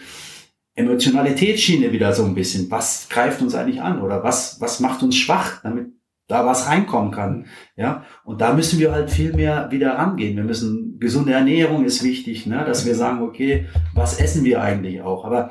Emotionalitätsschiene 0.75 1.93
wieder 1.93 2.13
so 2.15 2.25
ein 2.25 2.35
bisschen. 2.35 2.69
Was 2.71 3.09
greift 3.09 3.41
uns 3.41 3.55
eigentlich 3.55 3.81
an? 3.81 4.01
Oder 4.01 4.25
was, 4.25 4.61
was 4.61 4.81
macht 4.81 5.05
uns 5.05 5.17
schwach, 5.17 5.63
damit 5.63 5.93
da 6.31 6.47
was 6.47 6.69
reinkommen 6.69 7.11
kann. 7.11 7.47
Ja, 7.77 8.05
und 8.25 8.41
da 8.41 8.53
müssen 8.53 8.79
wir 8.79 8.93
halt 8.93 9.11
viel 9.11 9.33
mehr 9.33 9.71
wieder 9.71 9.95
rangehen. 9.95 10.37
Wir 10.37 10.45
müssen, 10.45 10.99
gesunde 11.01 11.33
Ernährung 11.33 11.85
ist 11.85 12.05
wichtig, 12.05 12.47
ne? 12.47 12.65
dass 12.65 12.87
wir 12.87 12.95
sagen, 12.95 13.23
okay, 13.23 13.67
was 13.95 14.21
essen 14.21 14.45
wir 14.45 14.63
eigentlich 14.63 15.03
auch? 15.03 15.25
Aber 15.25 15.51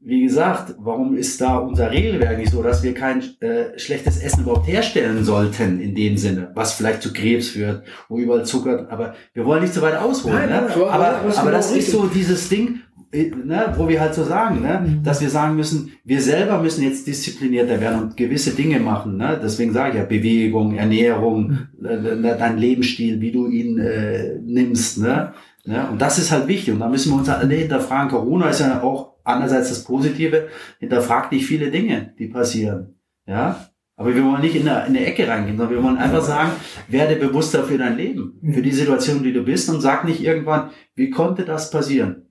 wie 0.00 0.22
gesagt, 0.22 0.74
warum 0.78 1.16
ist 1.16 1.40
da 1.40 1.58
unser 1.58 1.90
Regelwerk 1.90 2.38
nicht 2.38 2.52
so, 2.52 2.62
dass 2.62 2.82
wir 2.82 2.94
kein 2.94 3.20
äh, 3.40 3.76
schlechtes 3.78 4.18
Essen 4.22 4.42
überhaupt 4.42 4.68
herstellen 4.68 5.24
sollten 5.24 5.80
in 5.80 5.94
dem 5.94 6.16
Sinne, 6.16 6.52
was 6.54 6.72
vielleicht 6.72 7.02
zu 7.02 7.12
Krebs 7.12 7.48
führt, 7.48 7.84
wo 8.08 8.18
überall 8.18 8.44
Zucker, 8.44 8.86
aber 8.90 9.14
wir 9.34 9.44
wollen 9.44 9.62
nicht 9.62 9.74
so 9.74 9.82
weit 9.82 9.96
ausholen. 9.96 10.36
Nein, 10.36 10.48
ne? 10.50 10.72
aber, 10.72 10.92
aber, 10.92 11.06
aber 11.18 11.30
genau 11.30 11.50
das 11.50 11.72
ist 11.72 11.90
so 11.90 12.06
dieses 12.06 12.48
Ding, 12.48 12.80
ne, 13.12 13.74
wo 13.76 13.88
wir 13.88 14.00
halt 14.00 14.14
so 14.14 14.24
sagen, 14.24 14.60
ne, 14.60 14.80
mhm. 14.84 15.02
dass 15.02 15.20
wir 15.20 15.30
sagen 15.30 15.56
müssen, 15.56 15.92
wir 16.04 16.20
selber 16.20 16.60
müssen 16.60 16.82
jetzt 16.82 17.06
disziplinierter 17.06 17.80
werden 17.80 18.02
und 18.02 18.16
gewisse 18.16 18.50
Dinge 18.50 18.80
machen. 18.80 19.16
Ne? 19.16 19.38
Deswegen 19.42 19.72
sage 19.72 19.90
ich 19.90 19.96
ja 19.96 20.04
Bewegung, 20.04 20.74
Ernährung, 20.74 21.68
mhm. 21.78 21.86
äh, 21.86 22.36
dein 22.38 22.58
Lebensstil, 22.58 23.20
wie 23.20 23.32
du 23.32 23.48
ihn 23.48 23.78
äh, 23.78 24.38
nimmst. 24.42 24.98
Ne? 24.98 25.32
Ne? 25.64 25.88
Und 25.90 26.00
das 26.00 26.18
ist 26.18 26.32
halt 26.32 26.48
wichtig. 26.48 26.74
Und 26.74 26.80
da 26.80 26.88
müssen 26.88 27.12
wir 27.12 27.18
uns 27.18 27.28
alle 27.28 27.54
hinterfragen. 27.54 28.10
Corona 28.10 28.48
ist 28.48 28.60
ja 28.60 28.82
auch 28.82 29.14
andererseits 29.24 29.68
das 29.68 29.84
Positive, 29.84 30.48
hinterfragt 30.78 31.32
nicht 31.32 31.46
viele 31.46 31.70
Dinge, 31.70 32.14
die 32.18 32.28
passieren. 32.28 32.94
Ja, 33.26 33.68
aber 33.98 34.14
wir 34.14 34.24
wollen 34.24 34.40
nicht 34.40 34.54
in 34.54 34.68
eine, 34.68 34.86
in 34.86 34.96
eine 34.96 35.04
Ecke 35.04 35.26
reingehen, 35.26 35.58
sondern 35.58 35.76
wir 35.76 35.82
wollen 35.82 35.98
einfach 35.98 36.22
sagen, 36.22 36.52
werde 36.86 37.16
bewusster 37.16 37.64
für 37.64 37.76
dein 37.76 37.96
Leben, 37.96 38.40
für 38.54 38.62
die 38.62 38.72
Situation, 38.72 39.24
die 39.24 39.32
du 39.32 39.42
bist 39.42 39.68
und 39.68 39.80
sag 39.80 40.04
nicht 40.04 40.22
irgendwann, 40.22 40.70
wie 40.94 41.10
konnte 41.10 41.44
das 41.44 41.70
passieren? 41.70 42.27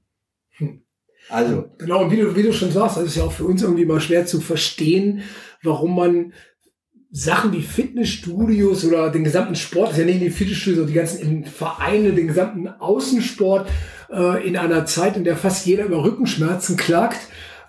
Also. 1.30 1.66
Genau, 1.78 2.04
und 2.04 2.12
wie 2.12 2.18
du, 2.18 2.36
wie 2.36 2.44
du 2.44 2.54
schon 2.54 2.72
sagst, 2.72 2.98
das 2.98 3.06
ist 3.06 3.18
ja 3.18 3.24
auch 3.24 3.34
für 3.34 3.46
uns 3.46 3.62
irgendwie 3.62 3.86
mal 3.86 4.00
schwer 4.00 4.26
zu 4.26 4.40
verstehen, 4.40 5.22
warum 5.62 5.96
man 5.96 6.34
Sachen 7.12 7.54
wie 7.54 7.62
Fitnessstudios 7.62 8.86
oder 8.86 9.10
den 9.10 9.24
gesamten 9.24 9.56
Sport, 9.56 9.90
das 9.90 9.98
ist 9.98 10.00
ja 10.00 10.06
nicht 10.06 10.22
die 10.22 10.30
Fitnessstudios, 10.30 10.78
sondern 10.78 10.94
die 10.94 11.00
ganzen 11.00 11.46
Vereine, 11.46 12.14
den 12.14 12.28
gesamten 12.28 12.68
Außensport 12.68 13.70
äh, 14.12 14.48
in 14.48 14.58
einer 14.58 14.86
Zeit, 14.86 15.18
in 15.18 15.24
der 15.24 15.38
fast 15.38 15.66
jeder 15.66 15.86
über 15.86 16.04
Rückenschmerzen 16.04 16.78
klagt, 16.78 17.20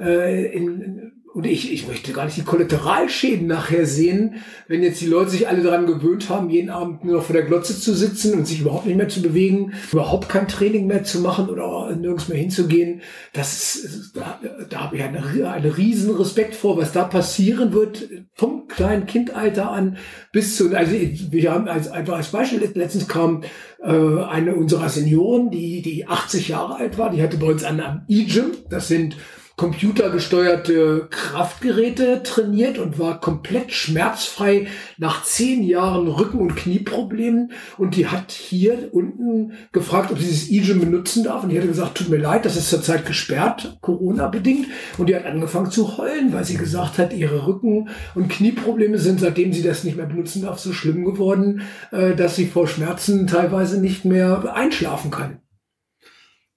äh, 0.00 0.46
in, 0.52 1.17
und 1.38 1.46
ich, 1.46 1.72
ich 1.72 1.86
möchte 1.86 2.12
gar 2.12 2.24
nicht 2.24 2.36
die 2.36 2.42
Kollateralschäden 2.42 3.46
nachher 3.46 3.86
sehen, 3.86 4.42
wenn 4.66 4.82
jetzt 4.82 5.00
die 5.00 5.06
Leute 5.06 5.30
sich 5.30 5.46
alle 5.46 5.62
daran 5.62 5.86
gewöhnt 5.86 6.28
haben, 6.30 6.50
jeden 6.50 6.68
Abend 6.68 7.04
nur 7.04 7.18
noch 7.18 7.22
vor 7.22 7.32
der 7.32 7.44
Glotze 7.44 7.78
zu 7.78 7.94
sitzen 7.94 8.34
und 8.34 8.44
sich 8.44 8.62
überhaupt 8.62 8.86
nicht 8.86 8.96
mehr 8.96 9.08
zu 9.08 9.22
bewegen, 9.22 9.72
überhaupt 9.92 10.28
kein 10.28 10.48
Training 10.48 10.88
mehr 10.88 11.04
zu 11.04 11.20
machen 11.20 11.48
oder 11.48 11.94
nirgends 11.94 12.26
mehr 12.26 12.38
hinzugehen. 12.38 13.02
Das 13.34 13.76
ist, 13.76 14.16
da, 14.16 14.40
da 14.68 14.80
habe 14.80 14.96
ich 14.96 15.02
einen, 15.04 15.44
einen 15.44 15.70
riesen 15.70 16.12
Respekt 16.16 16.56
vor, 16.56 16.76
was 16.76 16.90
da 16.90 17.04
passieren 17.04 17.72
wird, 17.72 18.08
vom 18.34 18.66
kleinen 18.66 19.06
Kindalter 19.06 19.70
an 19.70 19.96
bis 20.32 20.56
zu, 20.56 20.76
also 20.76 20.90
wir 20.90 21.52
haben 21.52 21.68
als, 21.68 21.86
einfach 21.86 22.16
als 22.16 22.32
Beispiel, 22.32 22.68
letztens 22.74 23.06
kam 23.06 23.44
äh, 23.80 23.92
eine 23.92 24.56
unserer 24.56 24.88
Senioren, 24.88 25.52
die, 25.52 25.82
die 25.82 26.08
80 26.08 26.48
Jahre 26.48 26.78
alt 26.78 26.98
war, 26.98 27.10
die 27.10 27.22
hatte 27.22 27.36
bei 27.36 27.46
uns 27.46 27.62
an 27.62 27.78
einem 27.78 28.00
E-Gym, 28.08 28.56
das 28.70 28.88
sind 28.88 29.16
computergesteuerte 29.58 31.08
Kraftgeräte 31.10 32.22
trainiert 32.22 32.78
und 32.78 32.98
war 32.98 33.20
komplett 33.20 33.72
schmerzfrei 33.72 34.68
nach 34.98 35.24
zehn 35.24 35.64
Jahren 35.64 36.06
Rücken- 36.06 36.38
und 36.38 36.54
Knieproblemen. 36.54 37.50
Und 37.76 37.96
die 37.96 38.06
hat 38.06 38.30
hier 38.30 38.88
unten 38.92 39.52
gefragt, 39.72 40.12
ob 40.12 40.18
sie 40.18 40.26
dieses 40.26 40.48
E-Gym 40.48 40.80
benutzen 40.80 41.24
darf. 41.24 41.42
Und 41.42 41.50
die 41.50 41.58
hatte 41.58 41.66
gesagt, 41.66 41.98
tut 41.98 42.08
mir 42.08 42.18
leid, 42.18 42.44
das 42.44 42.56
ist 42.56 42.70
zurzeit 42.70 43.04
gesperrt, 43.04 43.78
Corona-bedingt. 43.80 44.68
Und 44.96 45.08
die 45.08 45.16
hat 45.16 45.26
angefangen 45.26 45.72
zu 45.72 45.98
heulen, 45.98 46.32
weil 46.32 46.44
sie 46.44 46.56
gesagt 46.56 46.98
hat, 46.98 47.12
ihre 47.12 47.46
Rücken- 47.46 47.88
und 48.14 48.28
Knieprobleme 48.28 48.98
sind, 48.98 49.18
seitdem 49.18 49.52
sie 49.52 49.62
das 49.62 49.82
nicht 49.82 49.96
mehr 49.96 50.06
benutzen 50.06 50.42
darf, 50.42 50.60
so 50.60 50.72
schlimm 50.72 51.04
geworden, 51.04 51.62
äh, 51.90 52.14
dass 52.14 52.36
sie 52.36 52.46
vor 52.46 52.68
Schmerzen 52.68 53.26
teilweise 53.26 53.80
nicht 53.80 54.04
mehr 54.04 54.54
einschlafen 54.54 55.10
kann. 55.10 55.40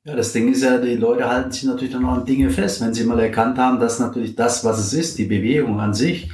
Ja, 0.03 0.15
das 0.15 0.33
Ding 0.33 0.51
ist 0.51 0.63
ja, 0.63 0.79
die 0.79 0.95
Leute 0.95 1.29
halten 1.29 1.51
sich 1.51 1.63
natürlich 1.63 1.93
dann 1.93 2.05
auch 2.05 2.13
an 2.13 2.25
Dinge 2.25 2.49
fest, 2.49 2.81
wenn 2.81 2.93
sie 2.93 3.03
mal 3.03 3.19
erkannt 3.19 3.59
haben, 3.59 3.79
dass 3.79 3.99
natürlich 3.99 4.35
das, 4.35 4.65
was 4.65 4.79
es 4.79 4.93
ist, 4.93 5.19
die 5.19 5.25
Bewegung 5.25 5.79
an 5.79 5.93
sich, 5.93 6.27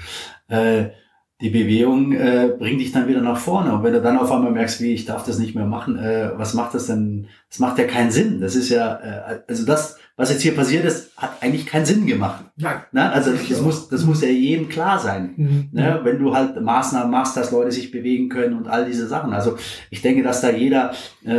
äh, 0.48 0.92
die 1.40 1.52
Bewegung 1.52 2.14
äh, 2.14 2.50
bringt 2.58 2.82
dich 2.82 2.92
dann 2.92 3.08
wieder 3.08 3.22
nach 3.22 3.38
vorne. 3.38 3.72
Und 3.72 3.84
wenn 3.84 3.94
du 3.94 4.02
dann 4.02 4.18
auf 4.18 4.32
einmal 4.32 4.52
merkst, 4.52 4.82
wie 4.82 4.94
ich 4.94 5.06
darf 5.06 5.24
das 5.24 5.38
nicht 5.38 5.54
mehr 5.54 5.68
machen, 5.68 5.96
äh, 6.00 6.32
was 6.36 6.56
macht 6.56 6.74
das 6.74 6.88
denn? 6.88 7.28
Das 7.50 7.60
macht 7.60 7.78
ja 7.78 7.86
keinen 7.86 8.10
Sinn. 8.10 8.42
Das 8.42 8.56
ist 8.56 8.70
ja, 8.70 8.96
äh, 8.96 9.40
also 9.48 9.64
das, 9.64 9.98
was 10.16 10.32
jetzt 10.32 10.42
hier 10.42 10.56
passiert 10.56 10.84
ist, 10.84 11.16
hat 11.16 11.34
eigentlich 11.42 11.68
keinen 11.68 11.86
Sinn 11.86 12.08
gemacht. 12.08 12.44
Nein. 12.56 12.78
Ne? 12.92 13.12
Also 13.12 13.34
das 13.34 13.62
muss, 13.62 13.88
das 13.88 14.04
muss 14.04 14.24
ja 14.24 14.30
jedem 14.30 14.68
klar 14.68 14.98
sein. 14.98 15.34
Mhm. 15.38 15.70
Ne? 15.74 16.00
Wenn 16.02 16.18
du 16.18 16.34
halt 16.34 16.60
Maßnahmen 16.60 17.12
machst, 17.12 17.38
dass 17.38 17.52
Leute 17.52 17.72
sich 17.72 17.92
bewegen 17.92 18.30
können 18.30 18.58
und 18.58 18.68
all 18.68 18.86
diese 18.86 19.08
Sachen. 19.08 19.32
Also 19.32 19.58
ich 19.92 20.02
denke, 20.02 20.24
dass 20.24 20.42
da 20.42 20.50
jeder 20.50 20.94
äh, 21.24 21.30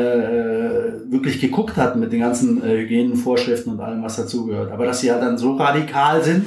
wirklich 1.11 1.40
geguckt 1.40 1.76
hat 1.76 1.96
mit 1.96 2.12
den 2.12 2.20
ganzen 2.20 2.62
äh, 2.62 2.82
Hygienenvorschriften 2.82 3.72
und 3.72 3.80
allem, 3.80 4.04
was 4.04 4.14
dazugehört. 4.14 4.70
Aber 4.70 4.87
dass 4.87 5.00
sie 5.00 5.11
halt 5.11 5.22
dann 5.22 5.38
so 5.38 5.56
radikal 5.56 6.22
sind, 6.22 6.46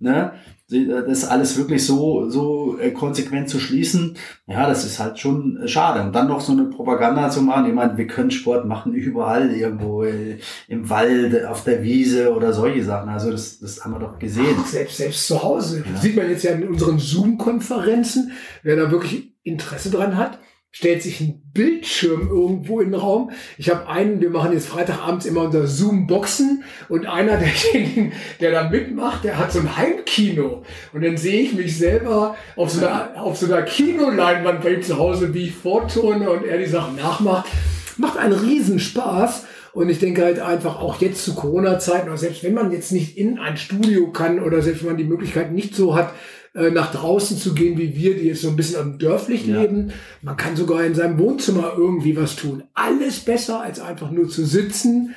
ne, 0.00 0.32
das 0.70 1.24
alles 1.24 1.56
wirklich 1.56 1.86
so, 1.86 2.28
so 2.28 2.78
äh, 2.78 2.90
konsequent 2.90 3.48
zu 3.48 3.58
schließen, 3.58 4.16
ja, 4.46 4.68
das 4.68 4.84
ist 4.84 4.98
halt 4.98 5.18
schon 5.18 5.60
schade. 5.66 6.02
Und 6.02 6.14
dann 6.14 6.28
noch 6.28 6.42
so 6.42 6.52
eine 6.52 6.64
Propaganda 6.64 7.30
zu 7.30 7.40
machen, 7.40 7.66
ich 7.66 7.72
meine, 7.72 7.96
wir 7.96 8.06
können 8.06 8.30
Sport 8.30 8.66
machen 8.66 8.92
überall, 8.92 9.50
irgendwo 9.50 10.04
äh, 10.04 10.38
im 10.68 10.90
Wald, 10.90 11.46
auf 11.46 11.64
der 11.64 11.82
Wiese 11.82 12.34
oder 12.34 12.52
solche 12.52 12.84
Sachen. 12.84 13.08
Also 13.08 13.30
das, 13.30 13.60
das 13.60 13.82
haben 13.82 13.92
wir 13.92 14.00
doch 14.00 14.18
gesehen. 14.18 14.56
Ach, 14.60 14.66
selbst, 14.66 14.98
selbst 14.98 15.26
zu 15.26 15.42
Hause. 15.42 15.84
Ja. 15.90 16.00
sieht 16.00 16.16
man 16.16 16.28
jetzt 16.28 16.44
ja 16.44 16.52
in 16.52 16.68
unseren 16.68 16.98
Zoom-Konferenzen, 16.98 18.32
wer 18.62 18.76
da 18.76 18.90
wirklich 18.90 19.32
Interesse 19.42 19.90
dran 19.90 20.18
hat, 20.18 20.38
stellt 20.70 21.02
sich 21.02 21.20
ein 21.20 21.42
Bildschirm 21.52 22.28
irgendwo 22.28 22.80
in 22.80 22.90
den 22.90 23.00
Raum. 23.00 23.30
Ich 23.56 23.70
habe 23.70 23.88
einen, 23.88 24.20
wir 24.20 24.30
machen 24.30 24.52
jetzt 24.52 24.68
Freitagabends 24.68 25.26
immer 25.26 25.42
unser 25.42 25.66
Zoom-Boxen 25.66 26.62
und 26.88 27.06
einer 27.06 27.36
derjenigen, 27.72 28.12
der 28.40 28.52
da 28.52 28.68
mitmacht, 28.68 29.24
der 29.24 29.38
hat 29.38 29.52
so 29.52 29.60
ein 29.60 29.76
Heimkino. 29.76 30.62
Und 30.92 31.04
dann 31.04 31.16
sehe 31.16 31.42
ich 31.42 31.54
mich 31.54 31.76
selber 31.76 32.36
auf 32.56 32.70
so 32.70 32.86
einer, 32.86 33.20
auf 33.20 33.36
so 33.36 33.46
einer 33.46 33.62
Kinoleinwand 33.62 34.62
bei 34.62 34.74
ihm 34.74 34.82
zu 34.82 34.98
Hause, 34.98 35.32
wie 35.34 35.46
ich 35.46 35.54
vorturne 35.54 36.30
und 36.30 36.44
er 36.44 36.58
die 36.58 36.66
Sachen 36.66 36.96
nachmacht. 36.96 37.46
Macht 37.96 38.18
einen 38.18 38.34
Riesenspaß. 38.34 39.46
Und 39.72 39.90
ich 39.90 39.98
denke 40.00 40.24
halt 40.24 40.40
einfach 40.40 40.80
auch 40.80 41.00
jetzt 41.00 41.24
zu 41.24 41.34
Corona-Zeiten, 41.34 42.14
selbst 42.16 42.42
wenn 42.42 42.54
man 42.54 42.72
jetzt 42.72 42.90
nicht 42.90 43.16
in 43.16 43.38
ein 43.38 43.56
Studio 43.56 44.10
kann 44.10 44.40
oder 44.40 44.62
selbst 44.62 44.82
wenn 44.82 44.90
man 44.90 44.96
die 44.96 45.04
Möglichkeit 45.04 45.52
nicht 45.52 45.74
so 45.74 45.94
hat, 45.94 46.12
äh, 46.58 46.70
nach 46.70 46.92
draußen 46.92 47.38
zu 47.38 47.54
gehen, 47.54 47.78
wie 47.78 47.94
wir, 47.94 48.16
die 48.16 48.26
jetzt 48.26 48.42
so 48.42 48.48
ein 48.48 48.56
bisschen 48.56 48.80
am 48.80 48.98
dörflich 48.98 49.46
ja. 49.46 49.60
leben. 49.60 49.92
Man 50.22 50.36
kann 50.36 50.56
sogar 50.56 50.84
in 50.84 50.94
seinem 50.94 51.18
Wohnzimmer 51.18 51.74
irgendwie 51.76 52.16
was 52.16 52.36
tun. 52.36 52.64
Alles 52.74 53.20
besser, 53.20 53.62
als 53.62 53.80
einfach 53.80 54.10
nur 54.10 54.28
zu 54.28 54.44
sitzen 54.44 55.14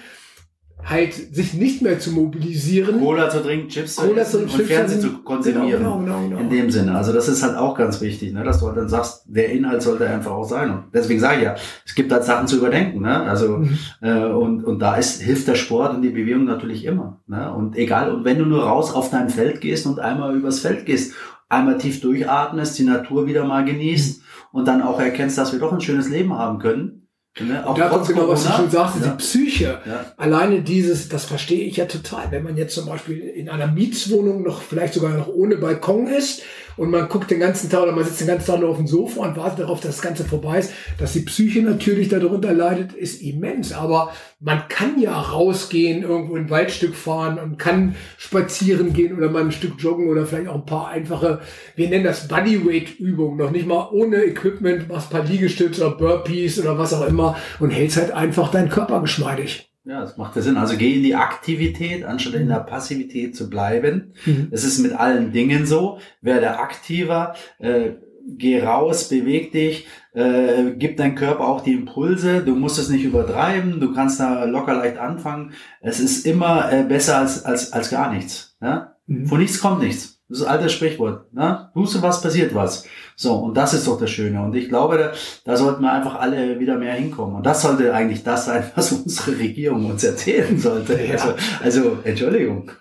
halt 0.83 1.13
sich 1.13 1.53
nicht 1.53 1.81
mehr 1.81 1.99
zu 1.99 2.11
mobilisieren. 2.11 2.99
Cola 2.99 3.29
zu 3.29 3.41
trinken, 3.41 3.69
Chips 3.69 3.95
zu 3.95 4.07
Cola 4.07 4.21
essen 4.21 4.43
und 4.43 4.49
Chips 4.49 4.67
Fernsehen 4.67 5.01
zu 5.01 5.23
konsumieren. 5.23 5.83
Genau, 5.83 5.99
genau, 5.99 6.21
genau, 6.21 6.39
in 6.39 6.49
dem 6.49 6.71
Sinne. 6.71 6.95
Also 6.95 7.13
das 7.13 7.27
ist 7.27 7.43
halt 7.43 7.55
auch 7.55 7.75
ganz 7.75 8.01
wichtig, 8.01 8.33
ne? 8.33 8.43
dass 8.43 8.59
du 8.59 8.67
halt 8.67 8.77
dann 8.77 8.89
sagst, 8.89 9.23
der 9.27 9.51
Inhalt 9.51 9.81
sollte 9.81 10.07
einfach 10.07 10.31
auch 10.31 10.43
sein. 10.43 10.71
Und 10.71 10.83
deswegen 10.93 11.19
sage 11.19 11.37
ich 11.37 11.43
ja, 11.43 11.55
es 11.85 11.95
gibt 11.95 12.11
halt 12.11 12.23
Sachen 12.23 12.47
zu 12.47 12.57
überdenken. 12.57 13.01
Ne? 13.01 13.21
Also 13.21 13.59
mhm. 13.59 13.77
äh, 14.01 14.25
und, 14.25 14.63
und 14.63 14.79
da 14.79 14.95
ist, 14.95 15.21
hilft 15.21 15.47
der 15.47 15.55
Sport 15.55 15.95
und 15.95 16.01
die 16.01 16.09
Bewegung 16.09 16.45
natürlich 16.45 16.85
immer. 16.85 17.21
Ne? 17.27 17.53
Und 17.53 17.77
egal, 17.77 18.13
und 18.13 18.25
wenn 18.25 18.39
du 18.39 18.45
nur 18.45 18.63
raus 18.63 18.93
auf 18.93 19.09
dein 19.09 19.29
Feld 19.29 19.61
gehst 19.61 19.85
und 19.85 19.99
einmal 19.99 20.35
übers 20.35 20.59
Feld 20.59 20.85
gehst, 20.85 21.13
einmal 21.47 21.77
tief 21.77 22.01
durchatmest, 22.01 22.79
die 22.79 22.83
Natur 22.83 23.27
wieder 23.27 23.45
mal 23.45 23.63
genießt 23.65 24.19
mhm. 24.19 24.23
und 24.51 24.67
dann 24.67 24.81
auch 24.81 24.99
erkennst, 24.99 25.37
dass 25.37 25.51
wir 25.51 25.59
doch 25.59 25.73
ein 25.73 25.81
schönes 25.81 26.09
Leben 26.09 26.33
haben 26.33 26.59
können, 26.59 27.00
Ne? 27.39 27.65
Auch 27.65 27.75
da 27.75 27.87
kommt 27.87 28.07
genau, 28.07 28.27
was 28.27 28.43
du 28.43 28.51
schon 28.51 28.69
sagst, 28.69 28.97
ja. 28.99 29.07
die 29.07 29.17
Psyche. 29.17 29.79
Ja. 29.85 30.05
Alleine 30.17 30.61
dieses, 30.61 31.07
das 31.07 31.23
verstehe 31.23 31.63
ich 31.63 31.77
ja 31.77 31.85
total. 31.85 32.29
Wenn 32.31 32.43
man 32.43 32.57
jetzt 32.57 32.75
zum 32.75 32.85
Beispiel 32.85 33.19
in 33.19 33.47
einer 33.47 33.67
Mietswohnung 33.67 34.43
noch 34.43 34.61
vielleicht 34.61 34.95
sogar 34.95 35.15
noch 35.15 35.29
ohne 35.29 35.55
Balkon 35.55 36.07
ist 36.07 36.41
und 36.77 36.89
man 36.89 37.07
guckt 37.09 37.31
den 37.31 37.39
ganzen 37.39 37.69
Tag 37.69 37.83
oder 37.83 37.91
man 37.91 38.03
sitzt 38.03 38.21
den 38.21 38.27
ganzen 38.27 38.47
Tag 38.47 38.59
nur 38.59 38.69
auf 38.69 38.77
dem 38.77 38.87
Sofa 38.87 39.21
und 39.21 39.37
wartet 39.37 39.59
darauf, 39.59 39.79
dass 39.79 39.95
das 39.95 40.01
Ganze 40.01 40.23
vorbei 40.23 40.59
ist, 40.59 40.73
dass 40.97 41.13
die 41.13 41.21
Psyche 41.21 41.61
natürlich 41.61 42.09
darunter 42.09 42.53
leidet, 42.53 42.93
ist 42.93 43.21
immens. 43.21 43.73
Aber 43.73 44.11
man 44.39 44.67
kann 44.67 44.99
ja 44.99 45.19
rausgehen, 45.19 46.03
irgendwo 46.03 46.35
ein 46.35 46.49
Waldstück 46.49 46.95
fahren 46.95 47.39
und 47.39 47.57
kann 47.57 47.95
spazieren 48.17 48.93
gehen 48.93 49.17
oder 49.17 49.29
mal 49.29 49.43
ein 49.43 49.51
Stück 49.51 49.73
joggen 49.79 50.09
oder 50.09 50.25
vielleicht 50.25 50.47
auch 50.47 50.55
ein 50.55 50.65
paar 50.65 50.89
einfache, 50.89 51.41
wir 51.75 51.89
nennen 51.89 52.03
das 52.03 52.27
Bodyweight-Übungen, 52.27 53.37
noch 53.37 53.51
nicht 53.51 53.67
mal 53.67 53.89
ohne 53.91 54.23
Equipment, 54.23 54.89
machst 54.89 55.13
ein 55.13 55.17
paar 55.19 55.27
Liegestütze 55.27 55.85
oder 55.85 55.95
Burpees 55.95 56.59
oder 56.59 56.77
was 56.77 56.93
auch 56.93 57.07
immer 57.07 57.37
und 57.59 57.69
hältst 57.69 57.97
halt 57.97 58.11
einfach 58.11 58.51
deinen 58.51 58.69
Körper 58.69 59.01
geschmeidig. 59.01 59.70
Ja, 59.83 60.01
das 60.01 60.17
macht 60.17 60.35
ja 60.35 60.41
Sinn. 60.43 60.57
Also 60.57 60.77
geh 60.77 60.95
in 60.95 61.03
die 61.03 61.15
Aktivität, 61.15 62.03
anstatt 62.03 62.35
in 62.35 62.47
der 62.47 62.59
Passivität 62.59 63.35
zu 63.35 63.49
bleiben. 63.49 64.13
Mhm. 64.25 64.49
Es 64.51 64.63
ist 64.63 64.79
mit 64.79 64.93
allen 64.93 65.31
Dingen 65.31 65.65
so. 65.65 65.97
Werde 66.21 66.59
aktiver, 66.59 67.33
äh, 67.57 67.91
geh 68.27 68.61
raus, 68.61 69.09
beweg 69.09 69.51
dich, 69.51 69.87
äh, 70.13 70.71
gib 70.77 70.97
dein 70.97 71.15
Körper 71.15 71.47
auch 71.47 71.61
die 71.61 71.73
Impulse. 71.73 72.43
Du 72.43 72.55
musst 72.55 72.77
es 72.77 72.89
nicht 72.89 73.03
übertreiben, 73.03 73.79
du 73.79 73.93
kannst 73.93 74.19
da 74.19 74.43
locker 74.43 74.75
leicht 74.75 74.97
anfangen. 74.97 75.53
Es 75.81 75.99
ist 75.99 76.27
immer 76.27 76.71
äh, 76.71 76.83
besser 76.83 77.17
als, 77.17 77.43
als, 77.43 77.73
als 77.73 77.89
gar 77.89 78.13
nichts. 78.13 78.55
Ja? 78.61 78.95
Mhm. 79.07 79.25
Von 79.25 79.39
nichts 79.39 79.59
kommt 79.59 79.81
nichts. 79.81 80.21
Das 80.29 80.39
ist 80.39 80.45
ein 80.45 80.51
altes 80.51 80.73
Sprichwort. 80.73 81.33
Ne? 81.33 81.69
Tust 81.73 81.95
du 81.95 82.01
was, 82.01 82.21
passiert 82.21 82.53
was. 82.53 82.85
So, 83.21 83.35
und 83.35 83.55
das 83.55 83.75
ist 83.75 83.85
doch 83.85 83.99
das 83.99 84.09
Schöne. 84.09 84.41
Und 84.41 84.55
ich 84.55 84.67
glaube, 84.67 84.97
da, 84.97 85.11
da 85.45 85.55
sollten 85.55 85.83
wir 85.83 85.91
einfach 85.91 86.19
alle 86.19 86.59
wieder 86.59 86.79
mehr 86.79 86.95
hinkommen. 86.95 87.35
Und 87.35 87.45
das 87.45 87.61
sollte 87.61 87.93
eigentlich 87.93 88.23
das 88.23 88.45
sein, 88.45 88.63
was 88.73 88.91
unsere 88.93 89.37
Regierung 89.37 89.85
uns 89.91 90.03
erzählen 90.03 90.57
sollte. 90.57 90.99
Ja. 90.99 91.11
Also, 91.11 91.33
also, 91.61 91.97
Entschuldigung. 92.03 92.71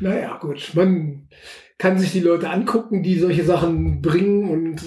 Naja, 0.00 0.36
gut. 0.40 0.72
Man 0.74 1.28
kann 1.78 1.96
sich 1.96 2.10
die 2.10 2.18
Leute 2.18 2.50
angucken, 2.50 3.04
die 3.04 3.20
solche 3.20 3.44
Sachen 3.44 4.02
bringen 4.02 4.50
und 4.50 4.80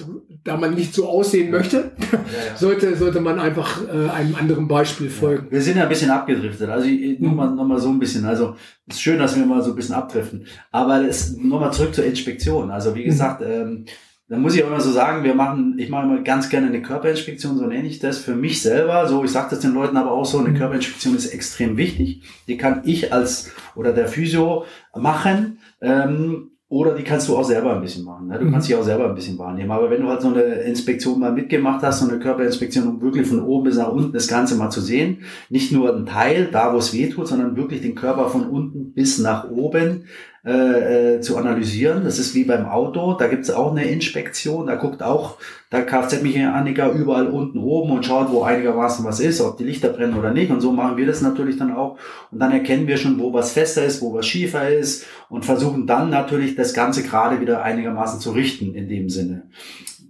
da 0.46 0.56
man 0.56 0.76
nicht 0.76 0.94
so 0.94 1.10
aussehen 1.10 1.52
möchte, 1.52 1.92
ja, 2.00 2.08
ja. 2.14 2.22
sollte, 2.56 2.96
sollte 2.96 3.20
man 3.20 3.40
einfach 3.40 3.82
äh, 3.88 4.10
einem 4.10 4.36
anderen 4.36 4.68
Beispiel 4.68 5.10
folgen. 5.10 5.48
Ja. 5.48 5.52
Wir 5.54 5.62
sind 5.62 5.78
ja 5.78 5.84
ein 5.84 5.90
bisschen 5.90 6.12
abgedriftet, 6.12 6.70
also 6.70 6.88
nur 6.88 7.32
mhm. 7.32 7.36
mal, 7.36 7.52
noch 7.52 7.66
mal 7.66 7.80
so 7.80 7.90
ein 7.90 8.00
bisschen, 8.00 8.26
also 8.26 8.56
es 8.88 8.96
ist 8.96 9.02
schön, 9.02 9.18
dass 9.18 9.36
wir 9.36 9.46
mal 9.46 9.64
so 9.64 9.72
ein 9.72 9.76
bisschen 9.76 9.96
abdriften, 9.96 10.46
aber 10.72 11.04
nochmal 11.38 11.74
zurück 11.74 11.96
zur 11.96 12.06
Inspektion, 12.06 12.70
also 12.70 12.96
wie 12.96 13.02
mhm. 13.02 13.06
gesagt, 13.06 13.42
mhm. 13.42 13.48
ähm, 13.48 13.86
da 14.28 14.38
muss 14.38 14.56
ich 14.56 14.64
auch 14.64 14.68
immer 14.68 14.82
so 14.82 14.92
sagen, 14.92 15.24
wir 15.24 15.36
machen, 15.36 15.76
ich 15.78 15.90
mache 15.90 16.06
immer 16.06 16.22
ganz 16.22 16.50
gerne 16.50 16.68
eine 16.68 16.82
Körperinspektion, 16.82 17.58
so 17.58 17.66
nenne 17.68 17.88
ich 17.88 18.00
das 18.00 18.18
für 18.18 18.36
mich 18.36 18.60
selber. 18.60 19.08
So, 19.08 19.24
ich 19.24 19.30
sage 19.30 19.52
das 19.52 19.60
den 19.60 19.76
Leuten 19.76 19.98
aber 19.98 20.12
auch 20.12 20.26
so, 20.26 20.40
eine 20.40 20.50
mhm. 20.50 20.58
Körperinspektion 20.58 21.16
ist 21.16 21.28
extrem 21.28 21.78
wichtig. 21.78 22.24
Die 22.48 22.58
kann 22.58 22.82
ich 22.86 23.14
als 23.14 23.52
oder 23.76 23.94
der 23.94 24.08
Physio 24.08 24.66
machen. 24.96 25.60
Ähm, 25.80 26.55
oder 26.76 26.94
die 26.94 27.04
kannst 27.04 27.30
du 27.30 27.38
auch 27.38 27.44
selber 27.46 27.74
ein 27.74 27.82
bisschen 27.82 28.04
machen. 28.04 28.28
Ne? 28.28 28.38
Du 28.38 28.44
mhm. 28.44 28.52
kannst 28.52 28.68
dich 28.68 28.76
auch 28.76 28.84
selber 28.84 29.08
ein 29.08 29.16
bisschen 29.16 29.38
wahrnehmen. 29.40 29.72
Aber 29.72 29.90
wenn 29.90 30.02
du 30.02 30.10
halt 30.10 30.22
so 30.22 30.28
eine 30.28 30.42
Inspektion 30.42 31.22
mal 31.22 31.32
mitgemacht 31.32 31.82
hast, 31.82 32.02
so 32.02 32.10
eine 32.10 32.20
Körperinspektion, 32.20 32.86
um 32.86 33.02
wirklich 33.02 33.26
von 33.28 33.42
oben 33.42 33.64
bis 33.64 33.78
nach 33.78 33.94
unten 33.94 34.12
das 34.12 34.28
Ganze 34.28 34.56
mal 34.56 34.70
zu 34.70 34.82
sehen, 34.82 35.20
nicht 35.50 35.72
nur 35.72 35.96
ein 35.96 36.06
Teil, 36.06 36.50
da 36.52 36.74
wo 36.74 36.78
es 36.78 36.94
weh 36.94 37.08
tut, 37.08 37.30
sondern 37.30 37.56
wirklich 37.56 37.82
den 37.82 37.96
Körper 37.96 38.28
von 38.28 38.50
unten 38.50 38.92
bis 38.92 39.20
nach 39.20 39.50
oben 39.50 40.04
äh, 40.46 41.16
äh, 41.16 41.22
zu 41.22 41.38
analysieren. 41.38 42.04
Das 42.04 42.20
ist 42.20 42.36
wie 42.36 42.44
beim 42.44 42.66
Auto, 42.66 43.14
da 43.14 43.28
gibt 43.28 43.46
es 43.46 43.52
auch 43.52 43.72
eine 43.72 43.86
Inspektion, 43.86 44.68
da 44.68 44.76
guckt 44.76 45.02
auch 45.02 45.38
der 45.76 45.86
Kfz-Mechaniker 45.86 46.92
überall 46.92 47.28
unten 47.28 47.60
oben 47.60 47.92
und 47.92 48.06
schaut, 48.06 48.32
wo 48.32 48.44
einigermaßen 48.44 49.06
was 49.06 49.20
ist, 49.20 49.42
ob 49.42 49.58
die 49.58 49.64
Lichter 49.64 49.90
brennen 49.90 50.18
oder 50.18 50.32
nicht. 50.32 50.52
Und 50.52 50.62
so 50.62 50.72
machen 50.72 50.98
wir 50.98 51.06
das 51.06 51.22
natürlich 51.22 51.58
dann 51.58 51.74
auch. 51.74 51.98
Und 52.32 52.40
dann 52.40 52.52
erkennen 52.52 52.88
wir 52.88 52.98
schon, 52.98 53.20
wo 53.20 53.34
was 53.34 53.52
fester 53.52 53.86
ist, 53.86 54.02
wo 54.02 54.14
was 54.14 54.26
schiefer 54.26 54.70
ist 54.70 55.06
und 55.30 55.46
versuchen 55.46 55.88
dann 55.88 56.10
natürlich 56.10 56.56
das 56.56 56.74
Ganze 56.74 57.04
gerade 57.04 57.42
wieder 57.42 57.64
einigermaßen 57.64 58.20
zu 58.20 58.32
richten 58.32 58.74
in 58.74 58.90
dem 58.90 59.10
Sinne 59.10 59.44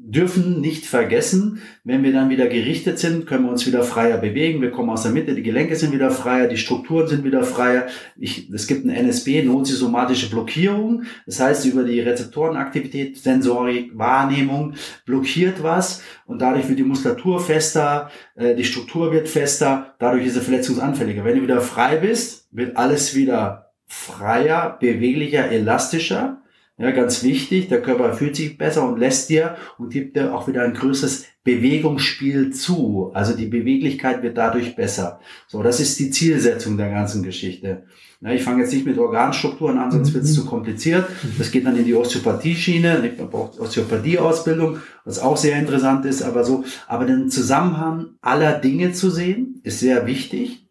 dürfen 0.07 0.61
nicht 0.61 0.85
vergessen, 0.85 1.61
wenn 1.83 2.03
wir 2.03 2.13
dann 2.13 2.29
wieder 2.29 2.47
gerichtet 2.47 2.99
sind, 2.99 3.25
können 3.25 3.45
wir 3.45 3.51
uns 3.51 3.65
wieder 3.65 3.81
freier 3.81 4.17
bewegen. 4.17 4.61
Wir 4.61 4.69
kommen 4.69 4.91
aus 4.91 5.01
der 5.01 5.11
Mitte, 5.11 5.33
die 5.33 5.41
Gelenke 5.41 5.75
sind 5.75 5.93
wieder 5.93 6.11
freier, 6.11 6.47
die 6.47 6.57
Strukturen 6.57 7.07
sind 7.07 7.23
wieder 7.23 7.43
freier. 7.43 7.87
Ich, 8.15 8.49
es 8.51 8.67
gibt 8.67 8.85
eine 8.85 8.95
NSB, 8.95 9.43
notsysomatische 9.43 10.29
Blockierung. 10.29 11.03
Das 11.25 11.39
heißt, 11.39 11.65
über 11.65 11.83
die 11.83 11.99
Rezeptorenaktivität, 11.99 13.17
Sensorik, 13.17 13.97
Wahrnehmung 13.97 14.73
blockiert 15.05 15.54
was 15.63 16.01
und 16.25 16.41
dadurch 16.41 16.67
wird 16.67 16.79
die 16.79 16.83
Muskulatur 16.83 17.39
fester, 17.39 18.09
äh, 18.35 18.55
die 18.55 18.65
Struktur 18.65 19.11
wird 19.11 19.27
fester, 19.27 19.95
dadurch 19.99 20.25
ist 20.25 20.35
er 20.35 20.41
verletzungsanfälliger. 20.41 21.23
Wenn 21.23 21.37
du 21.37 21.43
wieder 21.43 21.61
frei 21.61 21.97
bist, 21.97 22.47
wird 22.51 22.77
alles 22.77 23.15
wieder 23.15 23.71
freier, 23.87 24.77
beweglicher, 24.79 25.49
elastischer. 25.49 26.41
Ja, 26.77 26.91
ganz 26.91 27.23
wichtig, 27.23 27.69
der 27.69 27.81
Körper 27.81 28.13
fühlt 28.13 28.35
sich 28.35 28.57
besser 28.57 28.85
und 28.85 28.99
lässt 28.99 29.29
dir 29.29 29.55
und 29.77 29.93
gibt 29.93 30.17
dir 30.17 30.35
auch 30.35 30.49
wieder 30.49 30.63
ein 30.63 30.73
größeres 30.73 31.25
Bewegungsspiel 31.45 32.51
zu. 32.51 33.11
Also 33.13 33.33
die 33.33 33.45
Beweglichkeit 33.45 34.23
wird 34.23 34.37
dadurch 34.37 34.75
besser. 34.75 35.21
So, 35.47 35.63
das 35.63 35.79
ist 35.79 35.97
die 35.99 36.11
Zielsetzung 36.11 36.75
der 36.75 36.89
ganzen 36.89 37.23
Geschichte. 37.23 37.83
Ja, 38.21 38.31
ich 38.31 38.43
fange 38.43 38.61
jetzt 38.61 38.73
nicht 38.73 38.85
mit 38.85 38.97
Organstrukturen 38.97 39.77
an, 39.77 39.91
sonst 39.91 40.13
wird 40.13 40.23
es 40.23 40.31
mhm. 40.31 40.35
zu 40.35 40.45
kompliziert. 40.45 41.05
Das 41.37 41.51
geht 41.51 41.65
dann 41.65 41.77
in 41.77 41.85
die 41.85 41.95
Osteopathie-Schiene. 41.95 43.13
Man 43.17 43.29
braucht 43.29 43.59
Osteopathie-Ausbildung, 43.59 44.79
was 45.03 45.19
auch 45.19 45.37
sehr 45.37 45.57
interessant 45.59 46.05
ist. 46.05 46.23
Aber 46.23 46.43
so, 46.43 46.63
aber 46.87 47.05
den 47.05 47.29
Zusammenhang 47.29 48.07
aller 48.21 48.53
Dinge 48.53 48.93
zu 48.93 49.09
sehen, 49.09 49.59
ist 49.63 49.79
sehr 49.79 50.05
wichtig, 50.07 50.65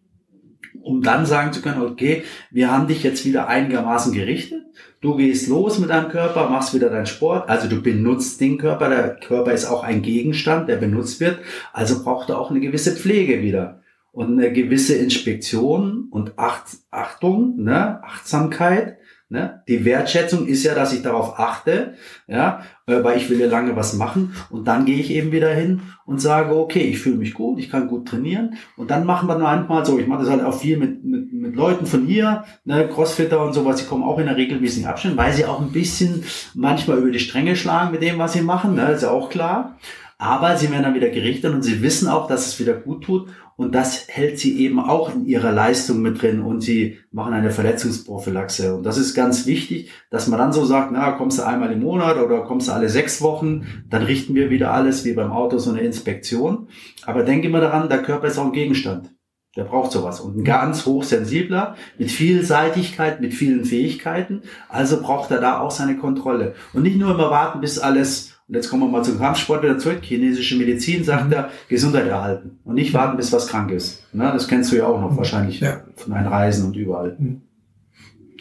um 0.80 1.02
dann 1.02 1.26
sagen 1.26 1.52
zu 1.52 1.62
können, 1.62 1.82
okay, 1.82 2.24
wir 2.50 2.70
haben 2.70 2.88
dich 2.88 3.02
jetzt 3.02 3.24
wieder 3.24 3.48
einigermaßen 3.48 4.12
gerichtet 4.12 4.64
Du 5.04 5.16
gehst 5.16 5.48
los 5.48 5.78
mit 5.78 5.90
deinem 5.90 6.08
Körper, 6.08 6.48
machst 6.48 6.72
wieder 6.72 6.88
deinen 6.88 7.04
Sport, 7.04 7.50
also 7.50 7.68
du 7.68 7.82
benutzt 7.82 8.40
den 8.40 8.56
Körper, 8.56 8.88
der 8.88 9.16
Körper 9.16 9.52
ist 9.52 9.66
auch 9.66 9.84
ein 9.84 10.00
Gegenstand, 10.00 10.66
der 10.66 10.76
benutzt 10.76 11.20
wird, 11.20 11.40
also 11.74 12.02
braucht 12.02 12.30
er 12.30 12.38
auch 12.38 12.50
eine 12.50 12.60
gewisse 12.60 12.96
Pflege 12.96 13.42
wieder 13.42 13.82
und 14.14 14.38
eine 14.38 14.52
gewisse 14.52 14.94
Inspektion 14.94 16.08
und 16.10 16.38
Acht, 16.38 16.68
Achtung, 16.90 17.56
ne, 17.62 18.02
Achtsamkeit 18.02 18.98
Ne? 19.34 19.62
Die 19.66 19.84
Wertschätzung 19.84 20.46
ist 20.46 20.64
ja, 20.64 20.74
dass 20.74 20.92
ich 20.92 21.02
darauf 21.02 21.40
achte, 21.40 21.94
ja, 22.28 22.60
äh, 22.86 23.02
weil 23.02 23.16
ich 23.16 23.28
will 23.30 23.40
ja 23.40 23.48
lange 23.48 23.74
was 23.74 23.94
machen 23.94 24.32
und 24.50 24.68
dann 24.68 24.84
gehe 24.84 24.98
ich 24.98 25.10
eben 25.10 25.32
wieder 25.32 25.48
hin 25.48 25.80
und 26.04 26.20
sage, 26.20 26.54
okay, 26.54 26.82
ich 26.82 27.00
fühle 27.00 27.16
mich 27.16 27.32
gut, 27.34 27.58
ich 27.58 27.68
kann 27.68 27.88
gut 27.88 28.06
trainieren 28.06 28.54
und 28.76 28.92
dann 28.92 29.06
machen 29.06 29.26
wir 29.26 29.36
manchmal 29.38 29.84
so, 29.84 29.98
ich 29.98 30.06
mache 30.06 30.20
das 30.20 30.30
halt 30.30 30.44
auch 30.44 30.54
viel 30.54 30.76
mit, 30.76 31.04
mit, 31.04 31.32
mit 31.32 31.56
Leuten 31.56 31.86
von 31.86 32.06
hier, 32.06 32.44
ne, 32.64 32.86
Crossfitter 32.86 33.42
und 33.42 33.54
sowas, 33.54 33.76
die 33.76 33.86
kommen 33.86 34.04
auch 34.04 34.18
in 34.18 34.26
der 34.26 34.36
regelmäßigen 34.36 34.88
Abständen, 34.88 35.16
weil 35.16 35.32
sie 35.32 35.46
auch 35.46 35.60
ein 35.60 35.72
bisschen 35.72 36.22
manchmal 36.54 36.98
über 36.98 37.10
die 37.10 37.18
Stränge 37.18 37.56
schlagen 37.56 37.90
mit 37.90 38.02
dem, 38.02 38.18
was 38.18 38.34
sie 38.34 38.42
machen, 38.42 38.76
ne, 38.76 38.92
ist 38.92 39.02
ja 39.02 39.10
auch 39.10 39.30
klar. 39.30 39.78
Aber 40.18 40.56
sie 40.56 40.70
werden 40.70 40.84
dann 40.84 40.94
wieder 40.94 41.10
gerichtet 41.10 41.52
und 41.52 41.62
sie 41.62 41.82
wissen 41.82 42.08
auch, 42.08 42.28
dass 42.28 42.46
es 42.46 42.60
wieder 42.60 42.74
gut 42.74 43.04
tut 43.04 43.28
und 43.56 43.74
das 43.74 44.08
hält 44.08 44.38
sie 44.38 44.58
eben 44.60 44.80
auch 44.80 45.14
in 45.14 45.26
ihrer 45.26 45.52
Leistung 45.52 46.02
mit 46.02 46.20
drin 46.20 46.40
und 46.40 46.60
sie 46.60 46.98
machen 47.12 47.34
eine 47.34 47.52
Verletzungsprophylaxe. 47.52 48.74
Und 48.74 48.82
das 48.82 48.98
ist 48.98 49.14
ganz 49.14 49.46
wichtig, 49.46 49.90
dass 50.10 50.26
man 50.26 50.40
dann 50.40 50.52
so 50.52 50.64
sagt, 50.64 50.90
na, 50.92 51.12
kommst 51.12 51.38
du 51.38 51.46
einmal 51.46 51.70
im 51.70 51.80
Monat 51.80 52.18
oder 52.18 52.40
kommst 52.42 52.68
du 52.68 52.72
alle 52.72 52.88
sechs 52.88 53.22
Wochen, 53.22 53.84
dann 53.88 54.02
richten 54.02 54.34
wir 54.34 54.50
wieder 54.50 54.72
alles, 54.72 55.04
wie 55.04 55.12
beim 55.12 55.30
Auto, 55.30 55.58
so 55.58 55.70
eine 55.70 55.82
Inspektion. 55.82 56.68
Aber 57.06 57.22
denke 57.22 57.46
immer 57.46 57.60
daran, 57.60 57.88
der 57.88 58.02
Körper 58.02 58.26
ist 58.26 58.38
auch 58.38 58.46
ein 58.46 58.52
Gegenstand. 58.52 59.14
Der 59.56 59.62
braucht 59.62 59.92
sowas. 59.92 60.18
Und 60.18 60.36
ein 60.36 60.44
ganz 60.44 60.84
hochsensibler, 60.84 61.76
mit 61.96 62.10
Vielseitigkeit, 62.10 63.20
mit 63.20 63.34
vielen 63.34 63.64
Fähigkeiten. 63.64 64.42
Also 64.68 65.00
braucht 65.00 65.30
er 65.30 65.40
da 65.40 65.60
auch 65.60 65.70
seine 65.70 65.96
Kontrolle. 65.96 66.54
Und 66.72 66.82
nicht 66.82 66.96
nur 66.96 67.14
immer 67.14 67.30
warten, 67.30 67.60
bis 67.60 67.78
alles 67.78 68.33
und 68.46 68.54
jetzt 68.56 68.68
kommen 68.68 68.82
wir 68.82 68.88
mal 68.88 69.02
zum 69.02 69.18
Kampfsport 69.18 69.62
wieder 69.62 69.78
zurück. 69.78 70.00
Chinesische 70.02 70.56
Medizin 70.56 71.02
sagt 71.02 71.32
er, 71.32 71.50
Gesundheit 71.68 72.06
erhalten 72.06 72.58
und 72.64 72.74
nicht 72.74 72.92
warten, 72.92 73.16
bis 73.16 73.32
was 73.32 73.46
krank 73.46 73.70
ist. 73.70 74.02
Na, 74.12 74.32
das 74.32 74.48
kennst 74.48 74.70
du 74.70 74.76
ja 74.76 74.86
auch 74.86 75.00
noch 75.00 75.16
wahrscheinlich 75.16 75.60
ja. 75.60 75.82
von 75.96 76.12
deinen 76.12 76.26
Reisen 76.26 76.66
und 76.66 76.76
überall. 76.76 77.16
Mhm. 77.18 77.40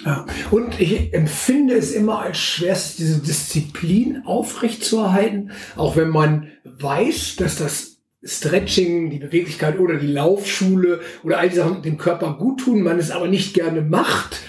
Ja. 0.03 0.25
Und 0.51 0.81
ich 0.81 1.13
empfinde 1.13 1.75
es 1.75 1.93
immer 1.93 2.19
als 2.19 2.37
schwerst, 2.37 2.99
diese 2.99 3.19
Disziplin 3.19 4.23
aufrechtzuerhalten, 4.25 5.51
auch 5.77 5.95
wenn 5.95 6.09
man 6.09 6.49
weiß, 6.65 7.37
dass 7.37 7.55
das 7.55 8.01
Stretching, 8.25 9.09
die 9.09 9.19
Beweglichkeit 9.19 9.79
oder 9.79 9.95
die 9.95 10.07
Laufschule 10.07 10.99
oder 11.23 11.39
all 11.39 11.49
die 11.49 11.55
Sachen 11.55 11.81
dem 11.81 11.97
Körper 11.97 12.37
gut 12.37 12.61
tun, 12.61 12.81
man 12.81 12.99
es 12.99 13.11
aber 13.11 13.29
nicht 13.29 13.53
gerne 13.53 13.81
macht 13.81 14.41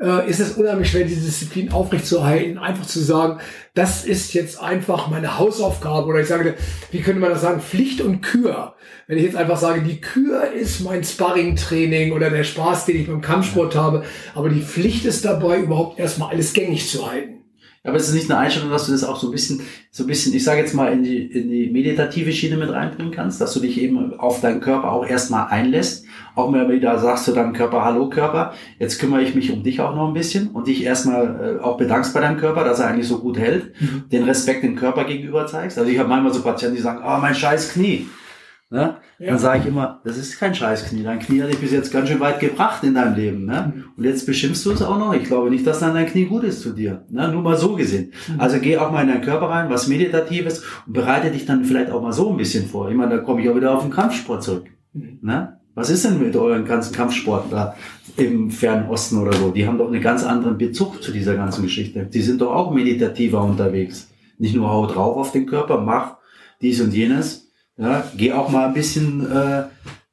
äh, 0.00 0.28
ist 0.28 0.40
es 0.40 0.52
unheimlich 0.52 0.90
schwer, 0.90 1.04
diese 1.04 1.26
Disziplin 1.26 1.72
aufrechtzuerhalten, 1.72 2.58
einfach 2.58 2.86
zu 2.86 3.00
sagen, 3.00 3.40
das 3.74 4.04
ist 4.04 4.32
jetzt 4.34 4.60
einfach 4.60 5.08
meine 5.08 5.38
Hausaufgabe 5.38 6.06
oder 6.06 6.20
ich 6.20 6.28
sage, 6.28 6.54
wie 6.90 7.00
könnte 7.00 7.20
man 7.20 7.30
das 7.30 7.42
sagen, 7.42 7.60
Pflicht 7.60 8.00
und 8.00 8.20
Kür. 8.20 8.74
Wenn 9.06 9.18
ich 9.18 9.24
jetzt 9.24 9.36
einfach 9.36 9.56
sage, 9.56 9.82
die 9.82 10.00
Kür 10.00 10.52
ist 10.52 10.80
mein 10.80 11.04
Sparring-Training 11.04 12.12
oder 12.12 12.30
der 12.30 12.44
Spaß, 12.44 12.86
den 12.86 13.00
ich 13.00 13.06
beim 13.06 13.20
Kampfsport 13.20 13.74
habe, 13.74 14.04
aber 14.34 14.48
die 14.48 14.62
Pflicht 14.62 15.04
ist 15.04 15.24
dabei, 15.24 15.58
überhaupt 15.58 15.98
erstmal 15.98 16.30
alles 16.30 16.52
gängig 16.52 16.88
zu 16.88 17.10
halten. 17.10 17.37
Aber 17.88 17.96
es 17.96 18.08
ist 18.08 18.14
nicht 18.14 18.30
eine 18.30 18.38
Einstellung, 18.38 18.70
dass 18.70 18.86
du 18.86 18.92
das 18.92 19.04
auch 19.04 19.18
so 19.18 19.28
ein 19.28 19.32
bisschen, 19.32 19.60
so 19.90 20.04
ein 20.04 20.06
bisschen, 20.06 20.34
ich 20.34 20.44
sage 20.44 20.60
jetzt 20.60 20.74
mal, 20.74 20.92
in 20.92 21.02
die, 21.02 21.18
in 21.18 21.48
die 21.48 21.70
meditative 21.70 22.32
Schiene 22.32 22.56
mit 22.56 22.70
reinbringen 22.70 23.12
kannst, 23.12 23.40
dass 23.40 23.54
du 23.54 23.60
dich 23.60 23.80
eben 23.80 24.18
auf 24.18 24.40
deinen 24.40 24.60
Körper 24.60 24.92
auch 24.92 25.06
erstmal 25.06 25.48
einlässt. 25.48 26.04
Auch 26.34 26.50
mal 26.50 26.70
wieder 26.70 26.98
sagst 26.98 27.26
du 27.26 27.32
deinem 27.32 27.52
Körper, 27.52 27.84
hallo 27.84 28.08
Körper, 28.08 28.52
jetzt 28.78 28.98
kümmere 29.00 29.22
ich 29.22 29.34
mich 29.34 29.50
um 29.50 29.62
dich 29.62 29.80
auch 29.80 29.94
noch 29.96 30.08
ein 30.08 30.14
bisschen 30.14 30.48
und 30.50 30.68
dich 30.68 30.84
erstmal 30.84 31.58
äh, 31.58 31.62
auch 31.62 31.76
bedankst 31.76 32.14
bei 32.14 32.20
deinem 32.20 32.38
Körper, 32.38 32.62
dass 32.62 32.78
er 32.78 32.88
eigentlich 32.88 33.08
so 33.08 33.18
gut 33.18 33.38
hält, 33.38 33.72
mhm. 33.80 34.04
den 34.12 34.24
Respekt 34.24 34.62
dem 34.62 34.76
Körper 34.76 35.04
gegenüber 35.04 35.46
zeigst. 35.46 35.78
Also 35.78 35.90
ich 35.90 35.98
habe 35.98 36.08
manchmal 36.08 36.32
so 36.32 36.42
Patienten, 36.42 36.76
die 36.76 36.82
sagen, 36.82 37.00
oh, 37.04 37.18
mein 37.20 37.34
scheiß 37.34 37.72
Knie. 37.72 38.06
Ne? 38.70 38.96
Ja. 39.18 39.28
Dann 39.28 39.38
sage 39.38 39.60
ich 39.60 39.66
immer, 39.66 40.02
das 40.04 40.18
ist 40.18 40.38
kein 40.38 40.54
Scheißknie. 40.54 41.02
Dein 41.02 41.20
Knie 41.20 41.40
hat 41.42 41.48
dich 41.48 41.58
bis 41.58 41.72
jetzt 41.72 41.90
ganz 41.90 42.08
schön 42.08 42.20
weit 42.20 42.38
gebracht 42.38 42.84
in 42.84 42.94
deinem 42.94 43.16
Leben. 43.16 43.46
Ne? 43.46 43.72
Mhm. 43.74 43.84
Und 43.96 44.04
jetzt 44.04 44.26
beschimpfst 44.26 44.62
du 44.64 44.72
es 44.72 44.82
auch 44.82 44.98
noch. 44.98 45.14
Ich 45.14 45.24
glaube 45.24 45.48
nicht, 45.48 45.66
dass 45.66 45.80
dann 45.80 45.94
dein 45.94 46.06
Knie 46.06 46.26
gut 46.26 46.44
ist 46.44 46.60
zu 46.60 46.72
dir. 46.72 47.02
Ne? 47.08 47.28
Nur 47.28 47.40
mal 47.40 47.56
so 47.56 47.76
gesehen. 47.76 48.12
Mhm. 48.28 48.40
Also 48.40 48.58
geh 48.60 48.76
auch 48.76 48.90
mal 48.90 49.02
in 49.02 49.08
deinen 49.08 49.22
Körper 49.22 49.48
rein, 49.48 49.70
was 49.70 49.88
Meditatives 49.88 50.62
und 50.86 50.92
bereite 50.92 51.30
dich 51.30 51.46
dann 51.46 51.64
vielleicht 51.64 51.90
auch 51.90 52.02
mal 52.02 52.12
so 52.12 52.30
ein 52.30 52.36
bisschen 52.36 52.66
vor. 52.66 52.90
Ich 52.90 52.96
meine, 52.96 53.16
da 53.16 53.22
komme 53.22 53.40
ich 53.40 53.48
auch 53.48 53.56
wieder 53.56 53.74
auf 53.74 53.82
den 53.82 53.90
Kampfsport 53.90 54.42
zurück. 54.42 54.66
Mhm. 54.92 55.18
Ne? 55.22 55.58
Was 55.74 55.88
ist 55.88 56.04
denn 56.04 56.18
mit 56.18 56.36
euren 56.36 56.66
ganzen 56.66 56.94
Kampfsporten 56.94 57.50
da 57.50 57.74
im 58.18 58.50
Fernen 58.50 58.90
Osten 58.90 59.16
oder 59.16 59.32
so? 59.32 59.50
Die 59.50 59.66
haben 59.66 59.78
doch 59.78 59.86
einen 59.86 60.02
ganz 60.02 60.24
anderen 60.24 60.58
Bezug 60.58 61.02
zu 61.02 61.10
dieser 61.10 61.36
ganzen 61.36 61.62
Geschichte. 61.62 62.04
Die 62.04 62.20
sind 62.20 62.42
doch 62.42 62.54
auch 62.54 62.70
meditativer 62.74 63.42
unterwegs. 63.42 64.10
Nicht 64.36 64.54
nur 64.54 64.68
hau 64.68 64.86
drauf 64.86 65.16
auf 65.16 65.32
den 65.32 65.46
Körper, 65.46 65.80
mach 65.80 66.16
dies 66.60 66.80
und 66.82 66.92
jenes, 66.92 67.47
ja, 67.78 68.04
geh 68.16 68.32
auch 68.32 68.50
mal 68.50 68.66
ein 68.68 68.74
bisschen 68.74 69.30
äh, 69.30 69.64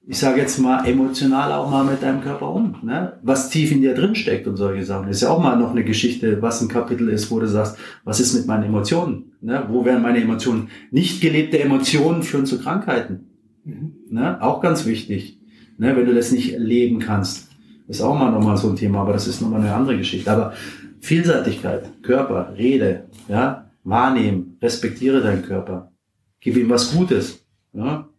ich 0.07 0.19
sage 0.19 0.39
jetzt 0.39 0.59
mal, 0.59 0.85
emotional 0.85 1.51
auch 1.51 1.69
mal 1.69 1.83
mit 1.83 2.03
deinem 2.03 2.21
Körper 2.21 2.51
um. 2.51 2.75
Ne? 2.83 3.13
Was 3.23 3.49
tief 3.49 3.71
in 3.71 3.81
dir 3.81 3.95
drin 3.95 4.13
steckt 4.13 4.47
und 4.47 4.55
solche 4.55 4.85
Sachen. 4.85 5.07
ist 5.07 5.21
ja 5.21 5.29
auch 5.29 5.41
mal 5.41 5.57
noch 5.57 5.71
eine 5.71 5.83
Geschichte, 5.83 6.41
was 6.41 6.61
ein 6.61 6.67
Kapitel 6.67 7.09
ist, 7.09 7.31
wo 7.31 7.39
du 7.39 7.47
sagst, 7.47 7.77
was 8.03 8.19
ist 8.19 8.35
mit 8.35 8.45
meinen 8.45 8.63
Emotionen? 8.63 9.31
Ne? 9.41 9.65
Wo 9.69 9.83
werden 9.83 10.03
meine 10.03 10.21
Emotionen? 10.21 10.69
Nicht 10.91 11.21
gelebte 11.21 11.59
Emotionen 11.59 12.21
führen 12.21 12.45
zu 12.45 12.59
Krankheiten. 12.59 13.31
Mhm. 13.63 13.93
Ne? 14.09 14.41
Auch 14.41 14.61
ganz 14.61 14.85
wichtig. 14.85 15.39
Ne? 15.77 15.95
Wenn 15.95 16.05
du 16.05 16.13
das 16.13 16.31
nicht 16.31 16.55
leben 16.57 16.99
kannst. 16.99 17.49
Ist 17.87 18.01
auch 18.01 18.17
mal 18.17 18.31
nochmal 18.31 18.57
so 18.57 18.69
ein 18.69 18.75
Thema, 18.75 19.01
aber 19.01 19.13
das 19.13 19.27
ist 19.27 19.41
nochmal 19.41 19.61
eine 19.61 19.73
andere 19.73 19.97
Geschichte. 19.97 20.31
Aber 20.31 20.53
Vielseitigkeit, 21.01 22.03
Körper, 22.03 22.53
Rede, 22.57 23.05
ja, 23.27 23.69
wahrnehmen, 23.83 24.57
respektiere 24.59 25.21
deinen 25.21 25.43
Körper, 25.43 25.91
gib 26.39 26.57
ihm 26.57 26.69
was 26.69 26.95
Gutes. 26.95 27.44
Ja? 27.75 28.09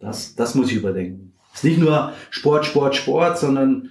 Das, 0.00 0.34
das 0.34 0.54
muss 0.54 0.70
ich 0.70 0.76
überdenken. 0.76 1.32
Es 1.52 1.60
ist 1.60 1.64
nicht 1.64 1.78
nur 1.78 2.12
Sport, 2.30 2.66
Sport, 2.66 2.96
Sport, 2.96 3.38
sondern 3.38 3.90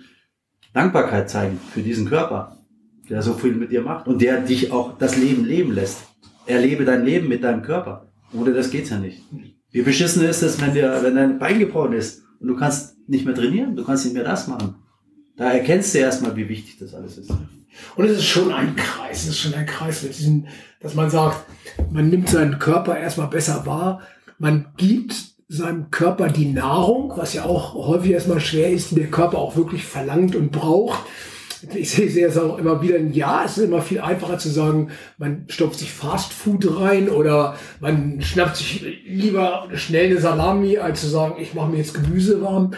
Dankbarkeit 0.73 1.29
zeigen 1.29 1.59
für 1.73 1.81
diesen 1.81 2.09
Körper, 2.09 2.57
der 3.09 3.21
so 3.21 3.33
viel 3.33 3.53
mit 3.53 3.71
dir 3.71 3.81
macht 3.81 4.07
und 4.07 4.21
der 4.21 4.41
dich 4.41 4.71
auch 4.71 4.97
das 4.97 5.17
Leben 5.17 5.45
leben 5.45 5.71
lässt. 5.71 6.03
Erlebe 6.45 6.83
dein 6.83 7.05
Leben 7.05 7.29
mit 7.29 7.43
deinem 7.43 7.61
Körper. 7.61 8.11
Ohne 8.33 8.53
das 8.53 8.69
geht's 8.69 8.89
ja 8.89 8.97
nicht. 8.97 9.23
Wie 9.71 9.81
beschissen 9.81 10.23
ist 10.23 10.41
es, 10.41 10.59
wenn 10.59 10.73
dir, 10.73 10.99
wenn 11.01 11.15
dein 11.15 11.39
Bein 11.39 11.59
gebrochen 11.59 11.93
ist 11.93 12.23
und 12.39 12.47
du 12.47 12.55
kannst 12.55 12.97
nicht 13.07 13.25
mehr 13.25 13.35
trainieren, 13.35 13.75
du 13.75 13.83
kannst 13.83 14.05
nicht 14.05 14.13
mehr 14.13 14.23
das 14.23 14.47
machen. 14.47 14.75
Da 15.37 15.51
erkennst 15.51 15.93
du 15.93 15.99
erstmal, 15.99 16.35
wie 16.35 16.49
wichtig 16.49 16.77
das 16.79 16.93
alles 16.93 17.17
ist. 17.17 17.31
Und 17.95 18.05
es 18.05 18.19
ist 18.19 18.25
schon 18.25 18.51
ein 18.51 18.75
Kreis, 18.75 19.23
es 19.23 19.29
ist 19.29 19.39
schon 19.39 19.53
ein 19.53 19.65
Kreis 19.65 20.03
mit 20.03 20.17
diesem, 20.17 20.47
dass 20.79 20.93
man 20.93 21.09
sagt, 21.09 21.45
man 21.91 22.09
nimmt 22.09 22.29
seinen 22.29 22.59
Körper 22.59 22.97
erstmal 22.97 23.27
besser 23.27 23.65
wahr, 23.65 24.01
man 24.39 24.67
gibt 24.77 25.15
seinem 25.47 25.91
Körper 25.91 26.29
die 26.29 26.51
Nahrung, 26.51 27.13
was 27.15 27.33
ja 27.33 27.45
auch 27.45 27.75
häufig 27.75 28.11
erstmal 28.11 28.39
schwer 28.39 28.71
ist, 28.71 28.91
die 28.91 28.95
der 28.95 29.11
Körper 29.11 29.37
auch 29.37 29.55
wirklich 29.55 29.85
verlangt 29.85 30.35
und 30.35 30.51
braucht. 30.51 30.99
Ich 31.73 31.91
sehe 31.91 32.27
es 32.27 32.37
auch 32.37 32.57
immer 32.57 32.81
wieder, 32.81 32.99
ja, 32.99 33.43
es 33.45 33.57
ist 33.57 33.65
immer 33.65 33.81
viel 33.81 34.01
einfacher 34.01 34.37
zu 34.37 34.49
sagen, 34.49 34.89
man 35.17 35.45
stopft 35.47 35.79
sich 35.79 35.93
Fast 35.93 36.33
Food 36.33 36.77
rein 36.77 37.07
oder 37.07 37.55
man 37.79 38.21
schnappt 38.21 38.57
sich 38.57 38.83
lieber 39.05 39.69
schnell 39.75 40.07
eine 40.07 40.19
Salami, 40.19 40.77
als 40.77 41.01
zu 41.01 41.07
sagen, 41.07 41.35
ich 41.39 41.53
mache 41.53 41.69
mir 41.69 41.77
jetzt 41.77 41.93
Gemüse 41.93 42.41
warm. 42.41 42.71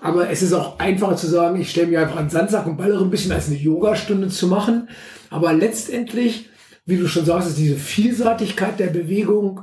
Aber 0.00 0.28
es 0.28 0.42
ist 0.42 0.52
auch 0.52 0.78
einfacher 0.78 1.16
zu 1.16 1.28
sagen, 1.28 1.58
ich 1.60 1.70
stelle 1.70 1.86
mir 1.86 2.00
einfach 2.00 2.18
einen 2.18 2.28
Sandsack 2.28 2.66
und 2.66 2.76
ballere 2.76 3.02
ein 3.02 3.10
bisschen 3.10 3.32
als 3.32 3.46
eine 3.46 3.56
Yogastunde 3.56 4.28
zu 4.28 4.48
machen. 4.48 4.88
Aber 5.30 5.52
letztendlich, 5.54 6.50
wie 6.84 6.98
du 6.98 7.08
schon 7.08 7.24
sagst, 7.24 7.48
ist 7.48 7.58
diese 7.58 7.76
Vielseitigkeit 7.76 8.78
der 8.78 8.88
Bewegung, 8.88 9.62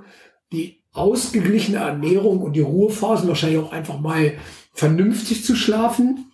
die 0.52 0.83
ausgeglichene 0.94 1.80
Ernährung 1.80 2.42
und 2.42 2.54
die 2.54 2.62
Ruhephasen, 2.62 3.28
wahrscheinlich 3.28 3.60
auch 3.60 3.72
einfach 3.72 4.00
mal 4.00 4.34
vernünftig 4.74 5.44
zu 5.44 5.56
schlafen, 5.56 6.32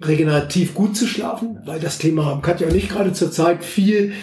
regenerativ 0.00 0.74
gut 0.74 0.96
zu 0.96 1.06
schlafen, 1.06 1.60
weil 1.66 1.80
das 1.80 1.98
Thema 1.98 2.24
haben 2.24 2.42
Katja 2.42 2.68
und 2.68 2.74
ich 2.74 2.88
gerade 2.88 3.12
zur 3.12 3.30
Zeit 3.30 3.64
viel 3.64 4.14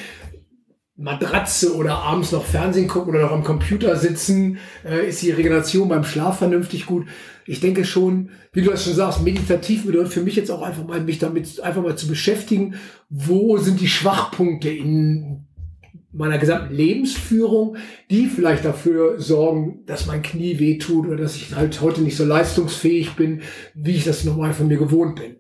Matratze 0.99 1.75
oder 1.75 1.99
abends 1.99 2.33
noch 2.33 2.43
Fernsehen 2.43 2.89
gucken 2.89 3.13
oder 3.13 3.23
noch 3.23 3.31
am 3.31 3.43
Computer 3.45 3.95
sitzen, 3.95 4.57
äh, 4.83 5.07
ist 5.07 5.21
die 5.21 5.31
Regeneration 5.31 5.87
beim 5.87 6.03
Schlaf 6.03 6.39
vernünftig 6.39 6.85
gut. 6.85 7.07
Ich 7.45 7.61
denke 7.61 7.85
schon, 7.85 8.31
wie 8.51 8.61
du 8.61 8.69
das 8.69 8.83
schon 8.83 8.93
sagst, 8.93 9.23
meditativ 9.23 9.85
bedeutet 9.85 10.11
für 10.11 10.21
mich 10.21 10.35
jetzt 10.35 10.51
auch 10.51 10.61
einfach 10.61 10.85
mal, 10.85 10.99
mich 10.99 11.19
damit 11.19 11.61
einfach 11.61 11.81
mal 11.81 11.97
zu 11.97 12.07
beschäftigen, 12.07 12.75
wo 13.09 13.57
sind 13.57 13.79
die 13.79 13.87
Schwachpunkte 13.87 14.69
in 14.69 15.47
meiner 16.11 16.37
gesamten 16.37 16.73
Lebensführung, 16.73 17.77
die 18.09 18.25
vielleicht 18.25 18.65
dafür 18.65 19.19
sorgen, 19.19 19.83
dass 19.85 20.07
mein 20.07 20.21
Knie 20.21 20.59
wehtut 20.59 21.07
oder 21.07 21.17
dass 21.17 21.35
ich 21.35 21.55
halt 21.55 21.81
heute 21.81 22.01
nicht 22.01 22.17
so 22.17 22.25
leistungsfähig 22.25 23.15
bin, 23.15 23.41
wie 23.75 23.95
ich 23.95 24.05
das 24.05 24.23
normal 24.23 24.53
von 24.53 24.67
mir 24.67 24.77
gewohnt 24.77 25.17
bin. 25.17 25.35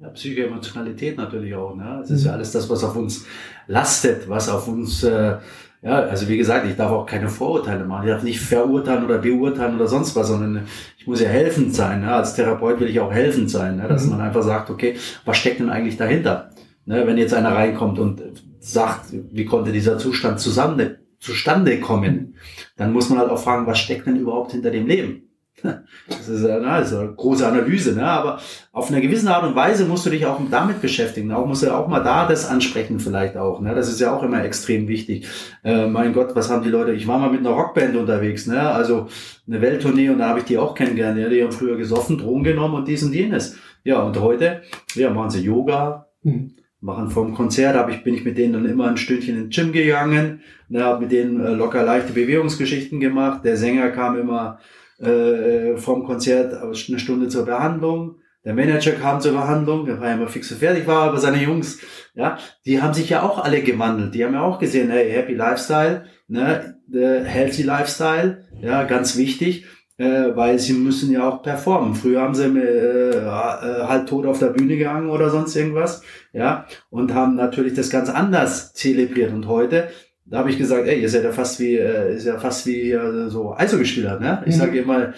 Ja, 0.00 0.08
Psychoemotionalität 0.10 1.16
natürlich 1.16 1.54
auch. 1.54 1.74
Ne? 1.74 2.00
Es 2.02 2.10
ist 2.10 2.22
mhm. 2.22 2.26
ja 2.26 2.32
alles 2.34 2.52
das, 2.52 2.68
was 2.70 2.84
auf 2.84 2.94
uns 2.94 3.26
lastet, 3.66 4.28
was 4.28 4.48
auf 4.48 4.68
uns, 4.68 5.02
äh, 5.02 5.36
ja, 5.82 6.00
also 6.00 6.28
wie 6.28 6.36
gesagt, 6.36 6.66
ich 6.66 6.76
darf 6.76 6.92
auch 6.92 7.06
keine 7.06 7.28
Vorurteile 7.28 7.84
machen. 7.84 8.06
Ich 8.06 8.12
darf 8.12 8.22
nicht 8.22 8.40
verurteilen 8.40 9.04
oder 9.04 9.18
beurteilen 9.18 9.74
oder 9.76 9.88
sonst 9.88 10.14
was, 10.14 10.28
sondern 10.28 10.66
ich 10.98 11.06
muss 11.06 11.20
ja 11.20 11.28
helfend 11.28 11.74
sein. 11.74 12.02
Ne? 12.02 12.12
Als 12.12 12.34
Therapeut 12.34 12.78
will 12.80 12.88
ich 12.88 13.00
auch 13.00 13.12
helfend 13.12 13.50
sein, 13.50 13.76
ne? 13.76 13.88
dass 13.88 14.04
mhm. 14.04 14.12
man 14.12 14.20
einfach 14.20 14.42
sagt, 14.42 14.70
okay, 14.70 14.94
was 15.24 15.36
steckt 15.36 15.58
denn 15.58 15.70
eigentlich 15.70 15.96
dahinter? 15.96 16.50
Ne? 16.86 17.06
Wenn 17.06 17.18
jetzt 17.18 17.34
einer 17.34 17.52
reinkommt 17.52 17.98
und 17.98 18.22
sagt, 18.64 19.12
wie 19.12 19.44
konnte 19.44 19.72
dieser 19.72 19.98
Zustand 19.98 20.40
zusammen, 20.40 20.96
zustande 21.18 21.80
kommen, 21.80 22.34
dann 22.76 22.92
muss 22.92 23.10
man 23.10 23.18
halt 23.18 23.30
auch 23.30 23.38
fragen, 23.38 23.66
was 23.66 23.78
steckt 23.78 24.06
denn 24.06 24.16
überhaupt 24.16 24.52
hinter 24.52 24.70
dem 24.70 24.86
Leben? 24.86 25.22
Das 26.08 26.28
ist, 26.28 26.44
eine 26.44 27.14
große 27.16 27.46
Analyse, 27.46 27.94
ne? 27.94 28.04
aber 28.04 28.38
auf 28.72 28.90
eine 28.90 29.00
gewisse 29.00 29.34
Art 29.34 29.44
und 29.44 29.56
Weise 29.56 29.86
musst 29.86 30.04
du 30.04 30.10
dich 30.10 30.26
auch 30.26 30.38
damit 30.50 30.82
beschäftigen. 30.82 31.32
Auch 31.32 31.46
musst 31.46 31.62
du 31.62 31.74
auch 31.74 31.88
mal 31.88 32.02
da 32.02 32.28
das 32.28 32.46
ansprechen 32.46 33.00
vielleicht 33.00 33.38
auch. 33.38 33.60
Ne? 33.60 33.74
Das 33.74 33.88
ist 33.88 34.00
ja 34.00 34.14
auch 34.14 34.22
immer 34.22 34.44
extrem 34.44 34.88
wichtig. 34.88 35.26
Äh, 35.62 35.86
mein 35.86 36.12
Gott, 36.12 36.34
was 36.34 36.50
haben 36.50 36.62
die 36.62 36.68
Leute? 36.68 36.92
Ich 36.92 37.06
war 37.06 37.18
mal 37.18 37.30
mit 37.30 37.40
einer 37.40 37.50
Rockband 37.50 37.96
unterwegs, 37.96 38.46
ne? 38.46 38.60
also 38.60 39.08
eine 39.46 39.62
Welttournee 39.62 40.10
und 40.10 40.18
da 40.18 40.28
habe 40.28 40.40
ich 40.40 40.44
die 40.44 40.58
auch 40.58 40.74
kennengelernt. 40.74 41.18
Ja? 41.18 41.28
Die 41.30 41.42
haben 41.42 41.52
früher 41.52 41.76
gesoffen, 41.76 42.18
Drogen 42.18 42.44
genommen 42.44 42.74
und 42.74 42.88
dies 42.88 43.02
und 43.02 43.14
jenes. 43.14 43.56
Ja, 43.84 44.02
und 44.02 44.20
heute 44.20 44.62
ja, 44.94 45.08
machen 45.10 45.30
sie 45.30 45.40
Yoga, 45.40 46.08
mhm 46.22 46.54
machen 46.84 47.08
vom 47.08 47.32
Konzert, 47.32 47.76
hab 47.76 47.88
ich, 47.88 48.04
bin 48.04 48.14
ich 48.14 48.24
mit 48.24 48.36
denen 48.36 48.52
dann 48.52 48.66
immer 48.66 48.88
ein 48.88 48.98
Stündchen 48.98 49.36
in 49.36 49.42
den 49.44 49.50
Gym 49.50 49.72
gegangen, 49.72 50.42
ne, 50.68 50.84
habe 50.84 51.00
mit 51.00 51.12
denen 51.12 51.40
äh, 51.40 51.54
locker 51.54 51.82
leichte 51.82 52.12
Bewegungsgeschichten 52.12 53.00
gemacht. 53.00 53.42
Der 53.42 53.56
Sänger 53.56 53.88
kam 53.88 54.18
immer 54.18 54.58
äh, 54.98 55.78
vom 55.78 56.04
Konzert 56.04 56.52
eine 56.52 56.98
Stunde 56.98 57.28
zur 57.28 57.46
Behandlung. 57.46 58.16
Der 58.44 58.52
Manager 58.52 58.92
kam 58.92 59.22
zur 59.22 59.32
Behandlung, 59.32 59.86
der 59.86 59.98
war 59.98 60.08
ja 60.08 60.14
immer 60.14 60.28
fix 60.28 60.52
und 60.52 60.58
fertig 60.58 60.86
war, 60.86 61.04
aber 61.04 61.18
seine 61.18 61.42
Jungs, 61.42 61.80
ja, 62.14 62.36
die 62.66 62.82
haben 62.82 62.92
sich 62.92 63.08
ja 63.08 63.22
auch 63.22 63.42
alle 63.42 63.62
gewandelt. 63.62 64.14
Die 64.14 64.22
haben 64.22 64.34
ja 64.34 64.42
auch 64.42 64.58
gesehen, 64.58 64.90
hey, 64.90 65.10
Happy 65.10 65.32
Lifestyle, 65.32 66.04
ne, 66.28 66.76
Healthy 66.92 67.62
Lifestyle, 67.62 68.44
ja, 68.60 68.82
ganz 68.82 69.16
wichtig 69.16 69.64
äh, 69.96 70.34
weil 70.34 70.58
sie 70.58 70.72
müssen 70.72 71.12
ja 71.12 71.28
auch 71.28 71.42
performen. 71.42 71.94
Früher 71.94 72.20
haben 72.20 72.34
sie 72.34 72.44
äh, 72.46 73.22
halt 73.24 74.08
tot 74.08 74.26
auf 74.26 74.38
der 74.38 74.48
Bühne 74.48 74.76
gehangen 74.76 75.10
oder 75.10 75.30
sonst 75.30 75.54
irgendwas, 75.56 76.02
ja, 76.32 76.66
und 76.90 77.14
haben 77.14 77.36
natürlich 77.36 77.74
das 77.74 77.90
ganz 77.90 78.08
anders 78.08 78.72
zelebriert. 78.74 79.32
Und 79.32 79.46
heute, 79.46 79.88
da 80.24 80.38
habe 80.38 80.50
ich 80.50 80.58
gesagt, 80.58 80.86
ey, 80.86 81.00
ihr 81.00 81.08
seid 81.08 81.24
ja 81.24 81.32
fast 81.32 81.60
wie, 81.60 81.76
äh, 81.76 82.16
ist 82.16 82.26
ja 82.26 82.38
fast 82.38 82.66
wie 82.66 82.90
äh, 82.90 83.28
so 83.28 83.54
Eishockeyspieler, 83.54 84.18
ne? 84.18 84.42
Ich 84.46 84.56
mhm. 84.56 84.58
sage 84.58 84.78
immer, 84.78 85.12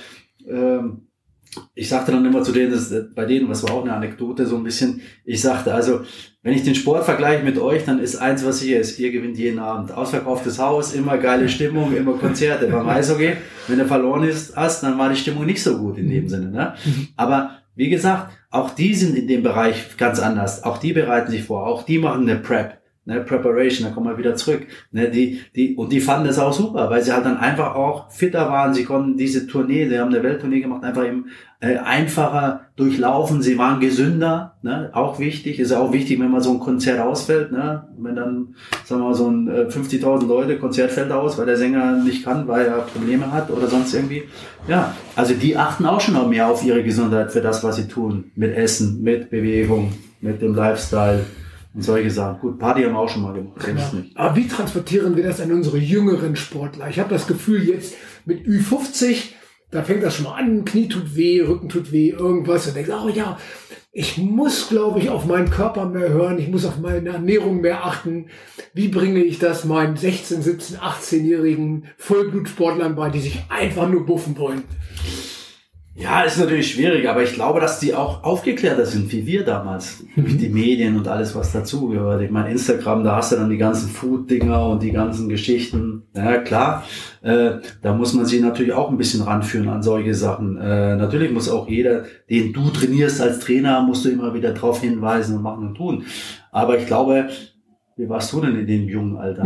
ähm, 0.46 1.05
ich 1.74 1.88
sagte 1.88 2.12
dann 2.12 2.24
immer 2.24 2.42
zu 2.42 2.52
denen, 2.52 2.72
das, 2.72 2.92
bei 3.14 3.24
denen, 3.24 3.48
was 3.48 3.62
war 3.62 3.72
auch 3.72 3.82
eine 3.82 3.92
Anekdote, 3.94 4.46
so 4.46 4.56
ein 4.56 4.64
bisschen, 4.64 5.00
ich 5.24 5.40
sagte, 5.40 5.74
also, 5.74 6.00
wenn 6.42 6.54
ich 6.54 6.62
den 6.62 6.74
Sport 6.74 7.04
vergleiche 7.04 7.44
mit 7.44 7.58
euch, 7.58 7.84
dann 7.84 7.98
ist 7.98 8.16
eins, 8.16 8.44
was 8.44 8.60
hier 8.60 8.80
ist, 8.80 8.98
ihr 8.98 9.10
gewinnt 9.10 9.36
jeden 9.36 9.58
Abend. 9.58 9.92
Ausverkauftes 9.92 10.58
Haus, 10.58 10.94
immer 10.94 11.18
geile 11.18 11.48
Stimmung, 11.48 11.94
immer 11.96 12.14
Konzerte. 12.14 12.66
Beim 12.70 12.88
Eishockey, 12.88 13.32
wenn 13.66 13.78
du 13.78 13.86
verloren 13.86 14.24
ist, 14.24 14.56
hast, 14.56 14.82
dann 14.82 14.98
war 14.98 15.08
die 15.08 15.16
Stimmung 15.16 15.44
nicht 15.44 15.62
so 15.62 15.76
gut 15.78 15.98
in 15.98 16.08
dem 16.08 16.28
Sinne. 16.28 16.50
Ne? 16.50 16.74
Mhm. 16.84 17.08
Aber 17.16 17.50
wie 17.74 17.90
gesagt, 17.90 18.32
auch 18.50 18.70
die 18.70 18.94
sind 18.94 19.16
in 19.16 19.26
dem 19.26 19.42
Bereich 19.42 19.96
ganz 19.96 20.20
anders. 20.20 20.62
Auch 20.64 20.78
die 20.78 20.92
bereiten 20.92 21.30
sich 21.30 21.42
vor, 21.42 21.66
auch 21.66 21.82
die 21.82 21.98
machen 21.98 22.28
eine 22.28 22.38
Prep 22.38 22.78
ne, 23.06 23.20
Preparation, 23.20 23.88
da 23.88 23.94
kommen 23.94 24.08
wir 24.08 24.18
wieder 24.18 24.34
zurück. 24.34 24.66
Ne, 24.92 25.08
die, 25.08 25.40
die, 25.54 25.74
und 25.76 25.90
die 25.90 26.00
fanden 26.00 26.26
das 26.26 26.38
auch 26.38 26.52
super, 26.52 26.90
weil 26.90 27.02
sie 27.02 27.12
halt 27.12 27.24
dann 27.24 27.38
einfach 27.38 27.74
auch 27.74 28.10
fitter 28.10 28.50
waren. 28.50 28.74
Sie 28.74 28.84
konnten 28.84 29.16
diese 29.16 29.46
Tournee, 29.46 29.88
sie 29.88 29.98
haben 29.98 30.12
eine 30.12 30.22
Welttournee 30.22 30.60
gemacht, 30.60 30.84
einfach 30.84 31.06
eben 31.06 31.26
äh, 31.60 31.78
einfacher 31.78 32.66
durchlaufen. 32.76 33.40
Sie 33.40 33.56
waren 33.56 33.80
gesünder, 33.80 34.56
ne, 34.62 34.90
auch 34.92 35.18
wichtig. 35.18 35.58
Ist 35.58 35.72
auch 35.72 35.92
wichtig, 35.92 36.20
wenn 36.20 36.30
mal 36.30 36.42
so 36.42 36.52
ein 36.52 36.58
Konzert 36.58 37.00
ausfällt. 37.00 37.52
Ne, 37.52 37.86
wenn 37.96 38.16
dann, 38.16 38.54
sagen 38.84 39.00
wir 39.00 39.08
mal, 39.08 39.14
so 39.14 39.30
ein 39.30 39.48
äh, 39.48 39.68
50.000 39.68 40.26
Leute 40.26 40.58
Konzert 40.58 40.90
fällt 40.90 41.12
aus, 41.12 41.38
weil 41.38 41.46
der 41.46 41.56
Sänger 41.56 41.92
nicht 42.02 42.24
kann, 42.24 42.46
weil 42.48 42.66
er 42.66 42.78
Probleme 42.80 43.32
hat 43.32 43.50
oder 43.50 43.68
sonst 43.68 43.94
irgendwie. 43.94 44.24
Ja, 44.68 44.94
also 45.14 45.32
die 45.32 45.56
achten 45.56 45.86
auch 45.86 46.00
schon 46.00 46.14
noch 46.14 46.28
mehr 46.28 46.48
auf 46.48 46.64
ihre 46.64 46.82
Gesundheit 46.82 47.30
für 47.30 47.40
das, 47.40 47.62
was 47.62 47.76
sie 47.76 47.86
tun. 47.86 48.32
Mit 48.34 48.54
Essen, 48.56 49.02
mit 49.02 49.30
Bewegung, 49.30 49.92
mit 50.20 50.42
dem 50.42 50.56
Lifestyle 50.56 51.24
und 51.76 51.82
solche 51.82 52.10
Sachen. 52.10 52.40
Gut, 52.40 52.58
Party 52.58 52.82
haben 52.82 52.94
wir 52.94 52.98
auch 52.98 53.08
schon 53.08 53.22
mal 53.22 53.34
gemacht. 53.34 53.66
Ja. 53.66 53.98
Nicht. 53.98 54.16
Aber 54.16 54.34
wie 54.34 54.48
transportieren 54.48 55.14
wir 55.14 55.24
das 55.24 55.42
an 55.42 55.52
unsere 55.52 55.76
jüngeren 55.76 56.34
Sportler? 56.34 56.88
Ich 56.88 56.98
habe 56.98 57.10
das 57.10 57.26
Gefühl, 57.26 57.68
jetzt 57.68 57.94
mit 58.24 58.46
Ü50, 58.46 59.32
da 59.70 59.82
fängt 59.82 60.02
das 60.02 60.16
schon 60.16 60.24
mal 60.24 60.36
an, 60.36 60.64
Knie 60.64 60.88
tut 60.88 61.14
weh, 61.14 61.42
Rücken 61.42 61.68
tut 61.68 61.92
weh, 61.92 62.08
irgendwas. 62.08 62.66
Und 62.66 62.76
denkst, 62.76 62.90
oh 62.90 63.10
ja, 63.10 63.38
ich 63.92 64.16
muss, 64.16 64.70
glaube 64.70 65.00
ich, 65.00 65.10
auf 65.10 65.26
meinen 65.26 65.50
Körper 65.50 65.84
mehr 65.84 66.08
hören, 66.08 66.38
ich 66.38 66.48
muss 66.48 66.64
auf 66.64 66.78
meine 66.78 67.10
Ernährung 67.10 67.60
mehr 67.60 67.84
achten. 67.84 68.28
Wie 68.72 68.88
bringe 68.88 69.22
ich 69.22 69.38
das 69.38 69.66
meinen 69.66 69.96
16, 69.96 70.40
17, 70.40 70.78
18-jährigen 70.78 71.84
Vollblutsportlern 71.98 72.96
bei, 72.96 73.10
die 73.10 73.20
sich 73.20 73.44
einfach 73.50 73.86
nur 73.86 74.06
buffen 74.06 74.38
wollen? 74.38 74.64
Ja, 75.98 76.20
ist 76.20 76.38
natürlich 76.38 76.72
schwierig, 76.72 77.08
aber 77.08 77.22
ich 77.22 77.32
glaube, 77.32 77.58
dass 77.58 77.80
die 77.80 77.94
auch 77.94 78.22
aufgeklärter 78.22 78.84
sind, 78.84 79.10
wie 79.12 79.26
wir 79.26 79.44
damals. 79.44 80.04
Durch 80.14 80.36
die 80.36 80.50
Medien 80.50 80.94
und 80.98 81.08
alles, 81.08 81.34
was 81.34 81.52
dazugehört. 81.52 82.20
Ich 82.20 82.30
meine, 82.30 82.50
Instagram, 82.50 83.02
da 83.02 83.16
hast 83.16 83.32
du 83.32 83.36
dann 83.36 83.48
die 83.48 83.56
ganzen 83.56 83.88
Food-Dinger 83.88 84.68
und 84.68 84.82
die 84.82 84.92
ganzen 84.92 85.30
Geschichten. 85.30 86.02
Ja, 86.14 86.36
klar. 86.36 86.84
Äh, 87.22 87.60
da 87.80 87.94
muss 87.94 88.12
man 88.12 88.26
sich 88.26 88.42
natürlich 88.42 88.74
auch 88.74 88.90
ein 88.90 88.98
bisschen 88.98 89.22
ranführen 89.22 89.70
an 89.70 89.82
solche 89.82 90.12
Sachen. 90.12 90.58
Äh, 90.58 90.96
natürlich 90.96 91.32
muss 91.32 91.48
auch 91.48 91.66
jeder, 91.66 92.04
den 92.28 92.52
du 92.52 92.68
trainierst 92.68 93.22
als 93.22 93.38
Trainer, 93.38 93.80
musst 93.80 94.04
du 94.04 94.10
immer 94.10 94.34
wieder 94.34 94.52
darauf 94.52 94.82
hinweisen 94.82 95.36
und 95.36 95.42
machen 95.42 95.68
und 95.68 95.76
tun. 95.76 96.04
Aber 96.52 96.78
ich 96.78 96.86
glaube, 96.86 97.30
wie 97.96 98.08
warst 98.08 98.34
du 98.34 98.42
denn 98.42 98.58
in 98.58 98.66
dem 98.66 98.86
jungen 98.86 99.16
Alter? 99.16 99.44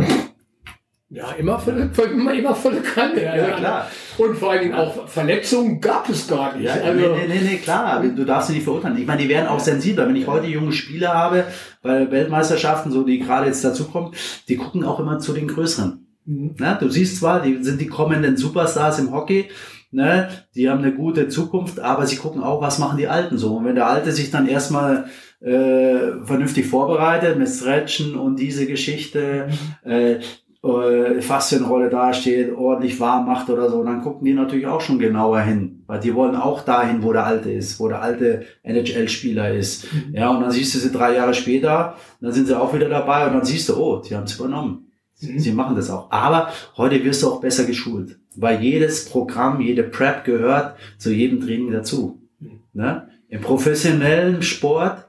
Ja, 1.13 1.31
immer 1.31 1.59
volle, 1.59 1.89
immer, 2.13 2.33
immer 2.33 2.55
volle 2.55 2.79
Kanne. 2.79 3.21
Ja, 3.21 3.35
ja, 3.35 3.51
klar. 3.51 3.87
Und 4.17 4.37
vor 4.37 4.51
allen 4.51 4.61
Dingen 4.61 4.75
auch 4.75 5.09
Verletzungen 5.09 5.81
gab 5.81 6.07
es 6.09 6.25
gar 6.25 6.55
nicht. 6.55 6.65
Ja, 6.65 6.75
also, 6.75 7.15
nee, 7.15 7.27
nee, 7.27 7.41
nee, 7.43 7.57
klar. 7.57 8.01
Du 8.01 8.23
darfst 8.23 8.47
sie 8.47 8.53
nicht 8.53 8.63
verurteilen. 8.63 8.97
Ich 8.97 9.05
meine, 9.05 9.21
die 9.21 9.27
werden 9.27 9.47
auch 9.47 9.59
sensibler. 9.59 10.07
Wenn 10.07 10.15
ich 10.15 10.25
heute 10.25 10.47
junge 10.47 10.71
Spieler 10.71 11.13
habe, 11.13 11.43
bei 11.81 12.09
Weltmeisterschaften, 12.09 12.93
so 12.93 13.03
die 13.03 13.19
gerade 13.19 13.47
jetzt 13.47 13.63
dazukommen, 13.65 14.13
die 14.47 14.55
gucken 14.55 14.85
auch 14.85 15.01
immer 15.01 15.19
zu 15.19 15.33
den 15.33 15.49
Größeren. 15.49 16.05
Mhm. 16.25 16.55
Na, 16.57 16.75
du 16.75 16.87
siehst 16.87 17.17
zwar, 17.17 17.41
die 17.41 17.61
sind 17.61 17.81
die 17.81 17.87
kommenden 17.87 18.37
Superstars 18.37 18.99
im 18.99 19.11
Hockey, 19.11 19.49
ne, 19.91 20.29
die 20.55 20.69
haben 20.69 20.83
eine 20.83 20.93
gute 20.93 21.27
Zukunft, 21.27 21.79
aber 21.79 22.05
sie 22.05 22.17
gucken 22.17 22.43
auch, 22.43 22.61
was 22.61 22.79
machen 22.79 22.97
die 22.97 23.07
Alten 23.07 23.37
so. 23.37 23.57
Und 23.57 23.65
wenn 23.65 23.75
der 23.75 23.87
Alte 23.87 24.11
sich 24.11 24.31
dann 24.31 24.47
erstmal 24.47 25.05
äh, 25.41 26.23
vernünftig 26.23 26.67
vorbereitet 26.67 27.37
mit 27.37 27.49
Stretchen 27.49 28.15
und 28.15 28.39
diese 28.39 28.67
Geschichte, 28.67 29.49
mhm. 29.83 29.91
äh, 29.91 30.19
äh, 30.63 31.21
Faszienrolle 31.21 31.89
dasteht, 31.89 32.53
ordentlich 32.53 32.99
warm 32.99 33.25
macht 33.25 33.49
oder 33.49 33.69
so, 33.69 33.83
dann 33.83 34.01
gucken 34.01 34.25
die 34.25 34.33
natürlich 34.33 34.67
auch 34.67 34.81
schon 34.81 34.99
genauer 34.99 35.41
hin, 35.41 35.83
weil 35.87 35.99
die 35.99 36.13
wollen 36.13 36.35
auch 36.35 36.63
dahin, 36.63 37.01
wo 37.01 37.11
der 37.13 37.25
Alte 37.25 37.51
ist, 37.51 37.79
wo 37.79 37.87
der 37.87 38.01
alte 38.01 38.45
NHL-Spieler 38.63 39.53
ist. 39.53 39.91
Mhm. 39.91 40.15
Ja, 40.15 40.29
und 40.29 40.41
dann 40.41 40.51
siehst 40.51 40.75
du 40.75 40.79
sie 40.79 40.91
drei 40.91 41.15
Jahre 41.15 41.33
später, 41.33 41.95
dann 42.19 42.31
sind 42.31 42.47
sie 42.47 42.59
auch 42.59 42.73
wieder 42.73 42.89
dabei 42.89 43.25
und 43.27 43.33
dann 43.33 43.45
siehst 43.45 43.69
du, 43.69 43.75
oh, 43.75 44.01
die 44.01 44.15
haben 44.15 44.25
es 44.25 44.35
übernommen. 44.35 44.91
Mhm. 45.19 45.39
Sie 45.39 45.51
machen 45.51 45.75
das 45.75 45.89
auch. 45.89 46.11
Aber 46.11 46.49
heute 46.77 47.03
wirst 47.03 47.23
du 47.23 47.31
auch 47.31 47.41
besser 47.41 47.63
geschult, 47.63 48.19
weil 48.35 48.61
jedes 48.61 49.05
Programm, 49.05 49.61
jede 49.61 49.83
Prep 49.83 50.25
gehört 50.25 50.75
zu 50.99 51.11
jedem 51.11 51.41
Training 51.41 51.71
dazu. 51.71 52.21
Mhm. 52.39 52.59
Ne? 52.73 53.07
Im 53.29 53.41
professionellen 53.41 54.43
Sport 54.43 55.05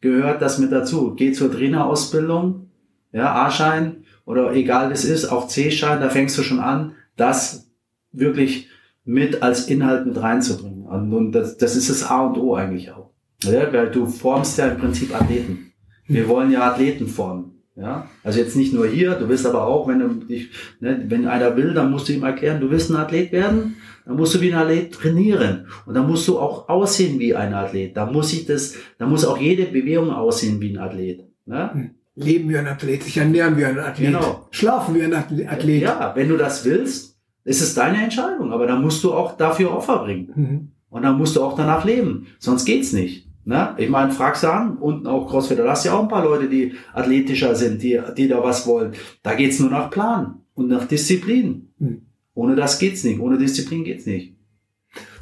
gehört 0.00 0.42
das 0.42 0.58
mit 0.58 0.72
dazu. 0.72 1.14
Geh 1.14 1.30
zur 1.30 1.52
Trainerausbildung, 1.52 2.70
ja, 3.12 3.46
A-Schein, 3.46 4.04
oder 4.26 4.52
egal 4.52 4.92
es 4.92 5.06
ist, 5.06 5.26
auch 5.26 5.48
C-Schein, 5.48 6.00
da 6.00 6.10
fängst 6.10 6.36
du 6.36 6.42
schon 6.42 6.60
an, 6.60 6.92
das 7.16 7.70
wirklich 8.12 8.68
mit 9.04 9.42
als 9.42 9.68
Inhalt 9.68 10.04
mit 10.04 10.20
reinzubringen. 10.20 10.84
Und 10.84 11.32
das, 11.32 11.56
das 11.56 11.76
ist 11.76 11.88
das 11.88 12.04
A 12.04 12.26
und 12.26 12.36
O 12.36 12.54
eigentlich 12.54 12.90
auch. 12.90 13.10
Ja, 13.44 13.72
weil 13.72 13.90
du 13.90 14.06
formst 14.06 14.58
ja 14.58 14.68
im 14.68 14.78
Prinzip 14.78 15.14
Athleten. 15.14 15.72
Wir 16.08 16.28
wollen 16.28 16.50
ja 16.50 16.72
Athleten 16.72 17.06
formen. 17.06 17.52
Ja, 17.76 18.08
also 18.24 18.38
jetzt 18.38 18.56
nicht 18.56 18.72
nur 18.72 18.86
hier, 18.86 19.16
du 19.16 19.28
wirst 19.28 19.44
aber 19.44 19.66
auch, 19.66 19.86
wenn 19.86 19.98
du 19.98 20.08
dich, 20.08 20.48
ne, 20.80 21.04
wenn 21.08 21.28
einer 21.28 21.58
will, 21.58 21.74
dann 21.74 21.90
musst 21.90 22.08
du 22.08 22.14
ihm 22.14 22.22
erklären, 22.22 22.58
du 22.58 22.70
willst 22.70 22.88
ein 22.90 22.96
Athlet 22.96 23.32
werden, 23.32 23.76
dann 24.06 24.16
musst 24.16 24.34
du 24.34 24.40
wie 24.40 24.50
ein 24.50 24.58
Athlet 24.58 24.94
trainieren 24.94 25.66
und 25.84 25.92
dann 25.92 26.06
musst 26.06 26.26
du 26.26 26.38
auch 26.38 26.70
aussehen 26.70 27.18
wie 27.18 27.34
ein 27.34 27.52
Athlet. 27.52 27.94
Da 27.94 28.06
muss 28.06 28.32
ich 28.32 28.46
das, 28.46 28.76
da 28.96 29.06
muss 29.06 29.26
auch 29.26 29.36
jede 29.36 29.66
Bewegung 29.66 30.10
aussehen 30.10 30.58
wie 30.58 30.70
ein 30.70 30.78
Athlet. 30.78 31.24
Ne? 31.44 31.90
Leben 32.16 32.48
wie 32.48 32.56
ein 32.56 32.66
Athlet, 32.66 33.02
sich 33.02 33.16
ernähren 33.18 33.56
wie 33.56 33.64
ein 33.64 33.78
Athlet, 33.78 34.08
genau. 34.08 34.48
schlafen 34.50 34.94
wie 34.94 35.02
ein 35.02 35.14
Athlet. 35.14 35.82
Ja, 35.82 36.12
wenn 36.16 36.28
du 36.28 36.36
das 36.36 36.64
willst, 36.64 37.16
ist 37.44 37.60
es 37.60 37.74
deine 37.74 38.02
Entscheidung, 38.02 38.52
aber 38.52 38.66
dann 38.66 38.82
musst 38.82 39.04
du 39.04 39.12
auch 39.12 39.36
dafür 39.36 39.72
Opfer 39.72 39.98
bringen. 39.98 40.32
Mhm. 40.34 40.68
Und 40.88 41.02
dann 41.02 41.18
musst 41.18 41.36
du 41.36 41.42
auch 41.42 41.54
danach 41.56 41.84
leben, 41.84 42.26
sonst 42.38 42.64
geht's 42.64 42.92
nicht. 42.92 43.28
Ne? 43.44 43.74
Ich 43.76 43.88
meine, 43.88 44.10
fragst 44.10 44.42
du 44.42 44.52
an, 44.52 44.78
unten 44.78 45.06
auch 45.06 45.28
CrossFit, 45.28 45.58
da 45.58 45.68
hast 45.68 45.84
du 45.84 45.90
ja 45.90 45.94
auch 45.94 46.02
ein 46.02 46.08
paar 46.08 46.24
Leute, 46.24 46.48
die 46.48 46.72
athletischer 46.94 47.54
sind, 47.54 47.82
die, 47.82 48.00
die 48.16 48.28
da 48.28 48.42
was 48.42 48.66
wollen. 48.66 48.92
Da 49.22 49.34
geht's 49.34 49.60
nur 49.60 49.70
nach 49.70 49.90
Plan 49.90 50.40
und 50.54 50.68
nach 50.68 50.86
Disziplin. 50.86 51.68
Mhm. 51.78 52.02
Ohne 52.34 52.56
das 52.56 52.78
geht's 52.78 53.04
nicht, 53.04 53.20
ohne 53.20 53.38
Disziplin 53.38 53.84
geht's 53.84 54.06
nicht. 54.06 54.35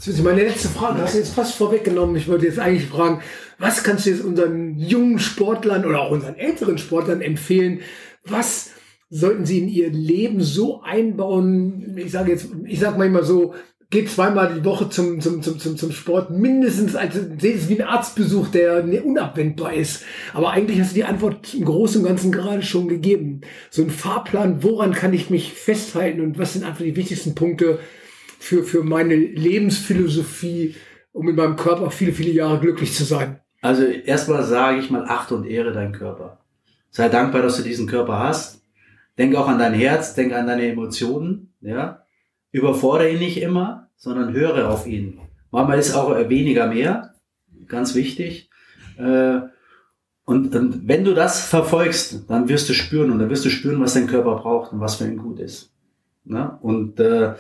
Das 0.05 0.23
meine 0.23 0.43
letzte 0.43 0.69
Frage, 0.69 1.01
hast 1.01 1.15
du 1.15 1.19
jetzt 1.19 1.35
fast 1.35 1.55
vorweggenommen. 1.55 2.17
Ich 2.17 2.29
wollte 2.29 2.47
jetzt 2.47 2.59
eigentlich 2.59 2.89
fragen, 2.89 3.23
was 3.59 3.83
kannst 3.83 4.07
du 4.07 4.11
jetzt 4.11 4.25
unseren 4.25 4.79
jungen 4.79 5.19
Sportlern 5.19 5.85
oder 5.85 6.01
auch 6.01 6.11
unseren 6.11 6.37
älteren 6.37 6.79
Sportlern 6.79 7.23
empfehlen? 7.23 7.81
Was 8.25 8.71
sollten 9.09 9.47
sie 9.47 9.59
in 9.59 9.69
ihr 9.69 9.91
Leben 9.91 10.43
so 10.43 10.83
einbauen? 10.83 11.97
Ich 11.97 12.13
sage 12.13 12.33
jetzt, 12.33 12.49
ich 12.65 12.81
sage 12.81 12.99
manchmal 12.99 13.25
so, 13.25 13.55
geht 13.95 14.11
zweimal 14.11 14.53
die 14.53 14.65
Woche 14.65 14.89
zum, 14.89 15.21
zum, 15.21 15.41
zum, 15.41 15.59
zum, 15.59 15.77
zum 15.77 15.93
Sport, 15.93 16.31
mindestens, 16.31 16.97
also 16.97 17.21
seht 17.39 17.57
es 17.57 17.69
wie 17.69 17.81
ein 17.81 17.87
Arztbesuch, 17.87 18.49
der 18.49 18.85
unabwendbar 19.05 19.73
ist. 19.73 20.03
Aber 20.33 20.51
eigentlich 20.51 20.81
hast 20.81 20.91
du 20.91 20.97
die 20.97 21.05
Antwort 21.05 21.55
im 21.55 21.65
Großen 21.65 22.01
und 22.01 22.09
Ganzen 22.09 22.33
gerade 22.33 22.63
schon 22.63 22.89
gegeben. 22.89 23.43
So 23.71 23.83
ein 23.83 23.91
Fahrplan, 23.91 24.65
woran 24.65 24.93
kann 24.93 25.13
ich 25.13 25.31
mich 25.31 25.53
festhalten 25.53 26.21
und 26.21 26.39
was 26.39 26.55
sind 26.55 26.65
einfach 26.65 26.83
die 26.83 26.97
wichtigsten 26.97 27.35
Punkte 27.37 27.79
für, 28.45 28.63
für 28.63 28.85
meine 28.85 29.17
Lebensphilosophie, 29.17 30.75
um 31.13 31.29
in 31.29 31.37
meinem 31.37 31.57
Körper 31.57 31.91
viele, 31.91 32.13
viele 32.13 32.31
Jahre 32.31 32.61
glücklich 32.61 32.93
zu 32.93 33.05
sein? 33.05 33.41
Also 33.63 33.85
erstmal 33.85 34.45
sage 34.45 34.79
ich 34.81 34.91
mal, 34.91 35.07
achte 35.09 35.35
und 35.35 35.47
ehre 35.47 35.73
deinen 35.73 35.93
Körper. 35.93 36.41
Sei 36.91 37.09
dankbar, 37.09 37.41
dass 37.41 37.57
du 37.57 37.63
diesen 37.63 37.87
Körper 37.87 38.19
hast. 38.19 38.63
Denk 39.17 39.35
auch 39.35 39.49
an 39.49 39.59
dein 39.59 39.73
Herz, 39.73 40.15
denk 40.15 40.35
an 40.35 40.47
deine 40.47 40.71
Emotionen, 40.71 41.55
ja. 41.61 42.05
Überfordere 42.53 43.11
ihn 43.11 43.19
nicht 43.19 43.41
immer, 43.41 43.89
sondern 43.97 44.35
höre 44.35 44.71
auf 44.71 44.87
ihn. 44.87 45.19
Manchmal 45.51 45.79
ist 45.79 45.95
auch 45.95 46.11
weniger 46.29 46.67
mehr, 46.67 47.15
ganz 47.67 47.95
wichtig. 47.95 48.51
Äh, 48.99 49.41
und, 50.27 50.55
und 50.55 50.87
wenn 50.87 51.05
du 51.05 51.15
das 51.15 51.47
verfolgst, 51.47 52.29
dann 52.29 52.49
wirst 52.49 52.69
du 52.69 52.75
spüren 52.75 53.11
und 53.11 53.19
dann 53.19 53.31
wirst 53.31 53.45
du 53.45 53.51
spüren, 53.51 53.81
was 53.81 53.95
dein 53.95 54.07
Körper 54.07 54.37
braucht 54.37 54.73
und 54.73 54.81
was 54.81 54.97
für 54.97 55.07
ihn 55.07 55.17
gut 55.17 55.41
ist. 55.41 55.73
Ne? 56.25 56.59
Und, 56.61 57.01
äh, 57.01 57.35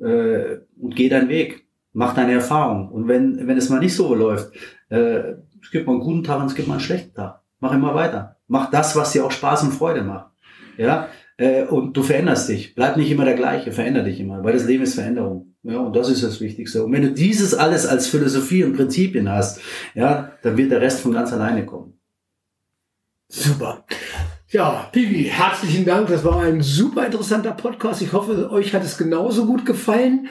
äh, 0.00 0.58
und 0.80 0.96
geh 0.96 1.08
deinen 1.08 1.28
Weg, 1.28 1.66
mach 1.92 2.14
deine 2.14 2.32
Erfahrung. 2.32 2.88
Und 2.88 3.08
wenn, 3.08 3.46
wenn 3.46 3.56
es 3.56 3.68
mal 3.68 3.80
nicht 3.80 3.94
so 3.94 4.14
läuft, 4.14 4.52
äh, 4.88 5.34
es 5.62 5.70
gibt 5.70 5.86
mal 5.86 5.92
einen 5.92 6.02
guten 6.02 6.24
Tag 6.24 6.40
und 6.40 6.46
es 6.46 6.54
gibt 6.54 6.68
mal 6.68 6.74
einen 6.74 6.82
schlechten 6.82 7.14
Tag. 7.14 7.42
Mach 7.60 7.72
immer 7.72 7.94
weiter. 7.94 8.36
Mach 8.48 8.70
das, 8.70 8.96
was 8.96 9.12
dir 9.12 9.24
auch 9.24 9.30
Spaß 9.30 9.64
und 9.64 9.72
Freude 9.72 10.02
macht. 10.02 10.30
Ja, 10.76 11.08
äh, 11.36 11.64
und 11.64 11.96
du 11.96 12.02
veränderst 12.02 12.48
dich. 12.48 12.74
Bleib 12.74 12.96
nicht 12.96 13.10
immer 13.10 13.24
der 13.24 13.34
gleiche, 13.34 13.72
veränder 13.72 14.02
dich 14.02 14.20
immer, 14.20 14.42
weil 14.42 14.54
das 14.54 14.64
Leben 14.64 14.82
ist 14.82 14.94
Veränderung. 14.94 15.54
Ja, 15.62 15.78
und 15.78 15.94
das 15.94 16.08
ist 16.08 16.22
das 16.22 16.40
Wichtigste. 16.40 16.84
Und 16.84 16.92
wenn 16.92 17.02
du 17.02 17.12
dieses 17.12 17.54
alles 17.54 17.86
als 17.86 18.06
Philosophie 18.06 18.64
und 18.64 18.76
Prinzipien 18.76 19.28
hast, 19.28 19.60
ja, 19.94 20.32
dann 20.42 20.56
wird 20.56 20.70
der 20.70 20.80
Rest 20.80 21.00
von 21.00 21.12
ganz 21.12 21.32
alleine 21.32 21.66
kommen. 21.66 22.00
Super. 23.28 23.84
Ja, 24.52 24.88
Pivi, 24.90 25.30
herzlichen 25.30 25.84
Dank. 25.84 26.08
Das 26.08 26.24
war 26.24 26.42
ein 26.42 26.60
super 26.60 27.06
interessanter 27.06 27.52
Podcast. 27.52 28.02
Ich 28.02 28.12
hoffe, 28.12 28.50
euch 28.50 28.74
hat 28.74 28.82
es 28.82 28.98
genauso 28.98 29.46
gut 29.46 29.64
gefallen. 29.64 30.26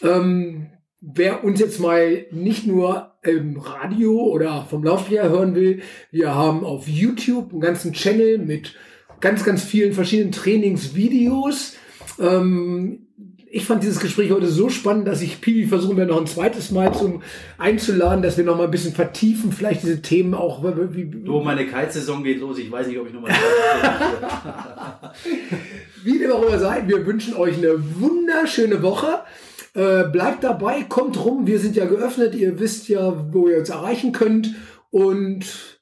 Ähm, 0.00 0.68
wer 1.00 1.42
uns 1.42 1.58
jetzt 1.58 1.80
mal 1.80 2.26
nicht 2.30 2.68
nur 2.68 3.14
im 3.24 3.58
Radio 3.58 4.12
oder 4.12 4.64
vom 4.70 4.84
Laufjahr 4.84 5.28
hören 5.28 5.56
will, 5.56 5.82
wir 6.12 6.36
haben 6.36 6.62
auf 6.62 6.86
YouTube 6.86 7.50
einen 7.50 7.60
ganzen 7.60 7.94
Channel 7.94 8.38
mit 8.38 8.76
ganz, 9.18 9.42
ganz 9.42 9.64
vielen 9.64 9.92
verschiedenen 9.92 10.30
Trainingsvideos. 10.30 11.74
Ähm, 12.20 13.08
ich 13.50 13.64
fand 13.64 13.82
dieses 13.82 14.00
Gespräch 14.00 14.30
heute 14.30 14.46
so 14.46 14.68
spannend, 14.68 15.06
dass 15.06 15.22
ich 15.22 15.40
Pibi 15.40 15.66
versuchen 15.66 15.96
werde, 15.96 16.12
noch 16.12 16.20
ein 16.20 16.26
zweites 16.26 16.70
Mal 16.70 16.92
zum 16.92 17.22
einzuladen, 17.56 18.22
dass 18.22 18.36
wir 18.36 18.44
noch 18.44 18.56
mal 18.56 18.64
ein 18.64 18.70
bisschen 18.70 18.94
vertiefen, 18.94 19.52
vielleicht 19.52 19.82
diese 19.82 20.02
Themen 20.02 20.34
auch. 20.34 20.62
Wie, 20.62 21.06
du, 21.06 21.40
meine 21.40 21.66
Kitesaison 21.66 22.22
geht 22.22 22.40
los. 22.40 22.58
Ich 22.58 22.70
weiß 22.70 22.86
nicht, 22.88 22.98
ob 22.98 23.06
ich 23.06 23.12
noch 23.12 23.22
mal. 23.22 23.30
wie 26.04 26.18
dem 26.18 26.32
auch 26.32 26.42
immer 26.46 26.58
sei, 26.58 26.84
wir 26.86 27.06
wünschen 27.06 27.34
euch 27.34 27.56
eine 27.56 27.76
wunderschöne 28.00 28.82
Woche. 28.82 29.22
Äh, 29.74 30.04
bleibt 30.10 30.44
dabei, 30.44 30.82
kommt 30.82 31.24
rum. 31.24 31.46
Wir 31.46 31.58
sind 31.58 31.76
ja 31.76 31.86
geöffnet. 31.86 32.34
Ihr 32.34 32.58
wisst 32.58 32.88
ja, 32.88 33.32
wo 33.32 33.48
ihr 33.48 33.58
uns 33.58 33.70
erreichen 33.70 34.12
könnt. 34.12 34.54
Und 34.90 35.80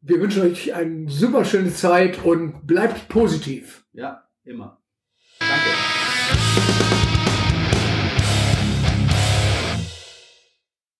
wir 0.00 0.20
wünschen 0.20 0.42
euch 0.42 0.74
eine 0.74 1.08
super 1.08 1.44
schöne 1.44 1.72
Zeit 1.72 2.24
und 2.24 2.66
bleibt 2.66 3.08
positiv. 3.08 3.84
Ja, 3.92 4.24
immer. 4.44 4.80
Danke. 5.38 5.97